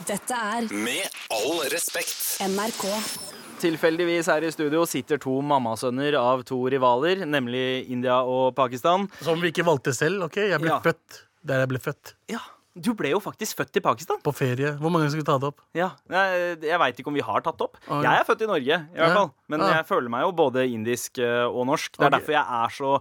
Dette 0.06 0.32
er 0.38 0.68
Med 0.72 1.08
all 1.30 1.60
respekt. 1.72 2.16
NRK. 2.46 2.86
Tilfeldigvis 3.62 4.26
her 4.30 4.42
i 4.42 4.50
studio 4.50 4.84
sitter 4.90 5.18
to 5.22 5.36
mammasønner 5.46 6.16
av 6.18 6.42
to 6.48 6.56
rivaler, 6.72 7.22
nemlig 7.28 7.84
India 7.92 8.20
og 8.26 8.54
Pakistan. 8.58 9.08
Som 9.22 9.40
vi 9.42 9.52
ikke 9.52 9.64
valgte 9.66 9.94
selv. 9.94 10.24
ok? 10.26 10.36
Jeg 10.50 10.60
ble 10.60 10.70
Ja. 10.72 10.80
født 10.80 11.22
der 11.44 11.60
jeg 11.60 11.68
ble 11.68 11.78
født. 11.78 12.14
Ja, 12.30 12.38
Du 12.74 12.94
ble 12.96 13.10
jo 13.12 13.18
faktisk 13.20 13.58
født 13.58 13.76
i 13.76 13.80
Pakistan. 13.84 14.20
På 14.24 14.32
ferie. 14.32 14.70
Hvor 14.80 14.88
mange 14.94 15.10
skal 15.12 15.20
vi 15.20 15.26
ta 15.28 15.34
det 15.38 15.48
opp? 15.50 15.58
Ja, 15.76 15.90
Jeg, 16.08 16.60
jeg 16.64 16.78
veit 16.80 16.96
ikke 17.02 17.08
om 17.12 17.14
vi 17.18 17.20
har 17.26 17.42
tatt 17.44 17.58
det 17.60 17.66
opp. 17.66 17.76
Jeg 17.88 18.08
er 18.08 18.24
født 18.24 18.44
i 18.46 18.48
Norge, 18.48 18.78
i 18.94 18.96
hvert 18.96 19.12
fall. 19.18 19.30
Men 19.52 19.60
Ah. 19.60 19.74
jeg 19.76 19.86
føler 19.90 20.08
meg 20.08 20.22
jo 20.24 20.32
både 20.32 20.64
indisk 20.72 21.18
eh, 21.18 21.44
og 21.44 21.66
norsk. 21.68 21.98
Det 21.98 22.06
er 22.06 22.14
derfor 22.16 22.32
jeg 22.32 22.46
er 22.48 22.68
så 22.72 22.92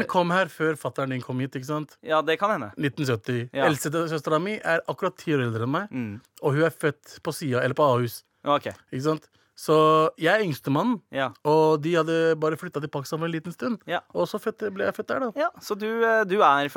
eh, 0.00 0.04
kom 0.06 0.30
her 0.30 0.46
før 0.46 0.76
fatteren 0.78 1.10
din 1.10 1.20
kom 1.22 1.40
hit. 1.40 1.52
ikke 1.58 1.66
sant? 1.66 1.96
Ja, 2.06 2.22
det 2.22 2.38
kan 2.38 2.50
hende. 2.54 2.70
1970. 2.78 3.50
Ja. 3.52 3.66
Eldstesøstera 3.66 4.38
mi 4.40 4.60
er 4.62 4.80
akkurat 4.88 5.16
ti 5.18 5.32
år 5.34 5.42
eldre 5.48 5.66
enn 5.66 5.70
meg, 5.74 5.90
Mm. 5.90 6.20
og 6.42 6.54
hun 6.54 6.62
er 6.62 6.70
født 6.70 7.18
på 7.22 7.32
sida, 7.34 7.60
eller 7.64 7.74
på 7.74 7.82
Ahus. 7.82 8.22
Okay. 8.44 8.72
Ikke 8.92 9.02
sant? 9.02 9.26
Så 9.60 9.74
jeg 10.16 10.32
er 10.32 10.44
yngstemann, 10.46 10.94
Ja. 11.12 11.26
og 11.44 11.82
de 11.84 11.90
hadde 11.98 12.14
bare 12.40 12.56
flytta 12.56 12.80
til 12.80 12.88
Pakistan 12.88 13.18
for 13.20 13.28
en 13.28 13.34
liten 13.34 13.52
stund. 13.52 13.80
Ja. 13.90 13.98
Og 14.16 14.24
så 14.30 14.40
født, 14.40 14.64
ble 14.72 14.86
jeg 14.88 14.94
født 14.96 15.10
der, 15.12 15.20
da. 15.26 15.28
ja 15.36 15.48
så 15.60 15.76
du, 15.76 15.84
eh, 16.00 16.22
du 16.24 16.38
er 16.40 16.70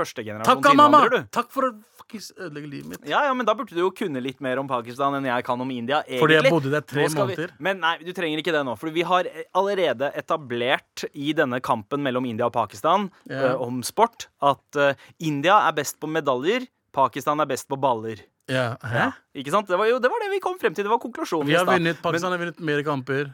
mamma! 0.76 1.00
innvandrer, 1.00 1.24
du. 1.24 1.30
Takk 1.32 1.52
for 1.54 1.70
å 1.70 1.72
fuckings 2.02 2.34
ødelegge 2.36 2.70
livet 2.74 2.90
mitt. 2.92 3.06
Ja, 3.08 3.22
ja, 3.30 3.34
men 3.38 3.48
da 3.48 3.56
burde 3.56 3.72
du 3.72 3.80
jo 3.80 3.92
kunne 3.96 4.20
litt 4.22 4.42
mer 4.44 4.60
om 4.60 4.68
Pakistan 4.68 5.16
enn 5.16 5.30
jeg 5.30 5.46
kan 5.48 5.62
om 5.64 5.72
India. 5.72 6.02
egentlig. 6.04 6.20
Fordi 6.26 6.38
jeg 6.42 6.52
bodde 6.52 6.74
der 6.74 6.82
tre 6.82 7.08
måneder. 7.08 7.48
vi-. 7.56 7.64
Men 7.70 7.80
nei, 7.80 7.94
du 8.04 8.12
trenger 8.12 8.44
ikke 8.44 8.52
det 8.58 8.66
nå. 8.68 8.76
For 8.78 8.90
vi 8.92 9.08
har 9.08 9.24
allerede 9.56 10.12
etablert 10.20 11.06
i 11.14 11.32
denne 11.38 11.62
kampen 11.64 12.04
mellom 12.04 12.26
India 12.28 12.48
og 12.50 12.54
Pakistan 12.54 13.10
Ja. 13.30 13.54
uh, 13.56 13.62
om 13.64 13.82
sport 13.82 14.28
at 14.42 14.76
uh, 14.76 14.94
India 15.24 15.62
er 15.70 15.72
best 15.80 16.00
på 16.02 16.10
medaljer, 16.12 16.68
Pakistan 16.94 17.40
er 17.40 17.48
best 17.50 17.68
på 17.72 17.80
baller. 17.80 18.20
Ja. 18.52 18.74
Hæ? 18.82 18.98
Ja. 18.98 19.12
Ikke 19.40 19.54
sant? 19.54 19.70
Det 19.70 19.78
var 19.80 19.88
jo 19.88 20.00
det, 20.04 20.12
var 20.12 20.24
det 20.24 20.32
vi 20.34 20.42
kom 20.44 20.58
frem 20.60 20.76
til. 20.76 20.86
Det 20.88 20.92
var 20.92 21.00
konklusjonen. 21.04 21.48
Vi 21.48 21.56
har 21.56 21.68
vunnet, 21.68 22.02
Pakistan 22.04 22.34
har 22.36 22.42
vunnet 22.42 22.60
mer 22.60 22.84
kamper. 22.84 23.32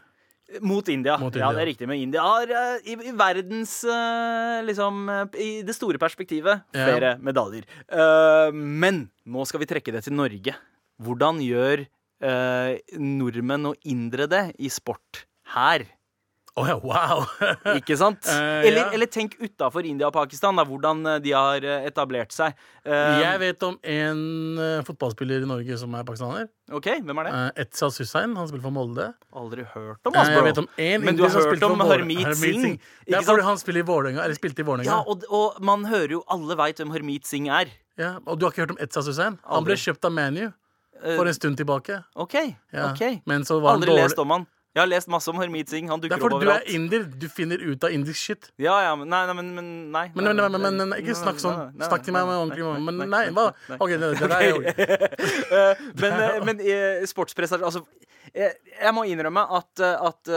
Mot 0.66 0.88
India. 0.90 1.18
Mot 1.22 1.36
Ja, 1.38 1.52
det 1.54 1.62
er 1.62 1.70
riktig. 1.70 1.88
Men 1.90 2.02
India 2.02 2.24
har 2.26 2.50
eh, 2.50 2.90
i, 2.90 2.96
i 3.12 3.14
verdens 3.14 3.84
eh, 3.86 4.64
Liksom 4.66 5.04
eh, 5.14 5.38
I 5.38 5.50
det 5.66 5.76
store 5.78 6.02
perspektivet 6.02 6.64
Ja. 6.74 6.88
flere 6.88 7.12
medaljer. 7.22 7.68
Uh, 7.86 8.50
men 8.54 9.08
nå 9.30 9.46
skal 9.46 9.62
vi 9.62 9.70
trekke 9.70 9.94
det 9.94 10.04
til 10.08 10.18
Norge. 10.18 10.56
Hvordan 11.00 11.38
gjør 11.46 11.86
uh, 11.86 12.74
nordmenn 12.98 13.70
og 13.70 13.78
indre 13.86 14.26
det 14.32 14.44
i 14.58 14.72
sport 14.74 15.26
her? 15.54 15.86
Å 16.60 16.66
ja, 16.68 16.76
wow! 16.84 17.24
Ikke 17.80 17.96
sant? 18.00 18.26
Uh, 18.28 18.60
eller, 18.66 18.82
ja. 18.82 18.88
eller 18.98 19.10
tenk 19.12 19.38
utafor 19.40 19.86
India 19.88 20.10
og 20.10 20.16
Pakistan, 20.16 20.58
da, 20.60 20.66
hvordan 20.68 21.06
eh, 21.08 21.20
de 21.24 21.34
har 21.36 21.64
eh, 21.64 21.88
etablert 21.88 22.36
seg. 22.36 22.58
Uh, 22.84 23.20
Jeg 23.22 23.40
vet 23.44 23.66
om 23.68 23.78
en 23.94 24.22
uh, 24.60 24.82
fotballspiller 24.88 25.46
i 25.46 25.50
Norge 25.50 25.80
som 25.80 25.96
er 25.96 26.06
pakistaner. 26.08 26.50
OK, 26.76 26.92
hvem 27.06 27.22
er 27.24 27.30
det? 27.30 27.34
Uh, 27.34 27.64
Etzaz 27.64 28.00
Hussein. 28.04 28.36
Han 28.38 28.50
spiller 28.52 28.66
for 28.68 28.76
Molde. 28.76 29.10
Aldri 29.40 29.66
hørt 29.72 30.04
om, 30.04 30.14
Asbro 30.14 30.22
ass, 30.22 30.34
jeg 30.36 30.48
vet 30.50 30.64
om 30.64 30.70
én 30.86 31.06
Men 31.08 31.20
du 31.20 31.26
har 31.26 31.36
hørt 31.38 31.68
om 31.70 31.86
Hermit, 31.86 32.24
Harmeet 32.28 32.64
Singh, 32.66 32.94
Det 33.08 33.20
er 33.22 33.28
fordi 33.28 33.48
han 33.48 33.62
spiller 33.62 33.86
i 33.86 33.88
Vålerenga, 33.88 34.26
eller 34.26 34.38
spilte 34.38 34.66
i 34.66 34.68
Vålerenga. 34.68 35.00
Ja, 35.00 35.02
og, 35.08 35.24
og 35.32 35.62
man 35.66 35.88
hører 35.90 36.20
jo 36.20 36.24
Alle 36.30 36.60
veit 36.60 36.82
hvem 36.82 36.92
Hermit 36.94 37.30
Singh 37.30 37.52
er. 37.62 37.72
Ja, 38.00 38.18
og 38.26 38.40
du 38.40 38.48
har 38.48 38.54
ikke 38.56 38.68
hørt 38.68 38.76
om 38.76 38.82
Etzaz 38.84 39.08
Hussein? 39.12 39.40
Han 39.48 39.68
ble 39.68 39.80
kjøpt 39.80 40.08
av 40.08 40.16
ManU 40.16 40.50
Eh, 41.04 41.16
for 41.16 41.26
en 41.26 41.34
stund 41.34 41.58
tilbake. 41.58 42.04
OK. 42.14 42.34
Ja. 42.72 42.92
ok 42.92 43.22
Men 43.26 43.46
så 43.46 43.60
var 43.60 43.72
han 43.72 43.82
Aldri 43.84 43.96
lest 43.96 44.20
om 44.20 44.30
han. 44.30 44.46
Jeg 44.80 44.86
har 44.86 44.92
lest 44.94 45.10
masse 45.12 45.28
om 45.28 45.36
Harmeet 45.42 45.68
Singh. 45.68 45.90
Han 45.92 46.00
Det 46.00 46.08
er 46.08 46.22
fordi 46.22 46.40
du 46.40 46.46
er 46.48 46.54
overalt. 46.54 46.70
inder. 46.72 47.04
Du 47.20 47.28
finner 47.28 47.60
ut 47.60 47.84
av 47.84 47.92
indisk 47.92 48.16
shit. 48.16 48.48
Ja, 48.56 48.78
ja, 48.86 48.94
men 48.96 49.10
nei, 49.12 49.26
nei, 49.28 49.36
men, 49.36 49.50
men 49.58 49.66
nei. 49.92 50.06
Men, 50.16 50.30
nei, 50.40 50.48
men, 50.56 50.78
men, 50.80 50.94
ikke 51.02 51.18
snakk 51.20 51.42
sånn. 51.44 51.74
Snakk 51.84 52.06
til 52.08 52.16
meg 52.16 52.30
med 52.30 52.40
ordentlig. 52.46 52.86
Men 52.88 53.12
nei, 53.12 53.26
hva? 53.36 53.50
OK, 53.76 53.98
det, 54.00 54.14
det 54.24 54.30
er 54.38 54.48
jo 54.48 54.64
Eh, 55.50 55.80
men 56.00 56.14
eh, 56.22 56.38
men 56.46 56.60
eh, 56.62 57.04
sportsprestasjon 57.10 57.66
Altså, 57.66 57.82
jeg, 58.32 58.54
jeg 58.76 58.94
må 58.94 59.04
innrømme 59.10 59.42
at, 59.58 59.82
at 59.82 60.30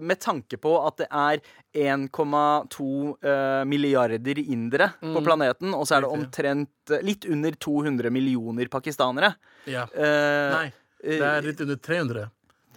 med 0.00 0.20
tanke 0.22 0.56
på 0.60 0.72
at 0.80 1.02
det 1.02 1.08
er 1.12 1.42
1,2 1.76 2.88
eh, 3.22 3.64
milliarder 3.68 4.40
indere 4.40 4.90
på 5.02 5.22
planeten, 5.24 5.74
og 5.76 5.84
så 5.86 5.98
er 5.98 6.06
det 6.06 6.12
omtrent 6.14 6.94
litt 7.04 7.28
under 7.28 7.52
200 7.52 8.10
millioner 8.14 8.72
pakistanere 8.72 9.34
Ja. 9.68 9.84
Uh, 9.92 10.54
Nei, 10.54 10.66
det 11.04 11.20
er 11.20 11.44
litt 11.44 11.60
under 11.60 11.76
300. 11.76 12.28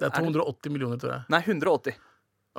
Det 0.01 0.07
er 0.09 0.15
Er 0.17 0.23
280 0.25 0.73
millioner, 0.73 0.97
tror 0.97 1.13
jeg. 1.13 1.21
Nei, 1.29 1.41
180. 1.45 1.99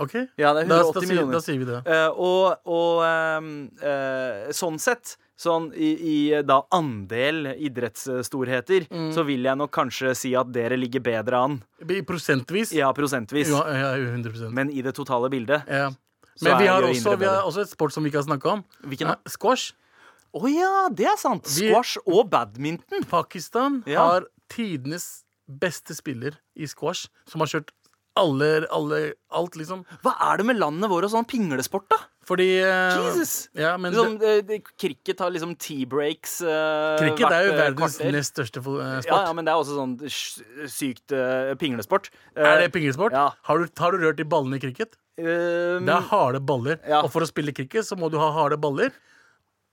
OK? 0.02 0.12
Ja, 0.40 0.54
det 0.56 0.62
er 0.62 0.68
Da, 0.70 0.78
180 0.78 0.94
da, 0.94 1.00
sier, 1.02 1.08
millioner. 1.10 1.32
da 1.34 1.40
sier 1.44 1.58
vi 1.58 1.66
det. 1.68 1.80
Uh, 1.84 2.10
og 2.16 2.70
og 2.70 3.02
ehm, 3.04 3.48
uh, 3.82 4.52
sånn 4.56 4.78
sett, 4.80 5.16
sånn 5.36 5.66
i, 5.74 5.90
i 5.98 6.42
da 6.46 6.60
andel 6.72 7.50
idrettsstorheter, 7.58 8.86
Mm. 8.90 9.10
så 9.12 9.24
vil 9.26 9.42
jeg 9.44 9.56
nok 9.58 9.70
kanskje 9.74 10.14
si 10.16 10.34
at 10.38 10.50
dere 10.52 10.76
ligger 10.78 11.00
bedre 11.02 11.34
an. 11.44 11.58
Prosentvis. 12.06 12.72
Ja, 12.72 12.92
prosentvis. 12.92 13.50
Ja, 13.50 13.62
ja, 13.68 13.92
100% 13.98 14.52
Men 14.52 14.70
i 14.70 14.80
det 14.82 14.94
totale 14.94 15.28
bildet 15.30 15.66
ja. 15.68 15.90
Men 16.40 16.58
vi 16.58 16.66
har, 16.66 16.82
også, 16.82 17.18
vi 17.20 17.26
har 17.28 17.42
også 17.44 17.60
et 17.60 17.68
sport 17.70 17.92
som 17.92 18.02
vi 18.02 18.08
ikke 18.10 18.22
har 18.22 18.24
snakka 18.26 18.48
om. 18.56 18.64
Hvilken 18.88 19.06
da? 19.12 19.18
Eh, 19.20 19.30
Squash. 19.30 19.74
Å 20.32 20.48
ja, 20.48 20.88
det 20.88 21.04
er 21.06 21.18
sant! 21.20 21.44
Vi- 21.44 21.68
Squash 21.68 21.98
og 22.06 22.30
badminton. 22.30 23.04
Pakistan 23.04 23.82
Ja. 23.86 24.00
har 24.08 24.24
tidenes 24.48 25.21
beste 25.48 25.94
spiller 25.96 26.36
i 26.56 26.66
squash, 26.70 27.08
som 27.28 27.40
har 27.44 27.50
kjørt 27.50 27.72
alle, 28.20 28.66
alle 28.68 28.96
alt, 29.32 29.54
liksom. 29.56 29.86
Hva 30.04 30.12
er 30.28 30.36
det 30.42 30.44
med 30.50 30.58
landet 30.60 30.90
vårt 30.92 31.06
og 31.08 31.12
sånn 31.14 31.24
pinglesport, 31.28 31.86
da? 31.88 31.96
Fordi 32.28 32.44
eh, 32.60 32.98
Jesus! 33.08 33.48
Ja, 33.58 33.72
men 33.80 33.94
Liksom, 33.94 34.18
det- 34.20 34.60
cricket 34.78 35.18
har 35.24 35.32
liksom 35.34 35.56
tea-breaks 35.58 36.36
uh, 36.44 36.98
cricket 37.00 37.32
er 37.32 37.48
jo 37.48 37.54
verdens 37.56 37.96
nest 38.04 38.36
største 38.36 38.60
sport. 38.62 39.08
Ja, 39.08 39.22
ja, 39.26 39.32
men 39.34 39.48
det 39.48 39.54
er 39.54 39.62
også 39.62 39.78
sånn 39.80 39.96
sykt 40.70 41.14
uh, 41.16 41.54
pinglesport. 41.58 42.12
Er 42.36 42.60
det 42.62 42.68
pinglesport? 42.76 43.16
Ja. 43.16 43.30
Har, 43.48 43.58
du, 43.64 43.72
har 43.80 43.96
du 43.96 44.04
rørt 44.04 44.20
i 44.22 44.28
ballene 44.28 44.60
i 44.60 44.62
cricket? 44.62 44.94
Um, 45.18 45.88
Det 45.88 45.96
er 45.96 46.06
harde 46.12 46.40
baller. 46.52 46.78
Ja. 46.88 47.00
Og 47.02 47.10
for 47.16 47.24
å 47.24 47.28
spille 47.28 47.52
cricket 47.56 47.88
så 47.88 47.98
må 47.98 48.12
du 48.12 48.20
ha 48.20 48.28
harde 48.36 48.60
baller. 48.60 48.92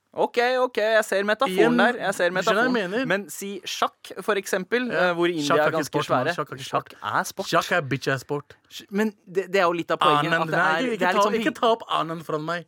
OK, 0.10 0.38
OK, 0.58 0.78
jeg 0.82 1.04
ser 1.06 1.26
metaforen 1.28 1.54
Igjen, 1.54 1.76
der. 1.78 1.98
Jeg 2.02 2.14
ser 2.18 2.32
du 2.32 2.38
jeg 2.40 2.46
metaforen. 2.48 3.08
Men 3.08 3.26
si 3.30 3.50
sjakk, 3.62 4.10
for 4.26 4.40
eksempel, 4.42 4.88
Ja. 4.90 5.10
eh, 5.10 5.14
hvor 5.14 5.30
India 5.30 5.54
er 5.54 5.68
er 5.68 5.72
ganske 5.76 5.86
sport, 5.86 6.06
svære. 6.08 6.34
Sjakk 6.34 6.52
er 6.52 6.58
Sjakk 6.66 6.94
er 6.98 7.24
sport. 7.30 7.46
Sjakk 7.48 7.72
er 7.72 7.82
bitch-ass 7.82 8.22
sport. 8.26 8.56
Men 8.90 9.14
det, 9.28 9.52
det 9.54 9.62
er 9.62 9.68
jo 9.68 9.76
litt 9.78 9.92
av 9.92 10.00
poenget. 10.02 10.34
Anand, 10.34 10.42
at 10.42 10.48
det 10.50 10.58
nei, 10.58 10.66
er, 10.66 10.80
ikke, 10.90 11.00
det 11.00 11.08
er 11.08 11.14
ta, 11.14 11.22
sånn 11.22 11.38
ikke 11.38 11.54
ta 11.54 11.70
opp 11.76 11.84
Anand 11.88 12.26
fra 12.26 12.40
meg. 12.42 12.66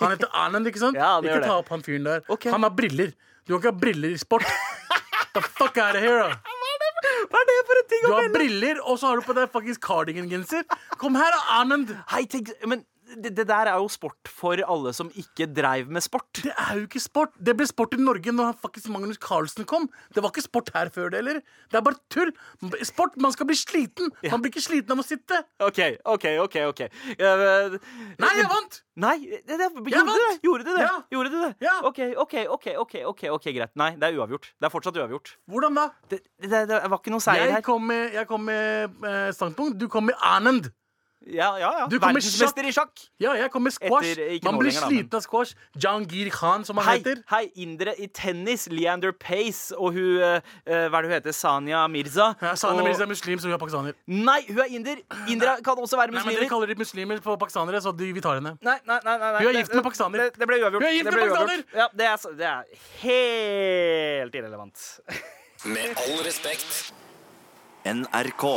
Han 0.00 0.14
heter 0.16 0.32
Anand, 0.32 0.66
ikke 0.72 0.80
sant? 0.80 0.96
Ja, 1.04 1.20
ikke 1.20 1.42
ta 1.44 1.58
opp 1.60 1.68
han 1.68 1.82
fyren 1.84 2.04
der. 2.08 2.24
Okay. 2.28 2.50
Han 2.50 2.62
har 2.64 2.70
briller. 2.70 3.12
Du 3.44 3.52
kan 3.52 3.60
ikke 3.60 3.72
ha 3.74 3.78
briller 3.84 4.16
i 4.16 4.16
sport. 4.16 4.48
The 5.34 5.42
fuck 5.42 5.76
out 5.78 5.94
of 5.94 6.02
here, 6.02 6.24
da. 6.24 6.40
Hva 7.30 7.38
er 7.38 7.46
det 7.46 7.56
for 7.68 7.78
en 7.78 7.88
ting 7.90 8.02
Du 8.02 8.08
å 8.10 8.16
har 8.16 8.28
briller, 8.34 8.80
og 8.82 8.98
så 8.98 9.10
har 9.10 9.20
du 9.20 9.26
på 9.26 9.34
deg 9.36 9.50
faktisk 9.52 9.82
cardigan-genser. 9.84 10.64
Kom 10.98 11.14
her, 11.18 11.36
Anand. 11.60 11.92
Hei, 12.10 12.24
tenk, 12.30 12.50
men 12.66 12.82
det, 13.16 13.32
det 13.36 13.46
der 13.48 13.70
er 13.70 13.78
jo 13.80 13.88
sport 13.90 14.30
for 14.30 14.60
alle 14.62 14.92
som 14.96 15.10
ikke 15.18 15.48
dreiv 15.54 15.90
med 15.90 16.04
sport. 16.04 16.28
Det 16.42 16.52
er 16.52 16.78
jo 16.78 16.86
ikke 16.86 17.02
sport. 17.02 17.34
Det 17.38 17.56
ble 17.58 17.66
sport 17.68 17.96
i 17.96 18.00
Norge 18.00 18.34
når 18.34 18.58
faktisk 18.62 18.90
Magnus 18.92 19.18
Carlsen 19.22 19.66
kom. 19.68 19.88
Det 20.14 20.22
var 20.22 20.32
ikke 20.32 20.46
sport 20.46 20.70
her 20.74 20.92
før 20.94 21.10
det, 21.12 21.22
eller? 21.24 21.40
Det 21.70 21.80
er 21.80 21.86
bare 21.86 21.98
tull. 22.12 22.32
Sport, 22.86 23.16
Man 23.20 23.32
skal 23.32 23.48
bli 23.50 23.58
sliten. 23.58 24.12
Man 24.30 24.42
blir 24.42 24.52
ikke 24.52 24.64
sliten 24.64 24.94
av 24.94 25.02
å 25.02 25.06
sitte. 25.06 25.42
OK, 25.66 25.80
OK, 26.04 26.26
OK. 26.44 26.56
ok 26.70 26.84
uh, 26.86 27.76
Nei, 28.20 28.32
jeg 28.38 28.48
vant! 28.52 28.80
Nei, 29.00 29.16
det, 29.48 29.56
det, 29.56 29.68
gjorde, 29.88 30.12
det? 30.12 30.32
gjorde 30.44 30.64
du 30.66 30.72
det? 30.74 30.82
Ja. 30.84 30.96
Gjorde 31.14 31.30
det 31.32 31.40
det? 31.44 31.52
Ja. 31.64 31.76
OK, 31.88 32.00
OK, 32.20 32.34
OK, 32.56 32.66
ok, 32.82 32.96
ok, 33.12 33.22
ok, 33.36 33.46
greit. 33.56 33.72
Nei, 33.80 33.94
det 33.96 34.10
er 34.10 34.18
uavgjort. 34.18 34.50
Det 34.60 34.68
er 34.68 34.72
fortsatt 34.74 34.98
uavgjort. 35.00 35.32
Hvordan 35.50 35.78
da? 35.78 35.86
Det, 36.10 36.20
det, 36.44 36.66
det 36.68 36.82
var 36.84 36.98
ikke 36.98 37.14
noe 37.14 37.24
seier 37.24 37.46
Jeg 37.46 37.56
her. 37.58 37.64
kom 37.64 37.86
med, 37.88 38.12
jeg 38.18 38.28
kom 38.28 38.44
med 38.50 39.08
eh, 39.08 39.30
standpunkt. 39.36 39.78
Du 39.80 39.88
kom 39.92 40.10
med 40.10 40.18
Anand. 40.26 40.68
Ja, 41.28 41.50
ja, 41.60 41.68
ja. 41.82 41.86
Verdensmester 41.92 42.64
i 42.64 42.70
sjakk. 42.72 43.02
Ja, 43.20 43.34
jeg 43.36 43.50
kommer 43.52 43.70
squash. 43.70 44.16
Etter- 44.16 44.44
Man 44.46 44.56
blir 44.58 44.72
sliten 44.72 45.14
av 45.18 45.20
squash. 45.20 45.52
Jahangir 45.76 46.30
Khan, 46.32 46.64
som 46.64 46.78
han 46.80 46.86
Hei, 46.86 46.94
heter. 46.98 47.20
hei, 47.28 47.50
indere 47.60 47.92
i 48.00 48.06
tennis. 48.08 48.66
Leander 48.72 49.12
Pace 49.12 49.76
og 49.76 49.92
hun 49.92 50.16
eh, 50.24 50.40
Hva 50.64 50.96
er 50.98 51.02
det 51.02 51.10
hun 51.10 51.14
heter? 51.18 51.32
Sania 51.36 51.82
Mirza. 51.92 52.30
Ja, 52.40 52.54
Sanya 52.56 52.80
og, 52.80 52.88
Mirza 52.88 53.04
er 53.04 53.10
muslim, 53.12 53.38
så 53.38 53.50
hun 53.50 53.54
er 53.54 53.60
pakistaner. 53.60 53.98
Nei, 54.08 54.40
hun 54.48 54.58
er 54.64 54.72
inder! 54.72 55.02
Indere 55.28 55.58
kan 55.62 55.76
også 55.76 56.00
være 56.00 56.14
muslimer. 56.14 56.24
Nei, 56.24 56.32
men 56.32 56.40
Dere 56.40 56.48
kaller 56.48 56.72
de 56.72 56.78
muslimer 56.80 57.20
på 57.20 57.36
pakistanere, 57.36 57.82
så 57.84 57.92
de, 57.96 58.12
vi 58.16 58.20
tar 58.24 58.40
henne. 58.40 58.56
Nei, 58.64 58.78
nei, 58.88 58.98
nei, 59.04 59.18
nei, 59.18 59.32
nei. 59.32 59.42
Hun 59.44 59.50
er 59.52 59.60
gift 59.60 59.74
med 59.76 59.84
pakistaner. 59.84 60.24
Det, 60.24 60.40
det 60.40 60.48
ble 60.48 60.60
uavgjort. 60.64 60.80
Hun 60.82 60.88
er 60.88 60.96
gift 60.96 61.10
med 61.10 61.20
pakistaner. 61.20 61.64
Ja, 61.76 61.88
det 62.00 62.08
er, 62.08 62.16
det 62.40 62.48
er 62.54 62.64
helt 63.04 64.40
irrelevant. 64.40 64.86
Med 65.68 66.00
all 66.06 66.24
respekt. 66.24 66.92
NRK. 67.84 68.48